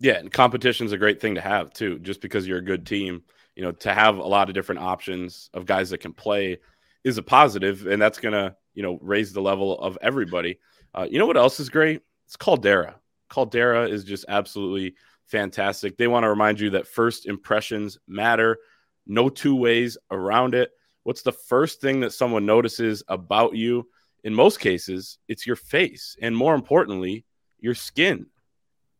Yeah, 0.00 0.14
and 0.14 0.32
competition 0.32 0.86
is 0.86 0.92
a 0.92 0.98
great 0.98 1.20
thing 1.20 1.34
to 1.34 1.40
have 1.40 1.72
too. 1.72 1.98
Just 1.98 2.20
because 2.20 2.46
you're 2.46 2.58
a 2.58 2.64
good 2.64 2.86
team, 2.86 3.22
you 3.56 3.62
know, 3.62 3.72
to 3.72 3.92
have 3.92 4.18
a 4.18 4.26
lot 4.26 4.48
of 4.48 4.54
different 4.54 4.80
options 4.80 5.50
of 5.54 5.66
guys 5.66 5.90
that 5.90 5.98
can 5.98 6.12
play 6.12 6.58
is 7.04 7.18
a 7.18 7.22
positive, 7.22 7.86
and 7.86 8.00
that's 8.00 8.18
gonna 8.18 8.56
you 8.74 8.82
know 8.82 8.98
raise 9.02 9.32
the 9.32 9.42
level 9.42 9.78
of 9.80 9.98
everybody. 10.00 10.58
Uh, 10.94 11.06
you 11.10 11.18
know 11.18 11.26
what 11.26 11.36
else 11.36 11.60
is 11.60 11.68
great? 11.68 12.02
It's 12.26 12.36
Caldera. 12.36 12.96
Caldera 13.28 13.88
is 13.88 14.04
just 14.04 14.24
absolutely 14.28 14.94
fantastic. 15.26 15.96
They 15.96 16.08
want 16.08 16.24
to 16.24 16.30
remind 16.30 16.60
you 16.60 16.70
that 16.70 16.86
first 16.86 17.26
impressions 17.26 17.98
matter. 18.06 18.58
No 19.06 19.28
two 19.28 19.54
ways 19.54 19.98
around 20.10 20.54
it. 20.54 20.70
What's 21.02 21.22
the 21.22 21.32
first 21.32 21.80
thing 21.80 22.00
that 22.00 22.12
someone 22.12 22.46
notices 22.46 23.02
about 23.08 23.54
you? 23.54 23.88
In 24.24 24.34
most 24.34 24.60
cases, 24.60 25.18
it's 25.28 25.46
your 25.46 25.56
face. 25.56 26.16
And 26.20 26.36
more 26.36 26.54
importantly, 26.54 27.24
your 27.60 27.74
skin. 27.74 28.26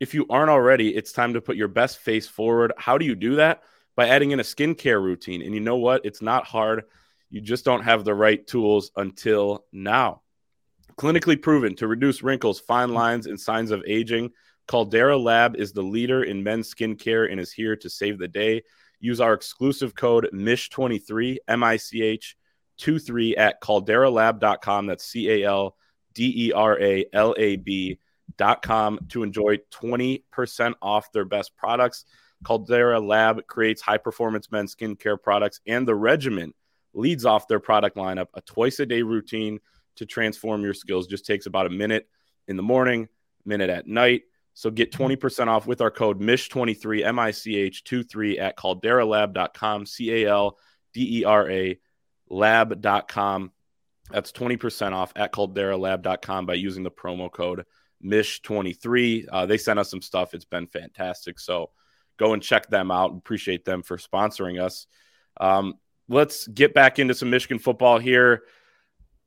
If 0.00 0.14
you 0.14 0.26
aren't 0.30 0.50
already, 0.50 0.94
it's 0.94 1.12
time 1.12 1.34
to 1.34 1.40
put 1.40 1.56
your 1.56 1.68
best 1.68 1.98
face 1.98 2.28
forward. 2.28 2.72
How 2.76 2.98
do 2.98 3.04
you 3.04 3.14
do 3.14 3.36
that? 3.36 3.62
By 3.96 4.08
adding 4.08 4.30
in 4.30 4.40
a 4.40 4.44
skincare 4.44 5.02
routine. 5.02 5.42
And 5.42 5.54
you 5.54 5.60
know 5.60 5.76
what? 5.76 6.04
It's 6.04 6.22
not 6.22 6.44
hard. 6.44 6.84
You 7.30 7.40
just 7.40 7.64
don't 7.64 7.82
have 7.82 8.04
the 8.04 8.14
right 8.14 8.46
tools 8.46 8.90
until 8.96 9.64
now. 9.72 10.22
Clinically 10.96 11.40
proven 11.40 11.74
to 11.76 11.88
reduce 11.88 12.22
wrinkles, 12.22 12.60
fine 12.60 12.94
lines, 12.94 13.26
and 13.26 13.38
signs 13.38 13.70
of 13.70 13.82
aging, 13.86 14.30
Caldera 14.68 15.16
Lab 15.16 15.56
is 15.56 15.72
the 15.72 15.82
leader 15.82 16.24
in 16.24 16.42
men's 16.42 16.72
skincare 16.72 17.30
and 17.30 17.40
is 17.40 17.52
here 17.52 17.74
to 17.76 17.90
save 17.90 18.18
the 18.18 18.28
day. 18.28 18.62
Use 19.00 19.20
our 19.20 19.32
exclusive 19.32 19.94
code 19.94 20.28
MISH23, 20.32 21.38
M 21.48 21.64
I 21.64 21.76
C 21.76 22.02
H 22.02 22.36
23 22.78 23.36
at 23.36 23.60
calderalab.com. 23.60 24.86
That's 24.86 25.04
C 25.04 25.30
A 25.30 25.48
L 25.48 25.76
D 26.14 26.48
E 26.48 26.52
R 26.52 26.80
A 26.80 27.04
L 27.12 27.34
A 27.38 27.56
B.com 27.56 28.98
to 29.08 29.22
enjoy 29.22 29.58
20% 29.72 30.74
off 30.82 31.12
their 31.12 31.24
best 31.24 31.56
products. 31.56 32.04
Caldera 32.44 33.00
Lab 33.00 33.46
creates 33.46 33.82
high 33.82 33.98
performance 33.98 34.50
men's 34.50 34.74
skincare 34.74 35.20
products, 35.20 35.60
and 35.66 35.86
the 35.86 35.94
regimen 35.94 36.54
leads 36.94 37.24
off 37.24 37.48
their 37.48 37.60
product 37.60 37.96
lineup. 37.96 38.26
A 38.34 38.40
twice 38.42 38.80
a 38.80 38.86
day 38.86 39.02
routine 39.02 39.58
to 39.96 40.06
transform 40.06 40.62
your 40.62 40.74
skills 40.74 41.06
just 41.06 41.26
takes 41.26 41.46
about 41.46 41.66
a 41.66 41.70
minute 41.70 42.08
in 42.46 42.56
the 42.56 42.62
morning, 42.62 43.08
minute 43.44 43.70
at 43.70 43.86
night. 43.86 44.22
So 44.54 44.70
get 44.70 44.92
20% 44.92 45.46
off 45.46 45.66
with 45.66 45.80
our 45.80 45.90
code 45.90 46.20
MISH23, 46.20 47.04
M 47.04 47.18
I 47.18 47.30
C 47.30 47.56
H 47.56 47.84
23 47.84 48.38
at 48.38 48.56
calderalab.com, 48.56 49.86
C 49.86 50.24
A 50.24 50.30
L 50.30 50.58
D 50.92 51.20
E 51.20 51.24
R 51.24 51.50
A 51.50 51.78
lab.com. 52.30 53.52
That's 54.10 54.32
20% 54.32 54.92
off 54.92 55.12
at 55.16 55.32
calderalab.com 55.32 56.46
by 56.46 56.54
using 56.54 56.82
the 56.82 56.90
promo 56.90 57.30
code 57.30 57.64
MISH23. 58.04 59.26
Uh, 59.30 59.46
they 59.46 59.58
sent 59.58 59.78
us 59.78 59.90
some 59.90 60.02
stuff. 60.02 60.34
It's 60.34 60.44
been 60.44 60.66
fantastic. 60.66 61.38
So 61.38 61.70
go 62.18 62.32
and 62.32 62.42
check 62.42 62.68
them 62.68 62.90
out. 62.90 63.12
Appreciate 63.12 63.64
them 63.64 63.82
for 63.82 63.98
sponsoring 63.98 64.60
us. 64.60 64.86
Um, 65.40 65.74
let's 66.08 66.46
get 66.46 66.74
back 66.74 66.98
into 66.98 67.14
some 67.14 67.30
Michigan 67.30 67.58
football 67.58 67.98
here. 67.98 68.44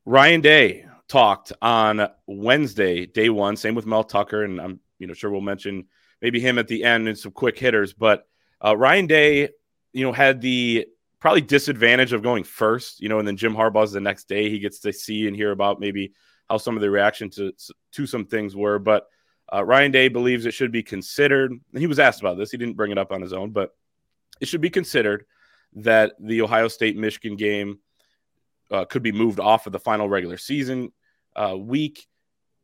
Ryan 0.05 0.41
Day 0.41 0.85
talked 1.07 1.53
on 1.61 2.07
Wednesday, 2.25 3.05
day 3.05 3.29
one. 3.29 3.55
Same 3.55 3.75
with 3.75 3.85
Mel 3.85 4.03
Tucker, 4.03 4.43
and 4.43 4.59
I'm 4.59 4.79
you 4.97 5.07
know 5.07 5.13
sure 5.13 5.29
we'll 5.29 5.41
mention 5.41 5.85
maybe 6.21 6.39
him 6.39 6.57
at 6.57 6.67
the 6.67 6.83
end 6.83 7.07
and 7.07 7.17
some 7.17 7.31
quick 7.31 7.57
hitters. 7.57 7.93
But 7.93 8.27
uh, 8.63 8.75
Ryan 8.75 9.07
Day, 9.07 9.49
you 9.93 10.05
know, 10.05 10.11
had 10.11 10.41
the 10.41 10.87
probably 11.21 11.41
disadvantage 11.41 12.11
of 12.11 12.23
going 12.23 12.43
first, 12.43 12.99
you 12.99 13.07
know, 13.07 13.19
and 13.19 13.27
then 13.27 13.37
Jim 13.37 13.55
Harbaugh's 13.55 13.93
the 13.93 14.01
next 14.01 14.27
day. 14.27 14.49
He 14.49 14.59
gets 14.59 14.79
to 14.79 14.91
see 14.91 15.27
and 15.27 15.35
hear 15.35 15.51
about 15.51 15.79
maybe 15.79 16.13
how 16.49 16.57
some 16.57 16.75
of 16.75 16.81
the 16.81 16.89
reaction 16.89 17.29
to 17.31 17.53
to 17.93 18.05
some 18.05 18.25
things 18.25 18.55
were. 18.55 18.79
But 18.79 19.07
uh, 19.53 19.63
Ryan 19.63 19.91
Day 19.91 20.09
believes 20.09 20.45
it 20.45 20.53
should 20.53 20.71
be 20.71 20.83
considered. 20.83 21.53
he 21.77 21.87
was 21.87 21.99
asked 21.99 22.19
about 22.19 22.37
this. 22.37 22.51
He 22.51 22.57
didn't 22.57 22.75
bring 22.75 22.91
it 22.91 22.97
up 22.97 23.11
on 23.11 23.21
his 23.21 23.33
own, 23.33 23.51
but 23.51 23.71
it 24.41 24.47
should 24.47 24.61
be 24.61 24.69
considered 24.69 25.25
that 25.73 26.13
the 26.19 26.41
Ohio 26.41 26.67
State 26.67 26.97
Michigan 26.97 27.37
game 27.37 27.79
uh, 28.71 28.85
could 28.85 29.03
be 29.03 29.11
moved 29.11 29.39
off 29.39 29.67
of 29.67 29.73
the 29.73 29.79
final 29.79 30.09
regular 30.09 30.37
season 30.37 30.91
uh, 31.35 31.55
week 31.57 32.07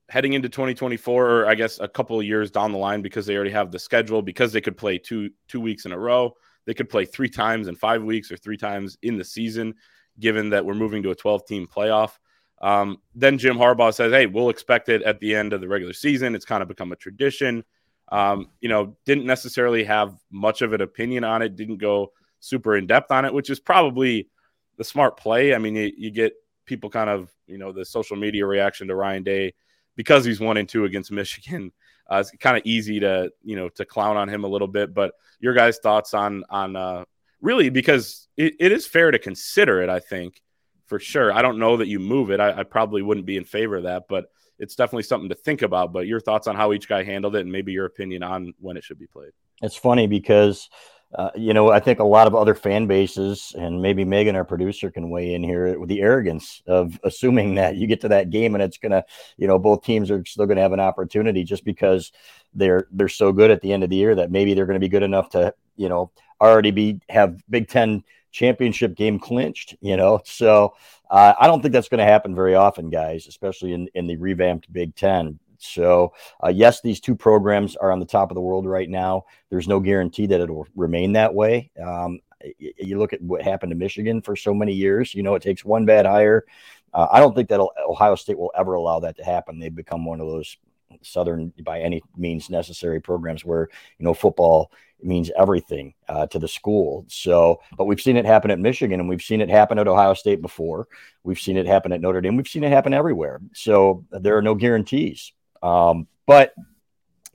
heading 0.09 0.33
into 0.33 0.47
2024 0.47 1.29
or 1.29 1.47
I 1.47 1.55
guess 1.55 1.79
a 1.79 1.87
couple 1.87 2.17
of 2.17 2.25
years 2.25 2.49
down 2.49 2.71
the 2.71 2.77
line 2.77 3.01
because 3.01 3.25
they 3.25 3.35
already 3.35 3.51
have 3.51 3.71
the 3.71 3.79
schedule 3.79 4.21
because 4.21 4.53
they 4.53 4.61
could 4.61 4.77
play 4.77 4.97
two 4.97 5.31
two 5.49 5.59
weeks 5.59 5.85
in 5.85 5.91
a 5.91 5.99
row 5.99 6.33
they 6.67 6.73
could 6.73 6.89
play 6.89 7.05
three 7.05 7.29
times 7.29 7.69
in 7.69 7.75
five 7.75 8.03
weeks 8.03 8.31
or 8.31 8.37
three 8.37 8.57
times 8.57 8.97
in 9.01 9.17
the 9.17 9.23
season, 9.23 9.73
given 10.19 10.49
that 10.49 10.65
we're 10.65 10.75
moving 10.75 11.01
to 11.01 11.11
a 11.11 11.15
12 11.15 11.47
team 11.47 11.65
playoff. 11.65 12.17
Um, 12.61 12.97
then 13.15 13.37
Jim 13.37 13.57
Harbaugh 13.57 13.93
says, 13.93 14.11
Hey, 14.11 14.25
we'll 14.25 14.49
expect 14.49 14.89
it 14.89 15.01
at 15.03 15.19
the 15.19 15.33
end 15.33 15.53
of 15.53 15.61
the 15.61 15.67
regular 15.67 15.93
season. 15.93 16.35
It's 16.35 16.45
kind 16.45 16.61
of 16.61 16.67
become 16.67 16.91
a 16.91 16.97
tradition. 16.97 17.63
Um, 18.09 18.49
you 18.59 18.69
know, 18.69 18.97
didn't 19.05 19.25
necessarily 19.25 19.83
have 19.85 20.15
much 20.29 20.61
of 20.61 20.73
an 20.73 20.81
opinion 20.81 21.23
on 21.23 21.41
it, 21.41 21.55
didn't 21.55 21.77
go 21.77 22.11
super 22.39 22.75
in 22.75 22.85
depth 22.85 23.11
on 23.11 23.25
it, 23.25 23.33
which 23.33 23.49
is 23.49 23.59
probably 23.59 24.29
the 24.77 24.83
smart 24.83 25.17
play. 25.17 25.55
I 25.55 25.57
mean, 25.57 25.75
you, 25.75 25.91
you 25.97 26.11
get 26.11 26.33
people 26.65 26.89
kind 26.89 27.09
of, 27.09 27.31
you 27.47 27.57
know, 27.57 27.71
the 27.71 27.85
social 27.85 28.17
media 28.17 28.45
reaction 28.45 28.87
to 28.89 28.95
Ryan 28.95 29.23
Day 29.23 29.53
because 29.95 30.25
he's 30.25 30.39
one 30.39 30.57
and 30.57 30.67
two 30.67 30.85
against 30.85 31.11
Michigan. 31.13 31.71
Uh, 32.09 32.17
it's 32.17 32.31
kind 32.39 32.57
of 32.57 32.63
easy 32.65 32.99
to, 33.01 33.31
you 33.43 33.55
know, 33.55 33.69
to 33.69 33.85
clown 33.85 34.17
on 34.17 34.29
him 34.29 34.43
a 34.43 34.47
little 34.47 34.67
bit. 34.67 34.93
But 34.93 35.13
your 35.39 35.53
guys' 35.53 35.77
thoughts 35.77 36.13
on 36.13 36.43
on 36.49 36.75
uh, 36.75 37.05
really 37.41 37.69
because 37.69 38.27
it, 38.37 38.55
it 38.59 38.71
is 38.71 38.87
fair 38.87 39.11
to 39.11 39.19
consider 39.19 39.81
it. 39.81 39.89
I 39.89 39.99
think 39.99 40.41
for 40.87 40.99
sure. 40.99 41.31
I 41.31 41.41
don't 41.41 41.59
know 41.59 41.77
that 41.77 41.87
you 41.87 41.99
move 41.99 42.31
it. 42.31 42.39
I, 42.39 42.59
I 42.59 42.63
probably 42.63 43.01
wouldn't 43.01 43.25
be 43.25 43.37
in 43.37 43.43
favor 43.43 43.75
of 43.75 43.83
that, 43.83 44.03
but 44.07 44.31
it's 44.57 44.75
definitely 44.75 45.03
something 45.03 45.29
to 45.29 45.35
think 45.35 45.61
about. 45.61 45.93
But 45.93 46.07
your 46.07 46.19
thoughts 46.19 46.47
on 46.47 46.55
how 46.55 46.73
each 46.73 46.87
guy 46.87 47.03
handled 47.03 47.35
it, 47.35 47.41
and 47.41 47.51
maybe 47.51 47.73
your 47.73 47.85
opinion 47.85 48.23
on 48.23 48.53
when 48.59 48.77
it 48.77 48.83
should 48.83 48.99
be 48.99 49.07
played. 49.07 49.31
It's 49.61 49.75
funny 49.75 50.07
because 50.07 50.69
uh, 51.15 51.31
you 51.35 51.53
know, 51.53 51.71
I 51.71 51.79
think 51.79 51.99
a 51.99 52.03
lot 52.03 52.27
of 52.27 52.35
other 52.35 52.53
fan 52.53 52.85
bases, 52.85 53.55
and 53.57 53.81
maybe 53.81 54.03
Megan, 54.03 54.35
our 54.35 54.43
producer, 54.43 54.91
can 54.91 55.09
weigh 55.09 55.33
in 55.33 55.43
here 55.43 55.79
with 55.79 55.87
the 55.87 56.01
arrogance 56.01 56.61
of 56.67 56.99
assuming 57.03 57.55
that 57.55 57.77
you 57.77 57.87
get 57.87 58.01
to 58.01 58.09
that 58.09 58.29
game 58.29 58.55
and 58.55 58.63
it's 58.63 58.77
gonna, 58.77 59.05
you 59.37 59.47
know, 59.47 59.57
both 59.57 59.83
teams 59.83 60.11
are 60.11 60.25
still 60.25 60.45
gonna 60.45 60.61
have 60.61 60.73
an 60.73 60.81
opportunity 60.81 61.45
just 61.45 61.63
because 61.63 62.11
they're 62.53 62.87
they're 62.91 63.07
so 63.07 63.31
good 63.31 63.51
at 63.51 63.61
the 63.61 63.71
end 63.71 63.83
of 63.83 63.89
the 63.89 63.95
year 63.95 64.15
that 64.15 64.31
maybe 64.31 64.53
they're 64.53 64.65
gonna 64.65 64.79
be 64.79 64.89
good 64.89 65.03
enough 65.03 65.29
to, 65.29 65.53
you 65.77 65.87
know, 65.87 66.11
already 66.41 66.71
be 66.71 66.99
have 67.09 67.41
Big 67.49 67.69
Ten 67.69 68.03
championship 68.31 68.95
game 68.95 69.17
clinched, 69.17 69.75
you 69.79 69.95
know. 69.95 70.19
So 70.25 70.75
uh, 71.09 71.33
I 71.39 71.47
don't 71.47 71.61
think 71.61 71.71
that's 71.71 71.87
to 71.89 72.03
happen 72.03 72.35
very 72.35 72.55
often, 72.55 72.89
guys, 72.89 73.27
especially 73.27 73.73
in, 73.73 73.87
in 73.95 74.07
the 74.07 74.17
revamped 74.17 74.71
Big 74.71 74.95
Ten. 74.95 75.39
So, 75.59 76.13
uh, 76.43 76.49
yes, 76.49 76.81
these 76.81 76.99
two 76.99 77.15
programs 77.15 77.75
are 77.75 77.91
on 77.91 77.99
the 77.99 78.05
top 78.05 78.31
of 78.31 78.35
the 78.35 78.41
world 78.41 78.65
right 78.65 78.89
now. 78.89 79.25
There's 79.49 79.67
no 79.67 79.79
guarantee 79.79 80.27
that 80.27 80.41
it'll 80.41 80.67
remain 80.75 81.13
that 81.13 81.33
way. 81.33 81.71
Um, 81.81 82.19
you 82.59 82.99
look 82.99 83.13
at 83.13 83.21
what 83.21 83.41
happened 83.41 83.71
to 83.71 83.75
Michigan 83.75 84.21
for 84.21 84.35
so 84.35 84.53
many 84.53 84.73
years. 84.73 85.13
You 85.13 85.23
know, 85.23 85.35
it 85.35 85.41
takes 85.41 85.65
one 85.65 85.85
bad 85.85 86.05
hire. 86.05 86.45
Uh, 86.93 87.07
I 87.11 87.19
don't 87.19 87.35
think 87.35 87.49
that 87.49 87.59
Ohio 87.59 88.15
State 88.15 88.37
will 88.37 88.51
ever 88.57 88.73
allow 88.73 88.99
that 89.01 89.17
to 89.17 89.23
happen. 89.23 89.59
They've 89.59 89.73
become 89.73 90.05
one 90.05 90.21
of 90.21 90.27
those 90.27 90.57
Southern, 91.01 91.53
by 91.63 91.81
any 91.81 92.01
means 92.15 92.49
necessary 92.49 92.99
programs 92.99 93.43
where 93.43 93.69
you 93.99 94.05
know 94.05 94.13
football 94.13 94.71
means 95.01 95.29
everything 95.37 95.93
uh, 96.09 96.25
to 96.27 96.39
the 96.39 96.47
school. 96.47 97.05
So, 97.07 97.61
but 97.77 97.85
we've 97.85 98.01
seen 98.01 98.17
it 98.17 98.25
happen 98.25 98.51
at 98.51 98.59
Michigan, 98.59 98.99
and 98.99 99.09
we've 99.09 99.21
seen 99.21 99.41
it 99.41 99.49
happen 99.49 99.77
at 99.77 99.87
Ohio 99.87 100.13
State 100.13 100.41
before. 100.41 100.87
We've 101.23 101.39
seen 101.39 101.57
it 101.57 101.67
happen 101.67 101.91
at 101.91 102.01
Notre 102.01 102.21
Dame. 102.21 102.35
We've 102.35 102.47
seen 102.47 102.63
it 102.63 102.71
happen 102.71 102.93
everywhere. 102.93 103.41
So 103.53 104.05
there 104.11 104.37
are 104.37 104.41
no 104.41 104.55
guarantees. 104.55 105.33
Um, 105.61 106.07
but 106.25 106.53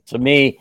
to 0.07 0.17
me, 0.17 0.59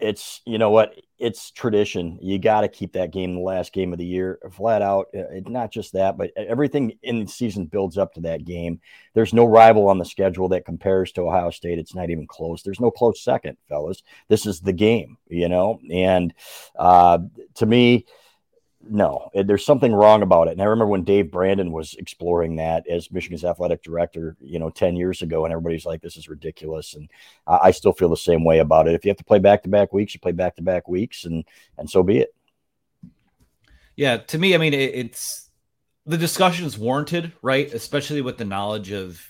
it's 0.00 0.40
you 0.44 0.58
know 0.58 0.70
what 0.70 0.94
it's 1.18 1.50
tradition. 1.52 2.18
You 2.20 2.38
got 2.38 2.62
to 2.62 2.68
keep 2.68 2.92
that 2.94 3.12
game 3.12 3.34
the 3.34 3.40
last 3.40 3.72
game 3.72 3.92
of 3.92 3.98
the 3.98 4.04
year, 4.04 4.38
flat 4.50 4.82
out. 4.82 5.06
Uh, 5.14 5.28
it, 5.30 5.48
not 5.48 5.70
just 5.70 5.92
that, 5.92 6.18
but 6.18 6.30
everything 6.36 6.98
in 7.02 7.20
the 7.20 7.30
season 7.30 7.66
builds 7.66 7.96
up 7.96 8.14
to 8.14 8.20
that 8.22 8.44
game. 8.44 8.80
There's 9.14 9.32
no 9.32 9.44
rival 9.44 9.88
on 9.88 9.98
the 9.98 10.04
schedule 10.04 10.48
that 10.48 10.64
compares 10.64 11.12
to 11.12 11.22
Ohio 11.22 11.50
State. 11.50 11.78
It's 11.78 11.94
not 11.94 12.10
even 12.10 12.26
close. 12.26 12.62
There's 12.62 12.80
no 12.80 12.90
close 12.90 13.22
second, 13.22 13.56
fellas. 13.68 14.02
This 14.28 14.44
is 14.44 14.60
the 14.60 14.72
game, 14.72 15.16
you 15.28 15.48
know. 15.48 15.78
And 15.90 16.34
uh, 16.76 17.18
to 17.54 17.66
me, 17.66 18.06
no, 18.88 19.30
there's 19.34 19.64
something 19.64 19.92
wrong 19.92 20.22
about 20.22 20.48
it. 20.48 20.52
And 20.52 20.62
I 20.62 20.66
remember 20.66 20.86
when 20.86 21.04
Dave 21.04 21.30
Brandon 21.30 21.72
was 21.72 21.94
exploring 21.94 22.56
that 22.56 22.86
as 22.88 23.10
Michigan's 23.10 23.44
athletic 23.44 23.82
director, 23.82 24.36
you 24.40 24.58
know, 24.58 24.70
10 24.70 24.96
years 24.96 25.22
ago, 25.22 25.44
and 25.44 25.52
everybody's 25.52 25.86
like, 25.86 26.02
this 26.02 26.16
is 26.16 26.28
ridiculous. 26.28 26.94
And 26.94 27.08
I 27.46 27.70
still 27.70 27.92
feel 27.92 28.08
the 28.08 28.16
same 28.16 28.44
way 28.44 28.58
about 28.58 28.88
it. 28.88 28.94
If 28.94 29.04
you 29.04 29.10
have 29.10 29.18
to 29.18 29.24
play 29.24 29.38
back 29.38 29.62
to 29.62 29.68
back 29.68 29.92
weeks, 29.92 30.14
you 30.14 30.20
play 30.20 30.32
back 30.32 30.56
to 30.56 30.62
back 30.62 30.88
weeks, 30.88 31.24
and 31.24 31.44
and 31.78 31.88
so 31.88 32.02
be 32.02 32.18
it. 32.18 32.34
Yeah, 33.96 34.18
to 34.18 34.38
me, 34.38 34.54
I 34.54 34.58
mean, 34.58 34.74
it, 34.74 34.94
it's 34.94 35.50
the 36.06 36.18
discussion 36.18 36.66
is 36.66 36.78
warranted, 36.78 37.32
right? 37.42 37.72
Especially 37.72 38.20
with 38.20 38.38
the 38.38 38.44
knowledge 38.44 38.90
of 38.92 39.20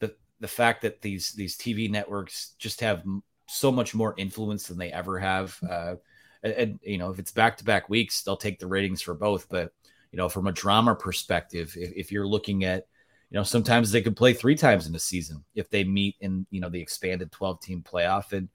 the 0.00 0.14
the 0.40 0.48
fact 0.48 0.82
that 0.82 1.00
these 1.00 1.32
these 1.32 1.56
TV 1.56 1.90
networks 1.90 2.54
just 2.58 2.80
have 2.80 3.04
so 3.46 3.72
much 3.72 3.94
more 3.94 4.14
influence 4.16 4.66
than 4.66 4.78
they 4.78 4.92
ever 4.92 5.18
have. 5.18 5.58
Uh, 5.68 5.94
and, 6.42 6.52
and 6.52 6.80
you 6.82 6.98
know 6.98 7.10
if 7.10 7.18
it's 7.18 7.32
back 7.32 7.56
to 7.58 7.64
back 7.64 7.88
weeks, 7.88 8.22
they'll 8.22 8.36
take 8.36 8.58
the 8.58 8.66
ratings 8.66 9.02
for 9.02 9.14
both. 9.14 9.48
But 9.48 9.72
you 10.12 10.16
know, 10.16 10.28
from 10.28 10.46
a 10.46 10.52
drama 10.52 10.94
perspective, 10.94 11.74
if, 11.76 11.92
if 11.92 12.12
you're 12.12 12.26
looking 12.26 12.64
at 12.64 12.86
you 13.30 13.36
know 13.36 13.44
sometimes 13.44 13.90
they 13.90 14.02
could 14.02 14.16
play 14.16 14.32
three 14.32 14.56
times 14.56 14.86
in 14.86 14.94
a 14.94 14.98
season 14.98 15.44
if 15.54 15.70
they 15.70 15.84
meet 15.84 16.16
in 16.20 16.46
you 16.50 16.60
know 16.60 16.68
the 16.68 16.80
expanded 16.80 17.32
12 17.32 17.60
team 17.60 17.82
playoff. 17.82 18.32
And 18.32 18.48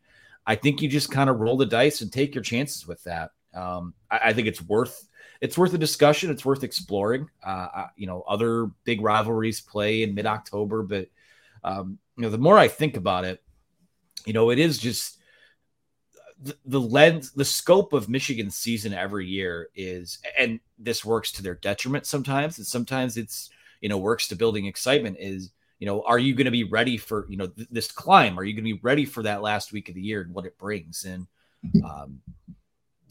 i 0.47 0.55
think 0.55 0.81
you 0.81 0.87
just 0.87 1.11
kind 1.11 1.29
of 1.29 1.39
roll 1.39 1.57
the 1.57 1.65
dice 1.65 2.01
and 2.01 2.11
take 2.11 2.35
your 2.35 2.43
chances 2.43 2.87
with 2.87 3.03
that. 3.03 3.31
Um, 3.53 3.93
I, 4.11 4.19
I, 4.25 4.33
think 4.33 4.47
it's 4.47 4.61
worth 4.61 5.07
it's 5.39 5.57
worth 5.57 5.73
a 5.73 5.77
discussion. 5.77 6.29
It's 6.29 6.43
worth 6.43 6.63
exploring. 6.63 7.29
Uh, 7.41 7.87
you 7.95 8.05
know 8.05 8.23
other 8.27 8.67
big 8.83 9.01
rivalries 9.01 9.61
play 9.61 10.03
in 10.03 10.13
mid-october 10.13 10.83
but 10.83 11.07
um, 11.63 11.97
you 12.17 12.23
know 12.23 12.29
the 12.29 12.37
more 12.37 12.57
i 12.57 12.67
think 12.67 12.97
about 12.97 13.25
it 13.25 13.41
you 14.25 14.33
know 14.33 14.49
it 14.49 14.59
is 14.59 14.77
just 14.77 15.14
the, 16.65 16.81
lens, 16.81 17.31
the 17.31 17.45
scope 17.45 17.93
of 17.93 18.09
Michigan's 18.09 18.57
season 18.57 18.93
every 18.93 19.25
year 19.25 19.69
is, 19.75 20.19
and 20.37 20.59
this 20.77 21.05
works 21.05 21.31
to 21.33 21.43
their 21.43 21.55
detriment 21.55 22.05
sometimes, 22.05 22.57
and 22.57 22.67
sometimes 22.67 23.17
it's 23.17 23.49
you 23.81 23.89
know 23.89 23.97
works 23.97 24.27
to 24.27 24.35
building 24.35 24.65
excitement. 24.65 25.17
Is 25.19 25.51
you 25.79 25.87
know, 25.87 26.03
are 26.03 26.19
you 26.19 26.33
going 26.33 26.45
to 26.45 26.51
be 26.51 26.63
ready 26.63 26.97
for 26.97 27.25
you 27.29 27.37
know 27.37 27.47
th- 27.47 27.67
this 27.71 27.91
climb? 27.91 28.37
Are 28.37 28.43
you 28.43 28.53
going 28.53 28.65
to 28.65 28.73
be 28.73 28.79
ready 28.81 29.05
for 29.05 29.23
that 29.23 29.41
last 29.41 29.71
week 29.71 29.89
of 29.89 29.95
the 29.95 30.01
year 30.01 30.21
and 30.21 30.33
what 30.33 30.45
it 30.45 30.57
brings? 30.57 31.05
And 31.05 31.27
um, 31.83 32.21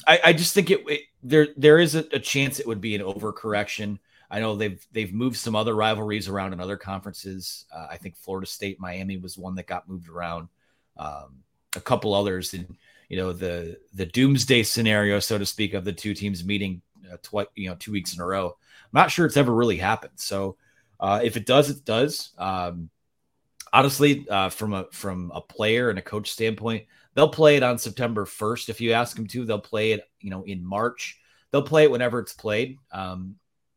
I, 0.07 0.21
I 0.27 0.33
just 0.33 0.55
think 0.55 0.71
it, 0.71 0.85
it, 0.89 1.01
there 1.23 1.49
there 1.57 1.79
is 1.79 1.95
a, 1.95 2.05
a 2.13 2.19
chance 2.19 2.61
it 2.61 2.67
would 2.67 2.81
be 2.81 2.95
an 2.95 3.03
overcorrection. 3.03 3.99
I 4.31 4.41
know 4.41 4.57
they've 4.57 4.85
they've 4.93 5.13
moved 5.13 5.37
some 5.37 5.57
other 5.57 5.75
rivalries 5.75 6.29
around 6.29 6.53
in 6.53 6.61
other 6.61 6.77
conferences. 6.77 7.67
Uh, 7.75 7.87
I 7.91 7.97
think 7.97 8.17
Florida 8.17 8.47
State, 8.47 8.81
Miami 8.81 9.17
was 9.17 9.39
one 9.39 9.55
that 9.57 9.67
got 9.67 9.89
moved 9.89 10.09
around. 10.09 10.49
Um, 10.97 11.43
a 11.77 11.81
couple 11.81 12.15
others, 12.15 12.55
and 12.55 12.77
you 13.15 13.21
know 13.21 13.33
the 13.33 13.79
the 13.95 14.07
doomsday 14.07 14.65
scenario, 14.65 15.21
so 15.21 15.39
to 15.39 15.47
speak, 15.47 15.73
of 15.73 15.85
the 15.85 15.93
two 15.93 16.15
teams 16.15 16.45
meeting 16.45 16.83
uh, 17.13 17.17
twice, 17.23 17.47
you 17.55 17.69
know, 17.69 17.77
two 17.77 17.93
weeks 17.93 18.13
in 18.13 18.21
a 18.21 18.27
row. 18.27 18.47
I'm 18.49 19.01
not 19.01 19.13
sure 19.13 19.25
it's 19.25 19.37
ever 19.37 19.55
really 19.55 19.77
happened. 19.77 20.15
So 20.17 20.57
uh, 20.99 21.21
if 21.23 21.37
it 21.37 21.47
does, 21.47 21.71
it 21.71 21.85
does. 21.85 22.33
Um, 22.39 22.91
honestly, 23.73 24.27
uh, 24.29 24.49
from 24.49 24.73
a 24.73 24.87
from 24.91 25.31
a 25.33 25.41
player 25.41 25.91
and 25.91 25.99
a 26.01 26.03
coach 26.03 26.33
standpoint, 26.33 26.87
they'll 27.15 27.29
play 27.29 27.55
it 27.55 27.63
on 27.63 27.79
September 27.79 28.25
1st. 28.25 28.69
If 28.69 28.81
you 28.81 28.91
ask 28.91 29.15
them 29.15 29.29
to, 29.29 29.45
they'll 29.45 29.61
play 29.61 29.93
it, 29.93 30.03
you 30.19 30.31
know, 30.31 30.43
in 30.43 30.67
March. 30.67 31.21
They'll 31.53 31.63
play 31.63 31.85
it 31.85 31.93
whenever 31.93 32.19
it's 32.19 32.33
played. 32.33 32.79
Um, 32.91 33.37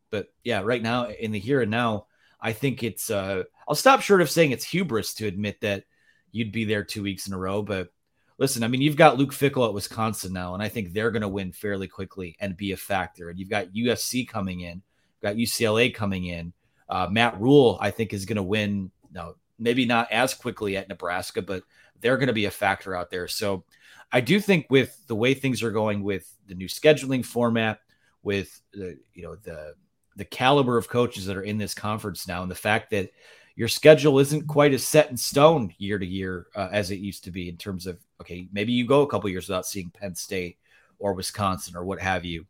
but 0.09 0.33
yeah, 0.43 0.61
right 0.63 0.81
now 0.81 1.09
in 1.09 1.31
the 1.31 1.37
here 1.37 1.61
and 1.61 1.69
now, 1.69 2.07
I 2.41 2.53
think 2.53 2.81
it's. 2.81 3.11
Uh, 3.11 3.43
I'll 3.67 3.75
stop 3.75 4.01
short 4.01 4.21
of 4.21 4.31
saying 4.31 4.49
it's 4.49 4.65
hubris 4.65 5.13
to 5.15 5.27
admit 5.27 5.61
that 5.61 5.83
you'd 6.31 6.51
be 6.51 6.65
there 6.65 6.83
two 6.83 7.03
weeks 7.03 7.27
in 7.27 7.33
a 7.33 7.37
row, 7.37 7.61
but 7.61 7.89
listen, 8.37 8.63
I 8.63 8.67
mean, 8.67 8.81
you've 8.81 8.95
got 8.95 9.17
Luke 9.17 9.31
Fickell 9.31 9.67
at 9.67 9.73
Wisconsin 9.73 10.33
now, 10.33 10.53
and 10.53 10.61
I 10.61 10.69
think 10.69 10.93
they're 10.93 11.11
going 11.11 11.21
to 11.21 11.27
win 11.27 11.51
fairly 11.51 11.87
quickly 11.87 12.35
and 12.39 12.55
be 12.55 12.71
a 12.71 12.77
factor. 12.77 13.29
And 13.29 13.39
you've 13.39 13.49
got 13.49 13.73
USC 13.73 14.27
coming 14.27 14.61
in, 14.61 14.81
you've 15.21 15.21
got 15.21 15.35
UCLA 15.35 15.93
coming 15.93 16.25
in. 16.25 16.53
Uh, 16.89 17.07
Matt 17.11 17.39
Rhule, 17.39 17.77
I 17.81 17.91
think, 17.91 18.13
is 18.13 18.25
going 18.25 18.37
to 18.37 18.43
win. 18.43 18.91
No, 19.11 19.35
maybe 19.59 19.85
not 19.85 20.11
as 20.11 20.33
quickly 20.33 20.77
at 20.77 20.87
Nebraska, 20.87 21.41
but 21.41 21.63
they're 21.99 22.17
going 22.17 22.27
to 22.27 22.33
be 22.33 22.45
a 22.45 22.51
factor 22.51 22.95
out 22.95 23.09
there. 23.09 23.27
So 23.27 23.65
I 24.11 24.21
do 24.21 24.39
think 24.39 24.67
with 24.69 25.05
the 25.07 25.15
way 25.15 25.33
things 25.33 25.63
are 25.63 25.71
going 25.71 26.03
with 26.03 26.31
the 26.47 26.55
new 26.55 26.67
scheduling 26.67 27.25
format, 27.25 27.79
with 28.23 28.61
the 28.73 28.97
you 29.13 29.23
know 29.23 29.35
the 29.35 29.73
the 30.15 30.25
caliber 30.25 30.77
of 30.77 30.89
coaches 30.89 31.25
that 31.25 31.37
are 31.37 31.43
in 31.43 31.57
this 31.57 31.73
conference 31.73 32.27
now, 32.27 32.41
and 32.41 32.51
the 32.51 32.55
fact 32.55 32.91
that 32.91 33.09
your 33.57 33.67
schedule 33.67 34.19
isn't 34.19 34.47
quite 34.47 34.71
as 34.71 34.83
set 34.83 35.09
in 35.09 35.17
stone 35.17 35.73
year 35.79 35.97
to 35.97 36.05
year 36.05 36.45
uh, 36.55 36.69
as 36.71 36.91
it 36.91 36.99
used 36.99 37.23
to 37.23 37.31
be 37.31 37.49
in 37.49 37.57
terms 37.57 37.87
of 37.87 37.99
okay 38.21 38.47
maybe 38.53 38.71
you 38.71 38.85
go 38.85 39.01
a 39.01 39.07
couple 39.07 39.29
years 39.29 39.49
without 39.49 39.65
seeing 39.65 39.89
penn 39.89 40.15
state 40.15 40.57
or 40.99 41.13
wisconsin 41.13 41.75
or 41.75 41.83
what 41.83 41.99
have 41.99 42.23
you. 42.23 42.45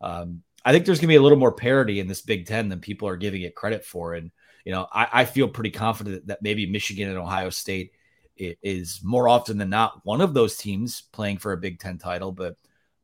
Um, 0.00 0.42
i 0.64 0.70
think 0.70 0.84
there's 0.84 0.98
going 0.98 1.08
to 1.08 1.12
be 1.12 1.16
a 1.16 1.22
little 1.22 1.38
more 1.38 1.52
parity 1.52 1.98
in 1.98 2.06
this 2.06 2.20
big 2.20 2.46
ten 2.46 2.68
than 2.68 2.78
people 2.78 3.08
are 3.08 3.16
giving 3.16 3.42
it 3.42 3.56
credit 3.56 3.84
for. 3.84 4.14
And 4.14 4.30
you 4.64 4.72
know 4.72 4.86
i, 4.92 5.08
I 5.12 5.24
feel 5.24 5.48
pretty 5.48 5.70
confident 5.70 6.26
that 6.26 6.42
maybe 6.42 6.66
michigan 6.66 7.08
and 7.08 7.18
ohio 7.18 7.50
state 7.50 7.92
is 8.36 9.00
more 9.02 9.28
often 9.28 9.58
than 9.58 9.68
not 9.68 10.04
one 10.04 10.20
of 10.20 10.32
those 10.32 10.56
teams 10.56 11.02
playing 11.12 11.38
for 11.38 11.52
a 11.52 11.58
big 11.58 11.78
ten 11.78 11.98
title. 11.98 12.32
But 12.32 12.56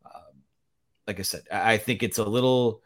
um, 0.05 0.43
like 1.07 1.19
i 1.19 1.23
said 1.23 1.43
i 1.51 1.79
think 1.79 2.03
it's 2.03 2.19
a 2.19 2.25
little 2.25 2.83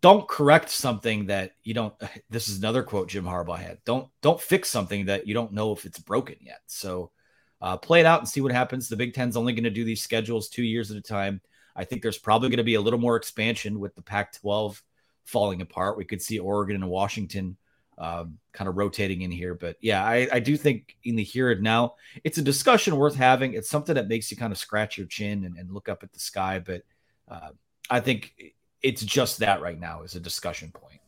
don't 0.00 0.26
correct 0.28 0.70
something 0.70 1.26
that 1.26 1.52
you 1.62 1.74
don't 1.74 1.94
this 2.30 2.48
is 2.48 2.58
another 2.58 2.82
quote 2.82 3.08
jim 3.08 3.24
harbaugh 3.24 3.58
had 3.58 3.78
don't 3.84 4.08
don't 4.22 4.40
fix 4.40 4.68
something 4.68 5.06
that 5.06 5.26
you 5.26 5.34
don't 5.34 5.52
know 5.52 5.72
if 5.72 5.84
it's 5.84 5.98
broken 5.98 6.36
yet 6.40 6.60
so 6.66 7.10
uh, 7.60 7.76
play 7.76 8.00
it 8.00 8.06
out 8.06 8.20
and 8.20 8.28
see 8.28 8.40
what 8.40 8.52
happens 8.52 8.88
the 8.88 8.96
big 8.96 9.14
ten's 9.14 9.36
only 9.36 9.52
going 9.52 9.64
to 9.64 9.70
do 9.70 9.84
these 9.84 10.02
schedules 10.02 10.48
two 10.48 10.62
years 10.62 10.90
at 10.90 10.96
a 10.96 11.02
time 11.02 11.40
I 11.76 11.84
think 11.84 12.02
there's 12.02 12.18
probably 12.18 12.48
going 12.48 12.58
to 12.58 12.64
be 12.64 12.74
a 12.74 12.80
little 12.80 12.98
more 12.98 13.16
expansion 13.16 13.80
with 13.80 13.94
the 13.94 14.02
Pac 14.02 14.32
12 14.34 14.82
falling 15.24 15.60
apart. 15.60 15.96
We 15.96 16.04
could 16.04 16.22
see 16.22 16.38
Oregon 16.38 16.76
and 16.76 16.88
Washington 16.88 17.56
um, 17.98 18.38
kind 18.52 18.68
of 18.68 18.76
rotating 18.76 19.22
in 19.22 19.30
here. 19.30 19.54
But 19.54 19.76
yeah, 19.80 20.04
I, 20.04 20.28
I 20.32 20.40
do 20.40 20.56
think 20.56 20.96
in 21.04 21.16
the 21.16 21.24
here 21.24 21.50
and 21.50 21.62
now, 21.62 21.94
it's 22.22 22.38
a 22.38 22.42
discussion 22.42 22.96
worth 22.96 23.16
having. 23.16 23.54
It's 23.54 23.70
something 23.70 23.94
that 23.94 24.08
makes 24.08 24.30
you 24.30 24.36
kind 24.36 24.52
of 24.52 24.58
scratch 24.58 24.98
your 24.98 25.06
chin 25.06 25.44
and, 25.44 25.56
and 25.56 25.70
look 25.72 25.88
up 25.88 26.02
at 26.02 26.12
the 26.12 26.20
sky. 26.20 26.60
But 26.60 26.82
uh, 27.28 27.50
I 27.90 28.00
think 28.00 28.34
it's 28.84 29.02
just 29.02 29.38
that 29.38 29.62
right 29.62 29.80
now 29.80 30.02
is 30.02 30.14
a 30.14 30.20
discussion 30.20 30.70
point. 30.70 31.00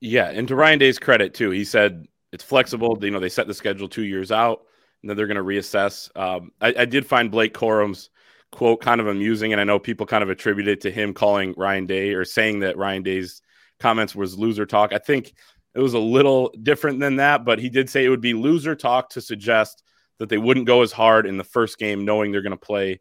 Yeah, 0.00 0.30
and 0.30 0.46
to 0.46 0.54
Ryan 0.54 0.78
Day's 0.78 0.98
credit 0.98 1.34
too, 1.34 1.50
he 1.50 1.64
said 1.64 2.06
it's 2.32 2.44
flexible. 2.44 2.96
You 3.02 3.10
know, 3.10 3.18
they 3.18 3.28
set 3.28 3.48
the 3.48 3.54
schedule 3.54 3.88
two 3.88 4.04
years 4.04 4.30
out, 4.30 4.62
and 5.02 5.10
then 5.10 5.16
they're 5.16 5.26
going 5.26 5.36
to 5.36 5.42
reassess. 5.42 6.16
Um, 6.16 6.52
I, 6.60 6.72
I, 6.78 6.84
did 6.84 7.04
find 7.04 7.32
Blake 7.32 7.52
Corum's 7.52 8.10
quote 8.52 8.80
kind 8.80 9.00
of 9.00 9.08
amusing, 9.08 9.50
and 9.50 9.60
I 9.60 9.64
know 9.64 9.80
people 9.80 10.06
kind 10.06 10.22
of 10.22 10.30
attribute 10.30 10.68
it 10.68 10.80
to 10.82 10.90
him 10.92 11.12
calling 11.12 11.52
Ryan 11.56 11.86
Day 11.86 12.14
or 12.14 12.24
saying 12.24 12.60
that 12.60 12.78
Ryan 12.78 13.02
Day's 13.02 13.42
comments 13.80 14.14
was 14.14 14.38
loser 14.38 14.66
talk. 14.66 14.92
I 14.92 14.98
think 14.98 15.34
it 15.74 15.80
was 15.80 15.94
a 15.94 15.98
little 15.98 16.54
different 16.62 17.00
than 17.00 17.16
that, 17.16 17.44
but 17.44 17.58
he 17.58 17.68
did 17.68 17.90
say 17.90 18.04
it 18.04 18.08
would 18.08 18.20
be 18.20 18.34
loser 18.34 18.76
talk 18.76 19.10
to 19.10 19.20
suggest 19.20 19.82
that 20.18 20.28
they 20.28 20.38
wouldn't 20.38 20.66
go 20.66 20.82
as 20.82 20.92
hard 20.92 21.26
in 21.26 21.38
the 21.38 21.44
first 21.44 21.76
game, 21.76 22.04
knowing 22.04 22.30
they're 22.30 22.42
going 22.42 22.50
to 22.52 22.56
play 22.56 23.00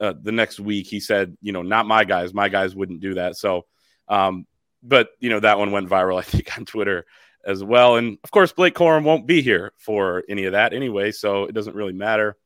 uh, 0.00 0.14
the 0.20 0.32
next 0.32 0.60
week. 0.60 0.86
He 0.86 1.00
said, 1.00 1.36
you 1.40 1.52
know, 1.52 1.62
not 1.62 1.86
my 1.86 2.04
guys. 2.04 2.34
My 2.34 2.48
guys 2.48 2.74
wouldn't 2.74 3.00
do 3.00 3.14
that. 3.14 3.36
So, 3.36 3.66
um, 4.08 4.46
but 4.82 5.10
you 5.20 5.30
know, 5.30 5.40
that 5.40 5.58
one 5.58 5.72
went 5.72 5.88
viral, 5.88 6.18
I 6.18 6.22
think, 6.22 6.56
on 6.56 6.64
Twitter 6.64 7.06
as 7.44 7.62
well. 7.62 7.96
And 7.96 8.18
of 8.22 8.30
course, 8.30 8.52
Blake 8.52 8.74
Corum 8.74 9.04
won't 9.04 9.26
be 9.26 9.42
here 9.42 9.72
for 9.78 10.22
any 10.28 10.44
of 10.44 10.52
that 10.52 10.72
anyway, 10.72 11.12
so 11.12 11.44
it 11.44 11.52
doesn't 11.52 11.76
really 11.76 11.92
matter. 11.92 12.36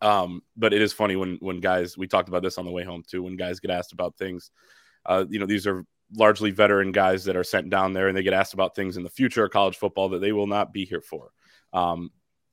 Um, 0.00 0.42
but 0.56 0.72
it 0.72 0.80
is 0.80 0.92
funny 0.92 1.16
when 1.16 1.38
when 1.40 1.60
guys 1.60 1.98
we 1.98 2.06
talked 2.06 2.28
about 2.28 2.42
this 2.42 2.58
on 2.58 2.64
the 2.64 2.70
way 2.70 2.84
home 2.84 3.02
too. 3.06 3.22
When 3.22 3.36
guys 3.36 3.60
get 3.60 3.70
asked 3.70 3.92
about 3.92 4.16
things, 4.16 4.50
uh, 5.06 5.24
you 5.28 5.38
know, 5.40 5.46
these 5.46 5.66
are 5.66 5.84
largely 6.14 6.50
veteran 6.50 6.92
guys 6.92 7.24
that 7.24 7.36
are 7.36 7.44
sent 7.44 7.68
down 7.68 7.92
there 7.92 8.08
and 8.08 8.16
they 8.16 8.22
get 8.22 8.32
asked 8.32 8.54
about 8.54 8.74
things 8.74 8.96
in 8.96 9.02
the 9.02 9.10
future 9.10 9.44
of 9.44 9.50
college 9.50 9.76
football 9.76 10.08
that 10.10 10.20
they 10.20 10.32
will 10.32 10.46
not 10.46 10.72
be 10.72 10.84
here 10.84 11.02
for. 11.02 11.30
Um, 11.72 12.10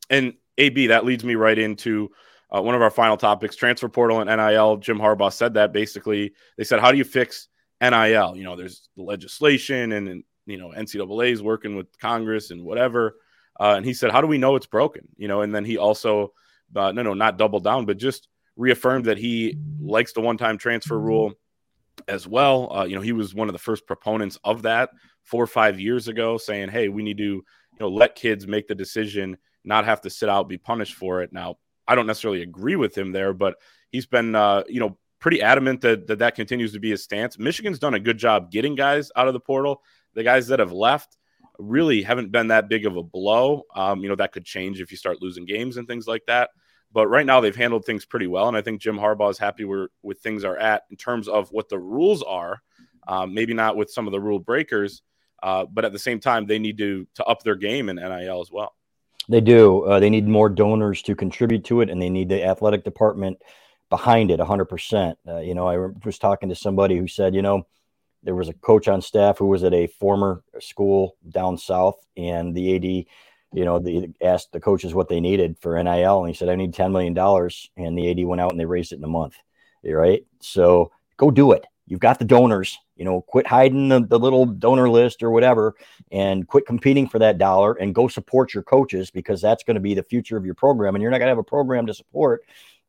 and 0.09 0.33
AB, 0.57 0.87
that 0.87 1.05
leads 1.05 1.23
me 1.23 1.35
right 1.35 1.57
into 1.57 2.11
uh, 2.55 2.61
one 2.61 2.75
of 2.75 2.81
our 2.81 2.89
final 2.89 3.17
topics 3.17 3.55
transfer 3.55 3.89
portal 3.89 4.21
and 4.21 4.29
NIL. 4.29 4.77
Jim 4.77 4.97
Harbaugh 4.97 5.33
said 5.33 5.55
that 5.55 5.73
basically 5.73 6.33
they 6.57 6.63
said, 6.63 6.79
How 6.79 6.91
do 6.91 6.97
you 6.97 7.03
fix 7.03 7.49
NIL? 7.81 8.35
You 8.35 8.43
know, 8.43 8.55
there's 8.55 8.89
the 8.95 9.03
legislation 9.03 9.91
and, 9.91 10.07
and 10.07 10.23
you 10.45 10.57
know, 10.57 10.69
NCAA 10.69 11.31
is 11.31 11.41
working 11.41 11.75
with 11.75 11.87
Congress 11.99 12.51
and 12.51 12.63
whatever. 12.63 13.17
Uh, 13.59 13.73
and 13.75 13.85
he 13.85 13.93
said, 13.93 14.11
How 14.11 14.21
do 14.21 14.27
we 14.27 14.37
know 14.37 14.55
it's 14.55 14.67
broken? 14.67 15.07
You 15.17 15.27
know, 15.27 15.41
and 15.41 15.53
then 15.53 15.65
he 15.65 15.77
also, 15.77 16.33
uh, 16.75 16.91
no, 16.91 17.03
no, 17.03 17.13
not 17.13 17.37
double 17.37 17.59
down, 17.59 17.85
but 17.85 17.97
just 17.97 18.29
reaffirmed 18.55 19.05
that 19.05 19.17
he 19.17 19.57
likes 19.81 20.13
the 20.13 20.21
one 20.21 20.37
time 20.37 20.57
transfer 20.57 20.99
rule 20.99 21.33
as 22.07 22.27
well. 22.27 22.71
Uh, 22.73 22.85
you 22.85 22.95
know, 22.95 23.01
he 23.01 23.11
was 23.11 23.35
one 23.35 23.49
of 23.49 23.53
the 23.53 23.59
first 23.59 23.85
proponents 23.85 24.37
of 24.43 24.61
that 24.61 24.91
four 25.23 25.43
or 25.43 25.47
five 25.47 25.79
years 25.79 26.07
ago, 26.07 26.37
saying, 26.37 26.69
"Hey, 26.69 26.87
we 26.87 27.03
need 27.03 27.17
to, 27.17 27.23
you 27.23 27.45
know, 27.79 27.89
let 27.89 28.15
kids 28.15 28.47
make 28.47 28.67
the 28.67 28.75
decision, 28.75 29.37
not 29.63 29.85
have 29.85 30.01
to 30.01 30.09
sit 30.09 30.29
out, 30.29 30.47
be 30.47 30.57
punished 30.57 30.93
for 30.93 31.21
it." 31.21 31.33
Now, 31.33 31.57
I 31.87 31.95
don't 31.95 32.07
necessarily 32.07 32.41
agree 32.41 32.75
with 32.75 32.97
him 32.97 33.11
there, 33.11 33.33
but 33.33 33.55
he's 33.91 34.05
been, 34.05 34.35
uh, 34.35 34.63
you 34.67 34.79
know, 34.79 34.97
pretty 35.19 35.41
adamant 35.41 35.81
that, 35.81 36.07
that 36.07 36.19
that 36.19 36.35
continues 36.35 36.73
to 36.73 36.79
be 36.79 36.91
his 36.91 37.03
stance. 37.03 37.39
Michigan's 37.39 37.79
done 37.79 37.93
a 37.93 37.99
good 37.99 38.17
job 38.17 38.51
getting 38.51 38.75
guys 38.75 39.11
out 39.15 39.27
of 39.27 39.33
the 39.33 39.39
portal. 39.39 39.81
The 40.13 40.23
guys 40.23 40.47
that 40.47 40.59
have 40.59 40.71
left 40.71 41.17
really 41.57 42.01
haven't 42.01 42.31
been 42.31 42.49
that 42.49 42.69
big 42.69 42.85
of 42.85 42.97
a 42.97 43.03
blow. 43.03 43.63
Um, 43.73 44.01
you 44.01 44.09
know, 44.09 44.15
that 44.15 44.31
could 44.31 44.45
change 44.45 44.81
if 44.81 44.91
you 44.91 44.97
start 44.97 45.21
losing 45.21 45.45
games 45.45 45.77
and 45.77 45.87
things 45.87 46.07
like 46.07 46.25
that. 46.27 46.51
But 46.91 47.07
right 47.07 47.25
now, 47.25 47.41
they've 47.41 47.55
handled 47.55 47.85
things 47.85 48.05
pretty 48.05 48.27
well, 48.27 48.47
and 48.47 48.55
I 48.55 48.61
think 48.61 48.79
Jim 48.81 48.97
Harbaugh 48.97 49.29
is 49.29 49.37
happy 49.37 49.65
where 49.65 49.89
with 50.01 50.19
things 50.19 50.45
are 50.45 50.57
at 50.57 50.83
in 50.89 50.95
terms 50.95 51.27
of 51.27 51.49
what 51.51 51.67
the 51.67 51.79
rules 51.79 52.23
are. 52.23 52.61
Um, 53.07 53.33
maybe 53.33 53.53
not 53.53 53.75
with 53.75 53.91
some 53.91 54.07
of 54.07 54.11
the 54.11 54.19
rule 54.19 54.39
breakers, 54.39 55.01
uh, 55.43 55.65
but 55.65 55.85
at 55.85 55.91
the 55.91 55.99
same 55.99 56.19
time, 56.19 56.45
they 56.45 56.57
need 56.57 56.77
to 56.77 57.05
to 57.15 57.25
up 57.25 57.43
their 57.43 57.55
game 57.55 57.89
in 57.89 57.97
NIL 57.97 58.41
as 58.41 58.49
well. 58.51 58.73
They 59.27 59.41
do. 59.41 59.83
Uh, 59.83 59.99
they 59.99 60.09
need 60.09 60.27
more 60.27 60.49
donors 60.49 61.01
to 61.03 61.15
contribute 61.15 61.65
to 61.65 61.81
it, 61.81 61.89
and 61.89 62.01
they 62.01 62.09
need 62.09 62.29
the 62.29 62.43
athletic 62.43 62.83
department 62.83 63.41
behind 63.89 64.31
it 64.31 64.39
100%. 64.39 65.15
Uh, 65.27 65.37
you 65.39 65.55
know, 65.55 65.67
I 65.67 65.77
was 66.05 66.19
talking 66.19 66.49
to 66.49 66.55
somebody 66.55 66.97
who 66.97 67.07
said, 67.07 67.33
you 67.33 67.41
know, 67.41 67.65
there 68.23 68.35
was 68.35 68.49
a 68.49 68.53
coach 68.53 68.87
on 68.87 69.01
staff 69.01 69.37
who 69.37 69.45
was 69.45 69.63
at 69.63 69.73
a 69.73 69.87
former 69.87 70.43
school 70.59 71.15
down 71.29 71.57
south, 71.57 71.97
and 72.17 72.55
the 72.55 72.75
AD 72.75 73.05
you 73.55 73.63
know, 73.63 73.79
they 73.79 74.09
asked 74.21 74.51
the 74.51 74.59
coaches 74.59 74.93
what 74.93 75.07
they 75.07 75.21
needed 75.21 75.57
for 75.61 75.81
NIL, 75.81 76.19
and 76.19 76.27
he 76.27 76.33
said, 76.35 76.49
"I 76.49 76.55
need 76.55 76.73
ten 76.73 76.91
million 76.91 77.13
dollars." 77.13 77.69
And 77.77 77.97
the 77.97 78.11
AD 78.11 78.25
went 78.25 78.41
out 78.41 78.51
and 78.51 78.59
they 78.59 78.65
raised 78.65 78.91
it 78.91 78.97
in 78.97 79.03
a 79.03 79.07
month. 79.07 79.35
Right? 79.81 80.25
So 80.41 80.91
go 81.15 81.31
do 81.31 81.53
it. 81.53 81.65
You've 81.87 81.99
got 81.99 82.19
the 82.19 82.25
donors. 82.25 82.77
You 82.95 83.05
know, 83.05 83.21
quit 83.21 83.45
hiding 83.45 83.89
the, 83.89 84.05
the 84.05 84.17
little 84.19 84.45
donor 84.45 84.89
list 84.89 85.21
or 85.21 85.31
whatever, 85.31 85.75
and 86.11 86.47
quit 86.47 86.65
competing 86.65 87.07
for 87.07 87.19
that 87.19 87.37
dollar, 87.37 87.73
and 87.73 87.93
go 87.93 88.07
support 88.07 88.53
your 88.53 88.63
coaches 88.63 89.11
because 89.11 89.41
that's 89.41 89.63
going 89.63 89.75
to 89.75 89.81
be 89.81 89.93
the 89.93 90.03
future 90.03 90.37
of 90.37 90.45
your 90.45 90.55
program. 90.55 90.95
And 90.95 91.01
you're 91.01 91.11
not 91.11 91.17
going 91.17 91.27
to 91.27 91.31
have 91.31 91.37
a 91.37 91.43
program 91.43 91.85
to 91.87 91.93
support 91.93 92.43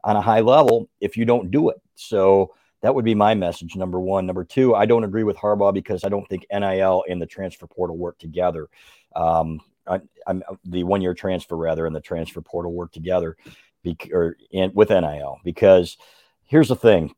on 0.05 0.16
a 0.16 0.20
high 0.20 0.40
level 0.40 0.88
if 1.01 1.16
you 1.16 1.24
don't 1.24 1.51
do 1.51 1.68
it. 1.70 1.80
So 1.94 2.55
that 2.82 2.94
would 2.94 3.05
be 3.05 3.14
my 3.14 3.34
message. 3.34 3.74
Number 3.74 4.01
one. 4.01 4.26
Number 4.26 4.44
two, 4.44 4.74
I 4.74 4.86
don't 4.86 5.05
agree 5.05 5.24
with 5.24 5.36
Harbaugh 5.36 5.74
because 5.74 6.05
I 6.05 6.09
don't 6.09 6.26
think 6.28 6.47
NIL 6.53 7.05
and 7.09 7.20
the 7.20 7.26
transfer 7.26 7.66
portal 7.66 7.97
work 7.97 8.18
together. 8.18 8.68
Um, 9.14 9.61
I, 9.86 10.01
am 10.26 10.42
the 10.64 10.84
one 10.84 11.01
year 11.01 11.14
transfer 11.14 11.57
rather 11.57 11.86
and 11.86 11.94
the 11.94 12.01
transfer 12.01 12.40
portal 12.40 12.72
work 12.72 12.92
together, 12.92 13.36
bec- 13.84 14.11
or 14.12 14.36
and 14.53 14.74
with 14.74 14.90
NIL 14.90 15.38
because 15.44 15.97
here's 16.44 16.68
the 16.68 16.76
thing. 16.76 17.14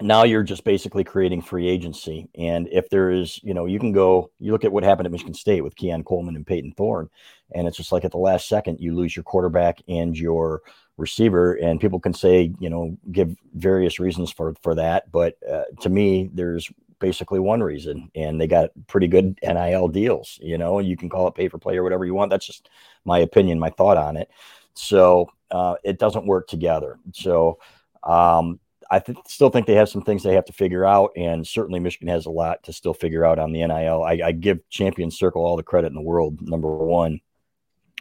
Now 0.00 0.24
you're 0.24 0.42
just 0.42 0.64
basically 0.64 1.04
creating 1.04 1.42
free 1.42 1.68
agency, 1.68 2.28
and 2.34 2.68
if 2.72 2.88
there 2.88 3.10
is, 3.10 3.38
you 3.42 3.52
know, 3.52 3.66
you 3.66 3.78
can 3.78 3.92
go. 3.92 4.30
You 4.38 4.52
look 4.52 4.64
at 4.64 4.72
what 4.72 4.84
happened 4.84 5.06
at 5.06 5.12
Michigan 5.12 5.34
State 5.34 5.62
with 5.62 5.76
Keon 5.76 6.04
Coleman 6.04 6.36
and 6.36 6.46
Payton 6.46 6.72
Thorne, 6.72 7.10
and 7.54 7.68
it's 7.68 7.76
just 7.76 7.92
like 7.92 8.04
at 8.04 8.10
the 8.10 8.18
last 8.18 8.48
second 8.48 8.80
you 8.80 8.94
lose 8.94 9.14
your 9.14 9.22
quarterback 9.22 9.82
and 9.88 10.16
your 10.16 10.62
receiver, 10.96 11.54
and 11.54 11.80
people 11.80 12.00
can 12.00 12.14
say, 12.14 12.52
you 12.60 12.70
know, 12.70 12.96
give 13.12 13.36
various 13.54 13.98
reasons 13.98 14.30
for 14.30 14.54
for 14.62 14.74
that, 14.74 15.12
but 15.12 15.36
uh, 15.50 15.64
to 15.80 15.90
me, 15.90 16.30
there's 16.32 16.70
basically 17.00 17.40
one 17.40 17.62
reason, 17.62 18.10
and 18.14 18.40
they 18.40 18.46
got 18.46 18.70
pretty 18.86 19.08
good 19.08 19.38
NIL 19.42 19.88
deals. 19.88 20.38
You 20.40 20.58
know, 20.58 20.78
you 20.78 20.96
can 20.96 21.08
call 21.08 21.26
it 21.26 21.34
pay 21.34 21.48
for 21.48 21.58
play 21.58 21.76
or 21.76 21.82
whatever 21.82 22.04
you 22.04 22.14
want. 22.14 22.30
That's 22.30 22.46
just 22.46 22.68
my 23.04 23.18
opinion, 23.18 23.58
my 23.58 23.70
thought 23.70 23.96
on 23.96 24.16
it. 24.16 24.30
So 24.74 25.30
uh, 25.50 25.74
it 25.82 25.98
doesn't 25.98 26.26
work 26.26 26.46
together. 26.46 26.98
So 27.12 27.58
um, 28.04 28.60
I 28.90 28.98
th- 28.98 29.18
still 29.26 29.50
think 29.50 29.66
they 29.66 29.74
have 29.74 29.88
some 29.88 30.02
things 30.02 30.22
they 30.22 30.34
have 30.34 30.46
to 30.46 30.52
figure 30.52 30.84
out, 30.84 31.12
and 31.16 31.46
certainly 31.46 31.78
Michigan 31.78 32.08
has 32.08 32.26
a 32.26 32.30
lot 32.30 32.62
to 32.64 32.72
still 32.72 32.94
figure 32.94 33.24
out 33.24 33.38
on 33.38 33.52
the 33.52 33.64
NIL. 33.64 34.02
I, 34.02 34.20
I 34.24 34.32
give 34.32 34.68
Champion 34.68 35.10
Circle 35.10 35.44
all 35.44 35.56
the 35.56 35.62
credit 35.62 35.88
in 35.88 35.94
the 35.94 36.00
world. 36.00 36.40
Number 36.42 36.74
one, 36.74 37.20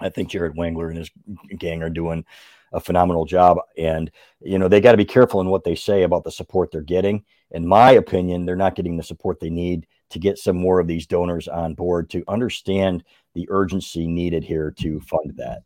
I 0.01 0.09
think 0.09 0.29
Jared 0.29 0.55
Wangler 0.55 0.89
and 0.89 0.97
his 0.97 1.11
gang 1.57 1.83
are 1.83 1.89
doing 1.89 2.25
a 2.71 2.79
phenomenal 2.79 3.25
job. 3.25 3.57
And, 3.77 4.11
you 4.41 4.57
know, 4.57 4.67
they 4.67 4.81
got 4.81 4.91
to 4.91 4.97
be 4.97 5.05
careful 5.05 5.41
in 5.41 5.49
what 5.49 5.63
they 5.63 5.75
say 5.75 6.03
about 6.03 6.23
the 6.23 6.31
support 6.31 6.71
they're 6.71 6.81
getting. 6.81 7.23
In 7.51 7.67
my 7.67 7.91
opinion, 7.91 8.45
they're 8.45 8.55
not 8.55 8.75
getting 8.75 8.97
the 8.97 9.03
support 9.03 9.39
they 9.39 9.49
need 9.49 9.87
to 10.09 10.19
get 10.19 10.37
some 10.37 10.57
more 10.57 10.79
of 10.79 10.87
these 10.87 11.05
donors 11.05 11.47
on 11.47 11.75
board 11.75 12.09
to 12.11 12.23
understand 12.27 13.03
the 13.35 13.47
urgency 13.49 14.07
needed 14.07 14.43
here 14.43 14.71
to 14.79 14.99
fund 15.01 15.33
that. 15.37 15.63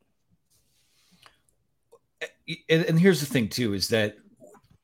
Eh, 2.48 2.84
and 2.88 3.00
here's 3.00 3.20
the 3.20 3.26
thing, 3.26 3.48
too, 3.48 3.74
is 3.74 3.88
that 3.90 4.18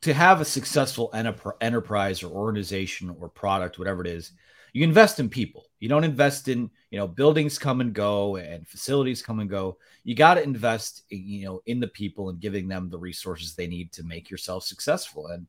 to 0.01 0.13
have 0.13 0.39
a 0.39 0.45
successful 0.45 1.11
enterprise 1.13 2.23
or 2.23 2.31
organization 2.31 3.15
or 3.19 3.29
product, 3.29 3.77
whatever 3.77 4.01
it 4.01 4.07
is, 4.07 4.31
you 4.73 4.83
invest 4.83 5.19
in 5.19 5.29
people. 5.29 5.65
You 5.79 5.89
don't 5.89 6.03
invest 6.03 6.47
in, 6.47 6.69
you 6.91 6.99
know, 6.99 7.07
buildings 7.07 7.57
come 7.57 7.81
and 7.81 7.93
go 7.93 8.35
and 8.37 8.67
facilities 8.67 9.21
come 9.21 9.39
and 9.39 9.49
go. 9.49 9.77
You 10.03 10.15
got 10.15 10.35
to 10.35 10.43
invest, 10.43 11.03
you 11.09 11.45
know, 11.45 11.61
in 11.65 11.79
the 11.79 11.87
people 11.87 12.29
and 12.29 12.39
giving 12.39 12.67
them 12.67 12.89
the 12.89 12.99
resources 12.99 13.55
they 13.55 13.67
need 13.67 13.91
to 13.93 14.03
make 14.03 14.29
yourself 14.29 14.63
successful. 14.63 15.27
And, 15.27 15.47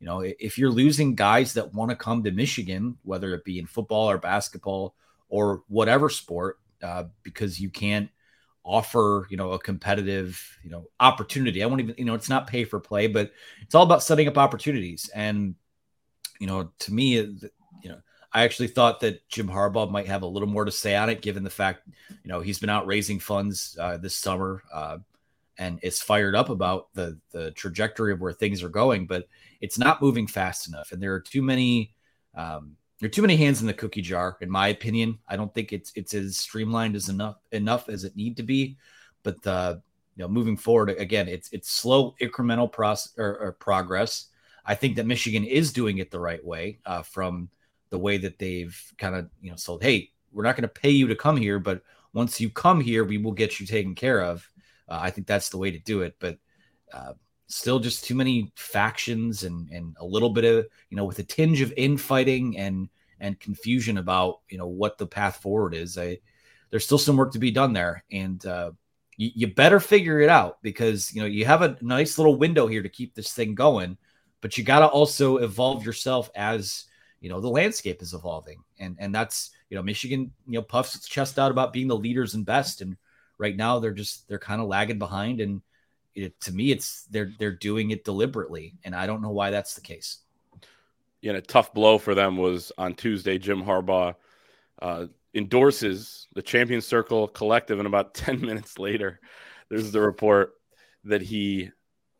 you 0.00 0.06
know, 0.06 0.20
if 0.20 0.58
you're 0.58 0.70
losing 0.70 1.14
guys 1.14 1.52
that 1.54 1.74
want 1.74 1.90
to 1.90 1.96
come 1.96 2.22
to 2.22 2.30
Michigan, 2.30 2.96
whether 3.02 3.34
it 3.34 3.44
be 3.44 3.58
in 3.58 3.66
football 3.66 4.10
or 4.10 4.18
basketball 4.18 4.94
or 5.28 5.62
whatever 5.68 6.08
sport, 6.08 6.58
uh, 6.82 7.04
because 7.22 7.58
you 7.58 7.70
can't 7.70 8.08
offer, 8.68 9.26
you 9.30 9.36
know, 9.36 9.52
a 9.52 9.58
competitive, 9.58 10.58
you 10.62 10.70
know, 10.70 10.84
opportunity. 11.00 11.62
I 11.62 11.66
won't 11.66 11.80
even, 11.80 11.94
you 11.96 12.04
know, 12.04 12.14
it's 12.14 12.28
not 12.28 12.46
pay 12.46 12.64
for 12.64 12.78
play, 12.78 13.06
but 13.06 13.32
it's 13.62 13.74
all 13.74 13.82
about 13.82 14.02
setting 14.02 14.28
up 14.28 14.36
opportunities. 14.36 15.10
And, 15.14 15.54
you 16.38 16.46
know, 16.46 16.70
to 16.80 16.92
me, 16.92 17.14
you 17.14 17.88
know, 17.88 17.98
I 18.32 18.44
actually 18.44 18.68
thought 18.68 19.00
that 19.00 19.26
Jim 19.28 19.48
Harbaugh 19.48 19.90
might 19.90 20.06
have 20.06 20.22
a 20.22 20.26
little 20.26 20.48
more 20.48 20.66
to 20.66 20.70
say 20.70 20.94
on 20.94 21.08
it, 21.08 21.22
given 21.22 21.42
the 21.42 21.50
fact, 21.50 21.88
you 22.10 22.28
know, 22.28 22.40
he's 22.40 22.58
been 22.58 22.70
out 22.70 22.86
raising 22.86 23.18
funds 23.18 23.76
uh, 23.80 23.96
this 23.96 24.14
summer 24.14 24.62
uh, 24.72 24.98
and 25.56 25.80
is 25.82 26.02
fired 26.02 26.34
up 26.34 26.50
about 26.50 26.92
the 26.94 27.18
the 27.32 27.50
trajectory 27.52 28.12
of 28.12 28.20
where 28.20 28.34
things 28.34 28.62
are 28.62 28.68
going. 28.68 29.06
But 29.06 29.28
it's 29.60 29.78
not 29.78 30.02
moving 30.02 30.26
fast 30.26 30.68
enough, 30.68 30.92
and 30.92 31.02
there 31.02 31.14
are 31.14 31.20
too 31.20 31.42
many 31.42 31.94
um, 32.34 32.76
there 32.98 33.06
are 33.06 33.10
too 33.10 33.22
many 33.22 33.36
hands 33.36 33.60
in 33.60 33.66
the 33.66 33.74
cookie 33.74 34.02
jar, 34.02 34.36
in 34.40 34.50
my 34.50 34.68
opinion. 34.68 35.18
I 35.28 35.36
don't 35.36 35.52
think 35.54 35.72
it's 35.72 35.92
it's 35.94 36.14
as 36.14 36.36
streamlined 36.36 36.96
as 36.96 37.08
enough 37.08 37.36
enough 37.52 37.88
as 37.88 38.04
it 38.04 38.16
need 38.16 38.36
to 38.38 38.42
be. 38.42 38.76
But 39.22 39.42
the 39.42 39.82
you 40.16 40.24
know, 40.24 40.28
moving 40.28 40.56
forward, 40.56 40.90
again, 40.90 41.28
it's 41.28 41.48
it's 41.52 41.70
slow 41.70 42.14
incremental 42.20 42.70
process 42.70 43.12
or, 43.16 43.38
or 43.38 43.52
progress. 43.52 44.26
I 44.66 44.74
think 44.74 44.96
that 44.96 45.06
Michigan 45.06 45.44
is 45.44 45.72
doing 45.72 45.98
it 45.98 46.10
the 46.10 46.18
right 46.18 46.44
way 46.44 46.80
uh, 46.84 47.02
from 47.02 47.48
the 47.90 47.98
way 47.98 48.18
that 48.18 48.38
they've 48.38 48.76
kind 48.98 49.14
of 49.14 49.30
you 49.40 49.50
know 49.50 49.56
sold. 49.56 49.82
Hey, 49.82 50.10
we're 50.32 50.42
not 50.42 50.56
going 50.56 50.62
to 50.62 50.68
pay 50.68 50.90
you 50.90 51.06
to 51.06 51.14
come 51.14 51.36
here, 51.36 51.60
but 51.60 51.82
once 52.12 52.40
you 52.40 52.50
come 52.50 52.80
here, 52.80 53.04
we 53.04 53.18
will 53.18 53.32
get 53.32 53.60
you 53.60 53.66
taken 53.66 53.94
care 53.94 54.20
of. 54.20 54.48
Uh, 54.88 54.98
I 55.00 55.10
think 55.10 55.26
that's 55.26 55.50
the 55.50 55.58
way 55.58 55.70
to 55.70 55.78
do 55.78 56.02
it. 56.02 56.16
But 56.18 56.38
uh, 56.92 57.12
still, 57.48 57.78
just 57.78 58.04
too 58.04 58.14
many 58.14 58.52
factions 58.54 59.42
and 59.42 59.68
and 59.70 59.96
a 59.98 60.04
little 60.04 60.30
bit 60.30 60.44
of 60.44 60.66
you 60.90 60.96
know 60.96 61.04
with 61.04 61.18
a 61.18 61.24
tinge 61.24 61.60
of 61.60 61.72
infighting 61.76 62.56
and 62.56 62.88
and 63.20 63.40
confusion 63.40 63.98
about 63.98 64.40
you 64.48 64.58
know 64.58 64.66
what 64.66 64.98
the 64.98 65.06
path 65.06 65.38
forward 65.42 65.74
is. 65.74 65.98
I 65.98 66.18
there's 66.70 66.84
still 66.84 66.98
some 66.98 67.16
work 67.16 67.32
to 67.32 67.38
be 67.38 67.50
done 67.50 67.72
there, 67.72 68.04
and 68.12 68.44
uh, 68.44 68.72
you, 69.16 69.30
you 69.34 69.46
better 69.48 69.80
figure 69.80 70.20
it 70.20 70.28
out 70.28 70.62
because 70.62 71.14
you 71.14 71.20
know 71.20 71.26
you 71.26 71.44
have 71.44 71.62
a 71.62 71.76
nice 71.80 72.18
little 72.18 72.36
window 72.36 72.66
here 72.66 72.82
to 72.82 72.88
keep 72.88 73.14
this 73.14 73.32
thing 73.32 73.54
going, 73.54 73.96
but 74.40 74.56
you 74.56 74.64
got 74.64 74.80
to 74.80 74.86
also 74.86 75.38
evolve 75.38 75.84
yourself 75.84 76.30
as 76.34 76.84
you 77.20 77.28
know 77.28 77.40
the 77.40 77.48
landscape 77.48 78.02
is 78.02 78.14
evolving, 78.14 78.62
and 78.78 78.96
and 78.98 79.14
that's 79.14 79.50
you 79.70 79.76
know 79.76 79.82
Michigan 79.82 80.30
you 80.46 80.58
know 80.58 80.62
puffs 80.62 80.94
its 80.94 81.08
chest 81.08 81.38
out 81.38 81.50
about 81.50 81.72
being 81.72 81.88
the 81.88 81.96
leaders 81.96 82.34
and 82.34 82.46
best, 82.46 82.80
and 82.80 82.96
right 83.38 83.56
now 83.56 83.78
they're 83.78 83.92
just 83.92 84.28
they're 84.28 84.38
kind 84.38 84.60
of 84.60 84.68
lagging 84.68 84.98
behind, 84.98 85.40
and 85.40 85.62
it, 86.14 86.40
to 86.42 86.52
me 86.52 86.70
it's 86.70 87.04
they're 87.10 87.32
they're 87.38 87.52
doing 87.52 87.90
it 87.90 88.04
deliberately, 88.04 88.74
and 88.84 88.94
I 88.94 89.06
don't 89.06 89.22
know 89.22 89.30
why 89.30 89.50
that's 89.50 89.74
the 89.74 89.80
case. 89.80 90.18
You 91.20 91.32
know, 91.32 91.40
tough 91.40 91.74
blow 91.74 91.98
for 91.98 92.14
them 92.14 92.36
was 92.36 92.70
on 92.78 92.94
Tuesday. 92.94 93.38
Jim 93.38 93.62
Harbaugh 93.62 94.14
uh, 94.80 95.06
endorses 95.34 96.28
the 96.34 96.42
Champion 96.42 96.80
Circle 96.80 97.28
Collective, 97.28 97.78
and 97.78 97.86
about 97.86 98.14
10 98.14 98.40
minutes 98.40 98.78
later, 98.78 99.20
there's 99.68 99.90
the 99.90 100.00
report 100.00 100.54
that 101.04 101.22
he 101.22 101.70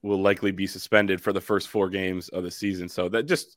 will 0.02 0.20
likely 0.20 0.50
be 0.50 0.66
suspended 0.66 1.20
for 1.20 1.32
the 1.32 1.40
first 1.40 1.68
four 1.68 1.88
games 1.88 2.28
of 2.30 2.44
the 2.44 2.50
season. 2.50 2.88
So 2.88 3.08
that 3.08 3.24
just 3.24 3.56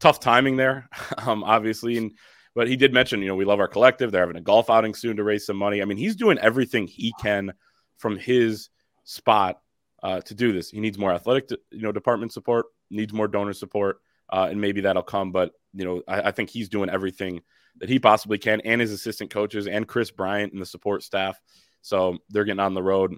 tough 0.00 0.20
timing 0.20 0.56
there, 0.56 0.88
um, 1.18 1.42
obviously. 1.44 1.96
And 1.96 2.12
but 2.54 2.68
he 2.68 2.76
did 2.76 2.92
mention, 2.92 3.20
you 3.20 3.28
know, 3.28 3.36
we 3.36 3.44
love 3.44 3.60
our 3.60 3.68
collective. 3.68 4.10
They're 4.10 4.22
having 4.22 4.36
a 4.36 4.40
golf 4.40 4.70
outing 4.70 4.94
soon 4.94 5.16
to 5.16 5.24
raise 5.24 5.46
some 5.46 5.56
money. 5.56 5.80
I 5.80 5.84
mean, 5.84 5.98
he's 5.98 6.16
doing 6.16 6.38
everything 6.38 6.86
he 6.86 7.12
can 7.20 7.52
from 7.98 8.16
his 8.16 8.68
spot 9.04 9.60
uh, 10.02 10.20
to 10.22 10.34
do 10.34 10.52
this. 10.52 10.70
He 10.70 10.80
needs 10.80 10.98
more 10.98 11.12
athletic, 11.12 11.50
you 11.70 11.82
know, 11.82 11.92
department 11.92 12.32
support, 12.32 12.66
needs 12.90 13.12
more 13.12 13.28
donor 13.28 13.52
support, 13.52 14.00
uh, 14.30 14.48
and 14.50 14.60
maybe 14.60 14.82
that'll 14.82 15.02
come. 15.02 15.32
But 15.32 15.52
you 15.72 15.84
know, 15.84 16.02
I, 16.08 16.22
I 16.22 16.30
think 16.30 16.50
he's 16.50 16.68
doing 16.68 16.90
everything 16.90 17.42
that 17.78 17.88
he 17.88 17.98
possibly 17.98 18.38
can, 18.38 18.60
and 18.62 18.80
his 18.80 18.92
assistant 18.92 19.30
coaches 19.30 19.66
and 19.66 19.86
Chris 19.86 20.10
Bryant 20.10 20.52
and 20.52 20.62
the 20.62 20.66
support 20.66 21.02
staff. 21.02 21.40
So 21.82 22.18
they're 22.30 22.44
getting 22.44 22.60
on 22.60 22.74
the 22.74 22.82
road 22.82 23.16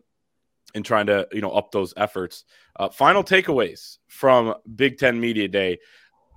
and 0.74 0.84
trying 0.84 1.06
to 1.06 1.26
you 1.32 1.40
know 1.40 1.50
up 1.50 1.72
those 1.72 1.94
efforts. 1.96 2.44
Uh, 2.78 2.88
final 2.88 3.24
takeaways 3.24 3.98
from 4.08 4.54
Big 4.74 4.98
Ten 4.98 5.20
Media 5.20 5.48
Day. 5.48 5.78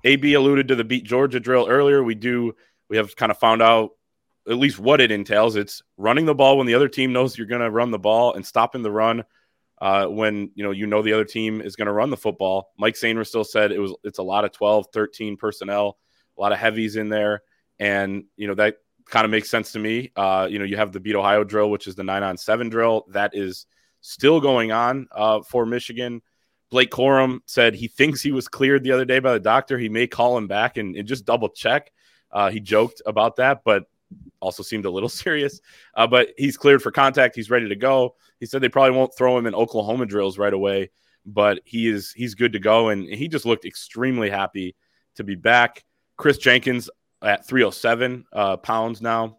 AB 0.06 0.34
alluded 0.34 0.68
to 0.68 0.76
the 0.76 0.84
beat 0.84 1.06
Georgia 1.06 1.39
drill 1.39 1.68
earlier. 1.70 2.04
We 2.04 2.16
do 2.16 2.56
we 2.89 2.98
have 2.98 3.16
kind 3.16 3.32
of 3.32 3.38
found 3.38 3.62
out 3.62 3.91
at 4.48 4.58
least 4.58 4.80
what 4.80 5.00
it 5.00 5.12
entails. 5.12 5.56
It's 5.56 5.82
running 5.98 6.26
the 6.26 6.36
ball 6.36 6.58
when 6.58 6.68
the 6.68 6.74
other 6.74 6.89
team 6.89 7.14
knows 7.14 7.38
you're 7.38 7.48
going 7.48 7.62
to 7.62 7.72
run 7.72 7.91
the 7.91 8.00
ball 8.00 8.34
and 8.34 8.46
stopping 8.46 8.82
the 8.82 8.91
run 8.91 9.24
uh, 9.84 10.08
when 10.08 10.50
you 10.56 10.64
know 10.64 10.72
you 10.72 10.88
know 10.88 11.02
the 11.02 11.12
other 11.12 11.26
team 11.26 11.60
is 11.60 11.76
going 11.76 11.88
to 11.88 11.92
run 11.92 12.10
the 12.10 12.16
football. 12.16 12.72
Mike 12.78 12.94
Sainristil 12.96 13.46
said 13.46 13.74
it 13.74 13.80
was 13.80 13.94
it's 14.06 14.18
a 14.18 14.24
lot 14.24 14.46
of 14.46 14.54
12, 14.54 14.88
13 14.94 15.36
personnel, 15.36 15.98
a 16.38 16.42
lot 16.42 16.54
of 16.54 16.58
heavies 16.58 16.96
in 16.96 17.10
there. 17.10 17.44
And, 17.80 18.24
you 18.38 18.48
know, 18.48 18.54
that 18.56 18.78
kind 19.10 19.26
of 19.26 19.32
makes 19.32 19.50
sense 19.50 19.74
to 19.74 19.80
me. 19.80 20.14
Uh, 20.16 20.48
you 20.50 20.58
know, 20.58 20.64
you 20.64 20.78
have 20.78 20.94
the 20.94 21.02
Beat 21.02 21.16
Ohio 21.16 21.44
drill, 21.44 21.70
which 21.70 21.88
is 21.88 21.96
the 21.96 22.04
nine 22.04 22.24
on 22.24 22.38
seven 22.38 22.70
drill. 22.70 23.08
That 23.10 23.32
is 23.34 23.66
still 24.00 24.40
going 24.40 24.72
on 24.72 25.08
uh, 25.12 25.42
for 25.42 25.66
Michigan. 25.66 26.22
Blake 26.70 26.90
Corum 26.90 27.40
said 27.46 27.76
he 27.76 27.90
thinks 27.90 28.22
he 28.22 28.32
was 28.32 28.48
cleared 28.48 28.86
the 28.86 28.94
other 28.94 29.04
day 29.04 29.20
by 29.20 29.34
the 29.34 29.40
doctor. 29.40 29.78
He 29.78 29.90
may 29.90 30.08
call 30.08 30.38
him 30.38 30.48
back 30.48 30.78
and, 30.78 30.96
and 30.96 31.06
just 31.06 31.26
double 31.26 31.50
check. 31.50 31.92
Uh, 32.32 32.50
he 32.50 32.62
joked 32.62 33.02
about 33.06 33.36
that, 33.36 33.64
but 33.66 33.84
also 34.39 34.64
seemed 34.64 34.86
a 34.86 34.89
little 34.89 35.09
serious. 35.24 35.61
Uh, 35.95 36.07
but 36.07 36.30
he's 36.38 36.57
cleared 36.57 36.82
for 36.82 36.91
contact. 36.91 37.36
He's 37.36 37.49
ready 37.49 37.70
to 37.70 37.76
go. 37.76 38.16
He 38.39 38.45
said 38.45 38.61
they 38.61 38.70
probably 38.70 38.97
won't 38.97 39.16
throw 39.16 39.38
him 39.38 39.45
in 39.45 39.55
Oklahoma 39.55 40.05
drills 40.05 40.38
right 40.38 40.53
away, 40.53 40.91
but 41.26 41.61
he 41.66 41.88
is 41.88 42.11
he's 42.11 42.36
good 42.36 42.53
to 42.53 42.59
go. 42.59 42.89
And 42.89 43.07
he 43.07 43.28
just 43.28 43.45
looked 43.45 43.66
extremely 43.66 44.30
happy 44.30 44.76
to 45.16 45.24
be 45.24 45.36
back. 45.36 45.84
Kris 46.18 46.38
Jenkins, 46.38 46.89
at 47.24 47.47
307 47.47 48.26
uh, 48.34 48.57
pounds 48.57 49.01
now. 49.01 49.38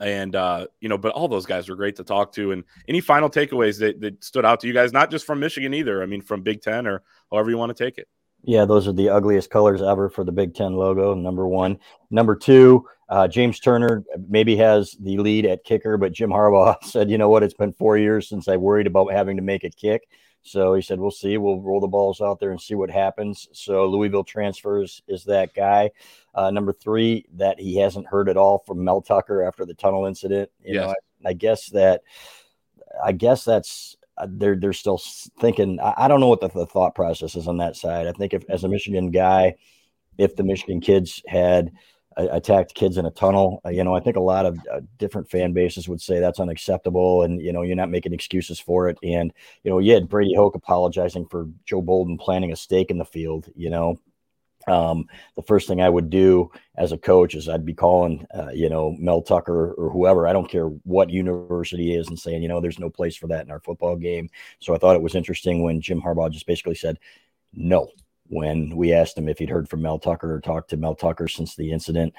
And, 0.00 0.34
uh, 0.34 0.66
you 0.80 0.88
know, 0.88 0.96
but 0.96 1.12
all 1.12 1.28
those 1.28 1.46
guys 1.46 1.68
were 1.68 1.76
great 1.76 1.96
to 1.96 2.04
talk 2.04 2.32
to. 2.34 2.52
And 2.52 2.64
any 2.88 3.00
final 3.00 3.28
takeaways 3.28 3.78
that, 3.80 4.00
that 4.00 4.24
stood 4.24 4.44
out 4.44 4.60
to 4.60 4.66
you 4.66 4.72
guys, 4.72 4.92
not 4.92 5.10
just 5.10 5.26
from 5.26 5.40
Michigan 5.40 5.74
either, 5.74 6.02
I 6.02 6.06
mean, 6.06 6.22
from 6.22 6.42
Big 6.42 6.62
Ten 6.62 6.86
or 6.86 7.02
however 7.30 7.50
you 7.50 7.58
want 7.58 7.76
to 7.76 7.84
take 7.84 7.98
it. 7.98 8.08
Yeah, 8.42 8.64
those 8.64 8.88
are 8.88 8.92
the 8.92 9.10
ugliest 9.10 9.50
colors 9.50 9.82
ever 9.82 10.08
for 10.08 10.24
the 10.24 10.32
Big 10.32 10.54
Ten 10.54 10.74
logo. 10.74 11.14
Number 11.14 11.46
one. 11.46 11.78
Number 12.10 12.34
two, 12.34 12.86
uh, 13.10 13.26
James 13.26 13.58
Turner 13.58 14.04
maybe 14.28 14.56
has 14.56 14.96
the 15.00 15.18
lead 15.18 15.44
at 15.44 15.64
kicker, 15.64 15.98
but 15.98 16.12
Jim 16.12 16.30
Harbaugh 16.30 16.76
said, 16.84 17.10
you 17.10 17.18
know 17.18 17.28
what? 17.28 17.42
It's 17.42 17.54
been 17.54 17.72
four 17.72 17.98
years 17.98 18.28
since 18.28 18.46
I 18.46 18.56
worried 18.56 18.86
about 18.86 19.12
having 19.12 19.36
to 19.36 19.42
make 19.42 19.64
a 19.64 19.70
kick. 19.70 20.08
So 20.42 20.74
he 20.74 20.80
said, 20.80 21.00
we'll 21.00 21.10
see. 21.10 21.36
We'll 21.36 21.60
roll 21.60 21.80
the 21.80 21.88
balls 21.88 22.20
out 22.20 22.38
there 22.38 22.52
and 22.52 22.60
see 22.60 22.74
what 22.74 22.88
happens. 22.88 23.48
So 23.52 23.86
Louisville 23.86 24.24
transfers 24.24 25.02
is 25.08 25.24
that 25.24 25.52
guy. 25.54 25.90
Uh, 26.34 26.50
number 26.50 26.72
three, 26.72 27.26
that 27.34 27.60
he 27.60 27.76
hasn't 27.78 28.06
heard 28.06 28.28
at 28.28 28.36
all 28.36 28.62
from 28.64 28.82
Mel 28.82 29.02
Tucker 29.02 29.42
after 29.42 29.66
the 29.66 29.74
tunnel 29.74 30.06
incident. 30.06 30.48
You 30.64 30.74
yes. 30.74 30.86
know, 30.86 30.94
I, 31.26 31.30
I, 31.30 31.32
guess 31.34 31.68
that, 31.70 32.02
I 33.04 33.12
guess 33.12 33.44
that's, 33.44 33.96
uh, 34.16 34.28
they're, 34.30 34.56
they're 34.56 34.72
still 34.72 35.02
thinking, 35.40 35.78
I, 35.80 35.94
I 36.04 36.08
don't 36.08 36.20
know 36.20 36.28
what 36.28 36.40
the, 36.40 36.48
the 36.48 36.66
thought 36.66 36.94
process 36.94 37.34
is 37.34 37.48
on 37.48 37.58
that 37.58 37.76
side. 37.76 38.06
I 38.06 38.12
think 38.12 38.32
if, 38.32 38.44
as 38.48 38.64
a 38.64 38.68
Michigan 38.68 39.10
guy, 39.10 39.56
if 40.16 40.36
the 40.36 40.44
Michigan 40.44 40.80
kids 40.80 41.22
had, 41.26 41.72
attacked 42.16 42.74
kids 42.74 42.96
in 42.96 43.06
a 43.06 43.10
tunnel. 43.10 43.60
Uh, 43.64 43.70
you 43.70 43.84
know, 43.84 43.94
I 43.94 44.00
think 44.00 44.16
a 44.16 44.20
lot 44.20 44.46
of 44.46 44.58
uh, 44.72 44.80
different 44.98 45.30
fan 45.30 45.52
bases 45.52 45.88
would 45.88 46.00
say 46.00 46.18
that's 46.18 46.40
unacceptable, 46.40 47.22
and 47.22 47.40
you 47.40 47.52
know, 47.52 47.62
you're 47.62 47.76
not 47.76 47.90
making 47.90 48.12
excuses 48.12 48.60
for 48.60 48.88
it. 48.88 48.98
And 49.02 49.32
you 49.62 49.70
know, 49.70 49.78
you 49.78 49.94
had 49.94 50.08
Brady 50.08 50.34
Hoke 50.34 50.54
apologizing 50.54 51.26
for 51.26 51.48
Joe 51.64 51.82
Bolden 51.82 52.18
planting 52.18 52.52
a 52.52 52.56
stake 52.56 52.90
in 52.90 52.98
the 52.98 53.04
field. 53.04 53.48
You 53.54 53.70
know, 53.70 54.00
um, 54.66 55.06
the 55.36 55.42
first 55.42 55.68
thing 55.68 55.80
I 55.80 55.88
would 55.88 56.10
do 56.10 56.50
as 56.76 56.92
a 56.92 56.98
coach 56.98 57.34
is 57.34 57.48
I'd 57.48 57.64
be 57.64 57.74
calling, 57.74 58.26
uh, 58.34 58.50
you 58.52 58.68
know, 58.68 58.94
Mel 58.98 59.22
Tucker 59.22 59.72
or 59.72 59.90
whoever. 59.90 60.26
I 60.26 60.32
don't 60.32 60.50
care 60.50 60.66
what 60.66 61.10
university 61.10 61.94
is, 61.94 62.08
and 62.08 62.18
saying, 62.18 62.42
you 62.42 62.48
know, 62.48 62.60
there's 62.60 62.78
no 62.78 62.90
place 62.90 63.16
for 63.16 63.28
that 63.28 63.44
in 63.44 63.50
our 63.50 63.60
football 63.60 63.96
game. 63.96 64.28
So 64.58 64.74
I 64.74 64.78
thought 64.78 64.96
it 64.96 65.02
was 65.02 65.14
interesting 65.14 65.62
when 65.62 65.80
Jim 65.80 66.02
Harbaugh 66.02 66.30
just 66.30 66.46
basically 66.46 66.74
said, 66.74 66.98
no, 67.52 67.88
when 68.30 68.74
we 68.76 68.92
asked 68.92 69.18
him 69.18 69.28
if 69.28 69.38
he'd 69.38 69.50
heard 69.50 69.68
from 69.68 69.82
Mel 69.82 69.98
Tucker 69.98 70.32
or 70.32 70.40
talked 70.40 70.70
to 70.70 70.76
Mel 70.76 70.94
Tucker 70.94 71.26
since 71.26 71.56
the 71.56 71.70
incident. 71.70 72.14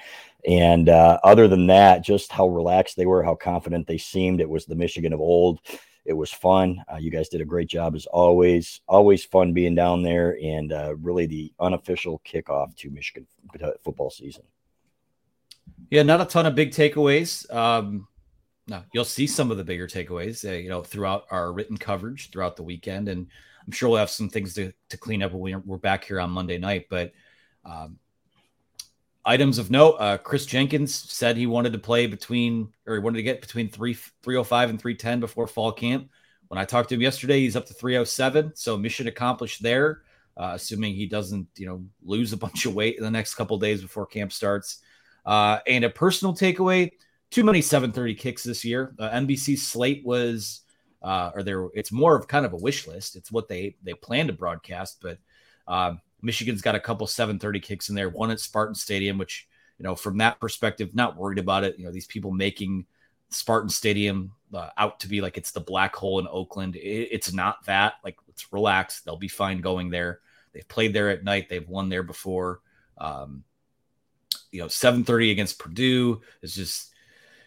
And 0.45 0.89
uh, 0.89 1.19
other 1.23 1.47
than 1.47 1.67
that, 1.67 2.03
just 2.03 2.31
how 2.31 2.47
relaxed 2.47 2.97
they 2.97 3.05
were, 3.05 3.23
how 3.23 3.35
confident 3.35 3.87
they 3.87 3.97
seemed. 3.97 4.41
It 4.41 4.49
was 4.49 4.65
the 4.65 4.75
Michigan 4.75 5.13
of 5.13 5.21
old. 5.21 5.59
It 6.03 6.13
was 6.13 6.31
fun. 6.31 6.83
Uh, 6.91 6.97
you 6.97 7.11
guys 7.11 7.29
did 7.29 7.41
a 7.41 7.45
great 7.45 7.69
job 7.69 7.95
as 7.95 8.07
always. 8.07 8.81
Always 8.87 9.23
fun 9.23 9.53
being 9.53 9.73
down 9.73 10.03
there, 10.03 10.37
and 10.43 10.73
uh, 10.73 10.95
really 10.97 11.27
the 11.27 11.53
unofficial 11.59 12.21
kickoff 12.25 12.75
to 12.77 12.89
Michigan 12.89 13.25
football 13.81 14.09
season. 14.09 14.43
Yeah, 15.89 16.03
not 16.03 16.19
a 16.19 16.25
ton 16.25 16.45
of 16.45 16.55
big 16.55 16.71
takeaways. 16.71 17.51
Um, 17.53 18.07
no, 18.67 18.83
you'll 18.93 19.05
see 19.05 19.27
some 19.27 19.51
of 19.51 19.57
the 19.57 19.63
bigger 19.63 19.87
takeaways, 19.87 20.49
uh, 20.49 20.55
you 20.55 20.69
know, 20.69 20.81
throughout 20.81 21.25
our 21.31 21.53
written 21.53 21.77
coverage 21.77 22.31
throughout 22.31 22.55
the 22.55 22.63
weekend, 22.63 23.07
and 23.07 23.27
I'm 23.65 23.71
sure 23.71 23.89
we'll 23.89 23.99
have 23.99 24.09
some 24.09 24.29
things 24.29 24.53
to, 24.55 24.73
to 24.89 24.97
clean 24.97 25.23
up 25.23 25.33
when 25.33 25.61
we're 25.65 25.77
back 25.77 26.03
here 26.03 26.19
on 26.19 26.31
Monday 26.31 26.57
night. 26.57 26.87
But 26.89 27.11
um, 27.65 27.97
items 29.25 29.57
of 29.57 29.71
note: 29.71 29.95
uh, 29.99 30.17
Kris 30.17 30.45
Jenkins 30.45 30.93
said 30.93 31.37
he 31.37 31.47
wanted 31.47 31.73
to 31.73 31.79
play 31.79 32.07
between, 32.07 32.69
or 32.85 32.95
he 32.95 32.99
wanted 32.99 33.17
to 33.17 33.23
get 33.23 33.41
between 33.41 33.69
three 33.69 33.93
305 33.93 34.69
and 34.69 34.79
310 34.79 35.19
before 35.19 35.47
fall 35.47 35.71
camp. 35.71 36.09
When 36.47 36.59
I 36.59 36.65
talked 36.65 36.89
to 36.89 36.95
him 36.95 37.01
yesterday, 37.01 37.39
he's 37.39 37.55
up 37.55 37.65
to 37.67 37.73
307. 37.73 38.53
So 38.55 38.77
mission 38.77 39.07
accomplished 39.07 39.63
there. 39.63 40.01
Uh, 40.35 40.51
assuming 40.55 40.95
he 40.95 41.05
doesn't, 41.05 41.47
you 41.55 41.65
know, 41.65 41.83
lose 42.03 42.33
a 42.33 42.37
bunch 42.45 42.65
of 42.65 42.73
weight 42.73 42.97
in 42.97 43.03
the 43.03 43.11
next 43.11 43.35
couple 43.35 43.57
days 43.57 43.81
before 43.81 44.05
camp 44.05 44.31
starts. 44.31 44.79
Uh, 45.25 45.59
and 45.67 45.83
a 45.83 45.89
personal 45.89 46.33
takeaway: 46.33 46.91
too 47.29 47.43
many 47.43 47.61
7:30 47.61 48.17
kicks 48.17 48.43
this 48.43 48.65
year. 48.65 48.95
Uh, 48.99 49.09
NBC 49.11 49.57
slate 49.57 50.03
was 50.05 50.61
uh, 51.01 51.31
or 51.33 51.43
there 51.43 51.67
it's 51.73 51.91
more 51.91 52.15
of 52.15 52.27
kind 52.27 52.45
of 52.45 52.53
a 52.53 52.57
wish 52.57 52.87
list. 52.87 53.15
It's 53.15 53.31
what 53.31 53.47
they 53.47 53.75
they 53.83 53.93
plan 53.93 54.27
to 54.27 54.33
broadcast, 54.33 54.99
but 55.01 55.17
uh, 55.67 55.95
Michigan's 56.21 56.61
got 56.61 56.75
a 56.75 56.79
couple 56.79 57.07
730 57.07 57.59
kicks 57.59 57.89
in 57.89 57.95
there, 57.95 58.09
one 58.09 58.31
at 58.31 58.39
Spartan 58.39 58.75
Stadium, 58.75 59.17
which 59.17 59.47
you 59.77 59.83
know 59.83 59.95
from 59.95 60.17
that 60.19 60.39
perspective, 60.39 60.95
not 60.95 61.17
worried 61.17 61.39
about 61.39 61.63
it. 61.63 61.77
You 61.77 61.85
know 61.85 61.91
these 61.91 62.07
people 62.07 62.31
making 62.31 62.85
Spartan 63.29 63.69
Stadium 63.69 64.31
uh, 64.53 64.69
out 64.77 64.99
to 64.99 65.07
be 65.07 65.21
like 65.21 65.37
it's 65.37 65.51
the 65.51 65.59
black 65.59 65.95
hole 65.95 66.19
in 66.19 66.27
Oakland. 66.29 66.75
It, 66.75 67.09
it's 67.11 67.33
not 67.33 67.65
that. 67.65 67.95
Like 68.03 68.17
let's 68.27 68.51
relax. 68.53 69.01
They'll 69.01 69.17
be 69.17 69.27
fine 69.27 69.61
going 69.61 69.89
there. 69.89 70.19
They've 70.53 70.67
played 70.67 70.93
there 70.93 71.09
at 71.09 71.23
night. 71.23 71.49
They've 71.49 71.67
won 71.67 71.89
there 71.89 72.03
before. 72.03 72.59
Um, 72.97 73.43
you 74.51 74.59
know, 74.59 74.67
7:30 74.67 75.31
against 75.31 75.59
Purdue 75.59 76.21
is 76.41 76.53
just 76.53 76.90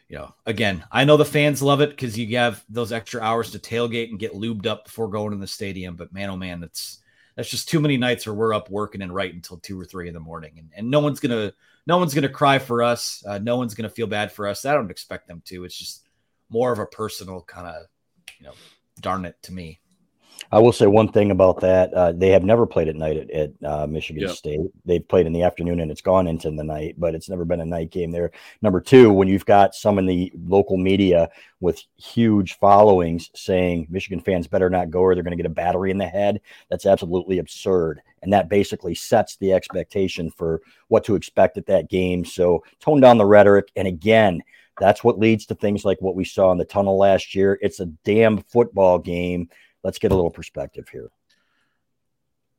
you 0.09 0.19
know, 0.19 0.35
again, 0.47 0.85
I 0.93 1.05
know 1.05 1.17
the 1.17 1.25
fans 1.25 1.63
love 1.63 1.81
it 1.81 1.91
because 1.91 2.19
you 2.19 2.37
have 2.37 2.63
those 2.69 2.93
extra 2.93 3.23
hours 3.23 3.51
to 3.53 3.59
tailgate 3.59 4.11
and 4.11 4.19
get 4.19 4.35
lubed 4.35 4.67
up 4.67 4.85
before 4.85 5.09
going 5.09 5.33
to 5.33 5.39
the 5.39 5.47
stadium. 5.47 5.97
But 5.97 6.13
man, 6.13 6.31
oh 6.31 6.37
man, 6.37 6.61
that's 6.61 6.99
that's 7.37 7.49
just 7.49 7.69
too 7.69 7.81
many 7.81 7.97
nights 7.97 8.27
where 8.27 8.35
we're 8.35 8.55
up 8.55 8.71
working 8.71 9.03
and 9.03 9.15
right 9.15 9.33
until 9.33 9.57
two 9.57 9.81
or 9.81 9.85
three 9.85 10.09
in 10.09 10.15
the 10.15 10.21
morning, 10.21 10.55
and, 10.59 10.71
and 10.77 10.91
no 10.91 11.01
one's 11.01 11.21
gonna 11.21 11.53
no 11.87 11.99
one's 11.99 12.15
gonna 12.15 12.29
cry 12.29 12.59
for 12.59 12.83
us. 12.83 13.25
Uh, 13.27 13.39
no 13.39 13.57
one's 13.57 13.75
gonna 13.75 13.89
feel 13.89 14.07
bad 14.07 14.31
for 14.31 14.47
us. 14.47 14.65
I 14.65 14.75
don't 14.75 14.91
expect 14.91 15.27
them 15.27 15.43
to. 15.47 15.65
It's 15.65 15.77
just 15.77 16.07
more 16.49 16.73
of 16.73 16.79
a 16.79 16.87
personal 16.87 17.43
kind 17.43 17.67
of, 17.67 17.87
you 18.39 18.47
know, 18.47 18.55
darn 19.01 19.25
it 19.25 19.37
to 19.43 19.53
me. 19.53 19.81
I 20.53 20.59
will 20.61 20.73
say 20.73 20.87
one 20.87 21.11
thing 21.11 21.31
about 21.31 21.61
that. 21.61 21.93
Uh, 21.93 22.13
they 22.13 22.29
have 22.29 22.45
never 22.45 22.67
played 22.67 22.89
at 22.89 22.97
night 22.97 23.17
at, 23.17 23.31
at 23.31 23.51
uh, 23.65 23.87
Michigan 23.87 24.23
yep. 24.23 24.33
State. 24.33 24.61
They've 24.85 25.07
played 25.07 25.27
in 25.27 25.33
the 25.33 25.43
afternoon 25.43 25.81
and 25.81 25.91
it's 25.91 26.01
gone 26.01 26.27
into 26.27 26.51
the 26.51 26.63
night, 26.63 26.95
but 26.99 27.15
it's 27.15 27.29
never 27.29 27.45
been 27.45 27.61
a 27.61 27.67
night 27.67 27.91
game 27.91 28.13
there. 28.13 28.31
Number 28.63 28.81
two, 28.81 29.13
when 29.13 29.27
you've 29.27 29.47
got 29.47 29.75
some 29.75 29.99
in 29.99 30.07
the 30.07 30.33
local 30.47 30.77
media 30.77 31.29
with 31.61 31.83
huge 31.97 32.59
followings 32.59 33.31
saying 33.35 33.87
Michigan 33.91 34.21
fans 34.21 34.47
better 34.47 34.71
not 34.71 34.91
go 34.91 35.01
or 35.01 35.15
they're 35.15 35.25
going 35.25 35.37
to 35.37 35.43
get 35.43 35.51
a 35.51 35.55
battery 35.55 35.91
in 35.91 35.99
the 35.99 36.07
head, 36.07 36.41
that's 36.71 36.87
absolutely 36.87 37.39
absurd. 37.39 38.01
And 38.23 38.33
that 38.33 38.49
basically 38.49 38.95
sets 38.95 39.37
the 39.37 39.53
expectation 39.53 40.31
for 40.31 40.63
what 40.89 41.05
to 41.05 41.17
expect 41.17 41.59
at 41.59 41.67
that 41.67 41.91
game. 41.91 42.25
So 42.25 42.65
tone 42.81 43.01
down 43.01 43.19
the 43.19 43.27
rhetoric. 43.27 43.71
And 43.77 43.89
again, 43.89 44.43
that's 44.79 45.05
what 45.05 45.19
leads 45.19 45.47
to 45.47 45.55
things 45.55 45.85
like 45.85 46.01
what 46.01 46.17
we 46.17 46.25
saw 46.25 46.51
in 46.53 46.59
the 46.59 46.65
tunnel 46.65 46.99
last 46.99 47.35
year. 47.35 47.59
It's 47.63 47.81
a 47.81 47.87
damn 47.87 48.39
football 48.39 48.99
game 48.99 49.49
let's 49.85 49.99
get 49.99 50.11
a 50.11 50.15
little 50.15 50.31
perspective 50.31 50.89
here. 50.89 51.11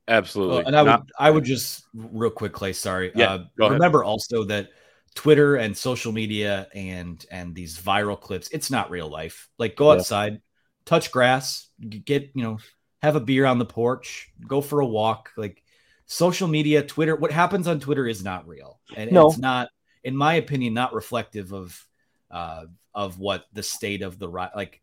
Absolutely. 0.08 0.66
and 0.66 0.76
I 0.76 0.84
would 0.84 1.12
I 1.20 1.32
would 1.32 1.44
just 1.44 1.86
real 1.94 2.30
quick, 2.30 2.54
Clay. 2.54 2.74
Sorry. 2.74 3.12
Yeah, 3.16 3.34
uh, 3.60 3.70
remember 3.70 4.04
also 4.04 4.44
that 4.46 4.70
Twitter 5.16 5.56
and 5.56 5.76
social 5.76 6.12
media 6.12 6.68
and 6.76 7.26
and 7.32 7.56
these 7.56 7.78
viral 7.78 8.20
clips, 8.20 8.50
it's 8.52 8.70
not 8.70 8.92
real 8.92 9.10
life. 9.10 9.50
Like 9.58 9.76
go 9.76 9.92
outside, 9.92 10.42
touch 10.86 11.12
grass, 11.12 11.70
get 11.80 12.30
you 12.36 12.44
know, 12.44 12.60
have 13.02 13.16
a 13.16 13.20
beer 13.20 13.46
on 13.46 13.58
the 13.58 13.66
porch, 13.66 14.32
go 14.48 14.62
for 14.62 14.80
a 14.80 14.86
walk. 14.86 15.32
Like 15.38 15.64
social 16.06 16.48
media, 16.48 16.84
Twitter, 16.84 17.16
what 17.16 17.32
happens 17.32 17.68
on 17.68 17.80
Twitter 17.80 18.08
is 18.08 18.24
not 18.24 18.48
real, 18.48 18.80
and 18.96 19.12
no. 19.12 19.28
it's 19.28 19.40
not, 19.40 19.70
in 20.04 20.16
my 20.16 20.36
opinion, 20.36 20.76
not 20.76 20.94
reflective 20.94 21.52
of 21.52 21.84
uh, 22.30 22.66
of 22.94 23.18
what 23.18 23.46
the 23.54 23.64
state 23.64 24.04
of 24.04 24.20
the 24.20 24.30
right 24.30 24.56
like 24.56 24.82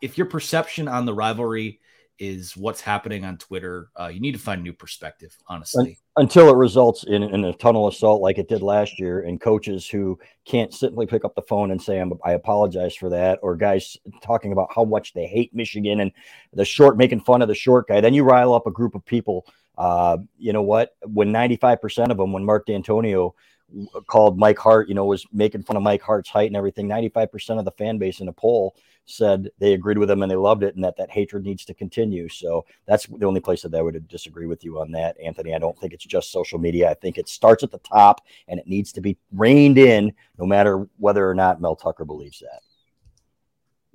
if 0.00 0.18
your 0.18 0.26
perception 0.26 0.88
on 0.88 1.06
the 1.06 1.14
rivalry 1.14 1.80
is 2.18 2.56
what's 2.56 2.80
happening 2.80 3.24
on 3.24 3.36
Twitter, 3.38 3.88
uh, 3.98 4.06
you 4.06 4.20
need 4.20 4.32
to 4.32 4.38
find 4.38 4.62
new 4.62 4.72
perspective, 4.72 5.36
honestly. 5.48 5.98
Until 6.16 6.48
it 6.48 6.56
results 6.56 7.04
in, 7.04 7.24
in, 7.24 7.44
a 7.44 7.52
tunnel 7.52 7.88
assault 7.88 8.22
like 8.22 8.38
it 8.38 8.48
did 8.48 8.62
last 8.62 9.00
year, 9.00 9.22
and 9.22 9.40
coaches 9.40 9.88
who 9.88 10.18
can't 10.44 10.72
simply 10.72 11.06
pick 11.06 11.24
up 11.24 11.34
the 11.34 11.42
phone 11.42 11.72
and 11.72 11.82
say, 11.82 12.02
I 12.24 12.32
apologize 12.32 12.94
for 12.94 13.10
that, 13.10 13.40
or 13.42 13.56
guys 13.56 13.96
talking 14.22 14.52
about 14.52 14.68
how 14.72 14.84
much 14.84 15.12
they 15.12 15.26
hate 15.26 15.52
Michigan 15.54 16.00
and 16.00 16.12
the 16.52 16.64
short, 16.64 16.96
making 16.96 17.20
fun 17.20 17.42
of 17.42 17.48
the 17.48 17.54
short 17.54 17.88
guy. 17.88 18.00
Then 18.00 18.14
you 18.14 18.22
rile 18.22 18.54
up 18.54 18.66
a 18.66 18.70
group 18.70 18.94
of 18.94 19.04
people. 19.04 19.46
Uh, 19.76 20.18
you 20.38 20.52
know 20.52 20.62
what? 20.62 20.94
When 21.02 21.32
95% 21.32 22.10
of 22.10 22.16
them, 22.16 22.32
when 22.32 22.44
Mark 22.44 22.66
Dantonio 22.68 23.32
called 24.06 24.38
Mike 24.38 24.58
Hart, 24.58 24.88
you 24.88 24.94
know, 24.94 25.04
was 25.04 25.26
making 25.32 25.62
fun 25.62 25.76
of 25.76 25.82
Mike 25.82 26.02
Hart's 26.02 26.30
height 26.30 26.48
and 26.48 26.56
everything, 26.56 26.88
95% 26.88 27.58
of 27.58 27.64
the 27.64 27.72
fan 27.72 27.98
base 27.98 28.20
in 28.20 28.28
a 28.28 28.32
poll 28.32 28.74
said 29.06 29.50
they 29.58 29.74
agreed 29.74 29.98
with 29.98 30.10
him 30.10 30.22
and 30.22 30.30
they 30.30 30.36
loved 30.36 30.62
it 30.62 30.74
and 30.74 30.84
that 30.84 30.96
that 30.96 31.10
hatred 31.10 31.44
needs 31.44 31.64
to 31.64 31.74
continue. 31.74 32.28
So 32.28 32.64
that's 32.86 33.06
the 33.06 33.26
only 33.26 33.40
place 33.40 33.62
that 33.62 33.74
I 33.74 33.82
would 33.82 34.08
disagree 34.08 34.46
with 34.46 34.64
you 34.64 34.80
on 34.80 34.90
that, 34.92 35.16
Anthony. 35.22 35.54
I 35.54 35.58
don't 35.58 35.78
think 35.78 35.92
it's 35.92 36.06
just 36.06 36.32
social 36.32 36.58
media. 36.58 36.90
I 36.90 36.94
think 36.94 37.18
it 37.18 37.28
starts 37.28 37.62
at 37.62 37.70
the 37.70 37.78
top 37.78 38.22
and 38.48 38.58
it 38.58 38.66
needs 38.66 38.92
to 38.92 39.00
be 39.00 39.18
reined 39.32 39.78
in 39.78 40.12
no 40.38 40.46
matter 40.46 40.88
whether 40.98 41.28
or 41.28 41.34
not 41.34 41.60
Mel 41.60 41.76
Tucker 41.76 42.04
believes 42.04 42.40
that. 42.40 42.62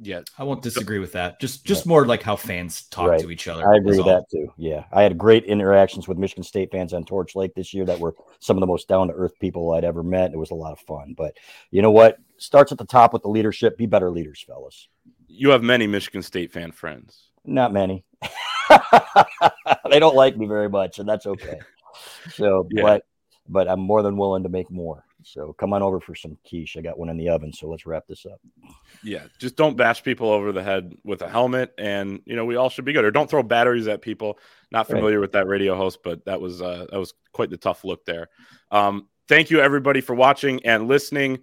Yeah, 0.01 0.21
I 0.37 0.43
won't 0.45 0.61
disagree 0.61 0.99
with 0.99 1.11
that. 1.11 1.41
Just 1.41 1.65
just 1.65 1.85
more 1.85 2.05
like 2.05 2.23
how 2.23 2.37
fans 2.37 2.83
talk 2.83 3.09
right. 3.09 3.19
to 3.19 3.31
each 3.31 3.47
other. 3.47 3.69
I 3.69 3.77
agree 3.77 3.97
with 3.97 4.07
all. 4.07 4.13
that 4.13 4.25
too. 4.31 4.53
Yeah, 4.57 4.85
I 4.93 5.03
had 5.03 5.17
great 5.17 5.43
interactions 5.43 6.07
with 6.07 6.17
Michigan 6.17 6.43
State 6.43 6.71
fans 6.71 6.93
on 6.93 7.03
Torch 7.03 7.35
Lake 7.35 7.53
this 7.53 7.73
year 7.73 7.85
that 7.85 7.99
were 7.99 8.15
some 8.39 8.55
of 8.55 8.61
the 8.61 8.67
most 8.67 8.87
down 8.87 9.09
to 9.09 9.13
earth 9.13 9.33
people 9.39 9.73
I'd 9.73 9.83
ever 9.83 10.01
met. 10.01 10.31
It 10.31 10.37
was 10.37 10.51
a 10.51 10.55
lot 10.55 10.71
of 10.71 10.79
fun. 10.79 11.15
But 11.17 11.35
you 11.71 11.81
know 11.81 11.91
what? 11.91 12.17
Starts 12.37 12.71
at 12.71 12.77
the 12.77 12.85
top 12.85 13.11
with 13.11 13.23
the 13.23 13.29
leadership. 13.29 13.77
Be 13.77 13.87
better 13.87 14.09
leaders, 14.09 14.41
fellas 14.47 14.87
you 15.29 15.51
have 15.51 15.63
many 15.63 15.87
Michigan 15.87 16.21
State 16.21 16.51
fan 16.51 16.71
friends. 16.71 17.29
Not 17.45 17.71
many. 17.71 18.03
they 19.89 19.99
don't 19.99 20.15
like 20.15 20.35
me 20.35 20.47
very 20.47 20.67
much, 20.67 20.99
and 20.99 21.07
that's 21.07 21.25
okay. 21.25 21.59
So, 22.31 22.67
yeah. 22.71 22.81
but 22.81 23.03
but 23.47 23.69
I'm 23.69 23.79
more 23.79 24.01
than 24.01 24.17
willing 24.17 24.43
to 24.43 24.49
make 24.49 24.69
more. 24.69 25.05
So 25.23 25.53
come 25.53 25.73
on 25.73 25.81
over 25.81 25.99
for 25.99 26.15
some 26.15 26.37
quiche. 26.47 26.77
I 26.77 26.81
got 26.81 26.97
one 26.97 27.09
in 27.09 27.17
the 27.17 27.29
oven. 27.29 27.51
So 27.51 27.67
let's 27.67 27.85
wrap 27.85 28.07
this 28.07 28.25
up. 28.25 28.39
Yeah, 29.03 29.23
just 29.37 29.55
don't 29.55 29.75
bash 29.75 30.03
people 30.03 30.29
over 30.29 30.51
the 30.51 30.63
head 30.63 30.95
with 31.03 31.21
a 31.21 31.29
helmet, 31.29 31.73
and 31.77 32.21
you 32.25 32.35
know 32.35 32.45
we 32.45 32.55
all 32.55 32.69
should 32.69 32.85
be 32.85 32.93
good. 32.93 33.05
Or 33.05 33.11
don't 33.11 33.29
throw 33.29 33.43
batteries 33.43 33.87
at 33.87 34.01
people. 34.01 34.39
Not 34.71 34.87
familiar 34.87 35.17
right. 35.17 35.21
with 35.21 35.31
that 35.33 35.47
radio 35.47 35.75
host, 35.75 35.99
but 36.03 36.25
that 36.25 36.39
was 36.39 36.61
uh, 36.61 36.85
that 36.91 36.99
was 36.99 37.13
quite 37.33 37.49
the 37.49 37.57
tough 37.57 37.83
look 37.83 38.05
there. 38.05 38.29
Um, 38.71 39.07
thank 39.27 39.49
you 39.49 39.59
everybody 39.59 40.01
for 40.01 40.15
watching 40.15 40.65
and 40.65 40.87
listening. 40.87 41.39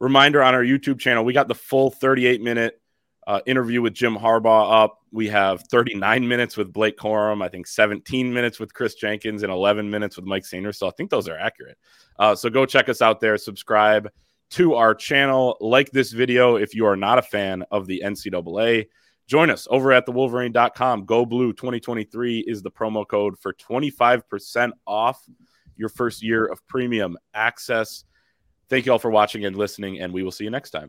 Reminder 0.00 0.42
on 0.42 0.54
our 0.54 0.62
YouTube 0.62 1.00
channel, 1.00 1.24
we 1.24 1.32
got 1.32 1.48
the 1.48 1.54
full 1.54 1.90
38 1.90 2.40
minute 2.40 2.77
uh, 3.28 3.40
interview 3.44 3.82
with 3.82 3.92
Jim 3.92 4.16
Harbaugh 4.16 4.84
up. 4.84 5.00
We 5.12 5.28
have 5.28 5.62
39 5.70 6.26
minutes 6.26 6.56
with 6.56 6.72
Blake 6.72 6.96
Corum, 6.96 7.44
I 7.44 7.48
think 7.48 7.66
17 7.66 8.32
minutes 8.32 8.58
with 8.58 8.72
Kris 8.72 8.94
Jenkins, 8.94 9.42
and 9.42 9.52
11 9.52 9.88
minutes 9.88 10.16
with 10.16 10.24
Mike 10.24 10.44
Sainristil. 10.44 10.74
So 10.76 10.88
I 10.88 10.92
think 10.92 11.10
those 11.10 11.28
are 11.28 11.38
accurate. 11.38 11.76
Uh, 12.18 12.34
so 12.34 12.48
go 12.48 12.64
check 12.64 12.88
us 12.88 13.02
out 13.02 13.20
there. 13.20 13.36
Subscribe 13.36 14.08
to 14.52 14.74
our 14.74 14.94
channel. 14.94 15.58
Like 15.60 15.90
this 15.90 16.10
video 16.10 16.56
if 16.56 16.74
you 16.74 16.86
are 16.86 16.96
not 16.96 17.18
a 17.18 17.22
fan 17.22 17.64
of 17.70 17.86
the 17.86 18.02
NCAA. 18.02 18.86
Join 19.26 19.50
us 19.50 19.68
over 19.70 19.92
at 19.92 20.06
thewolverine.com. 20.06 21.04
Go 21.04 21.26
Blue 21.26 21.52
2023 21.52 22.44
is 22.46 22.62
the 22.62 22.70
promo 22.70 23.06
code 23.06 23.38
for 23.38 23.52
25% 23.52 24.70
off 24.86 25.22
your 25.76 25.90
first 25.90 26.22
year 26.22 26.46
of 26.46 26.66
premium 26.66 27.18
access. 27.34 28.04
Thank 28.70 28.86
you 28.86 28.92
all 28.92 28.98
for 28.98 29.10
watching 29.10 29.44
and 29.44 29.54
listening, 29.54 30.00
and 30.00 30.14
we 30.14 30.22
will 30.22 30.32
see 30.32 30.44
you 30.44 30.50
next 30.50 30.70
time. 30.70 30.86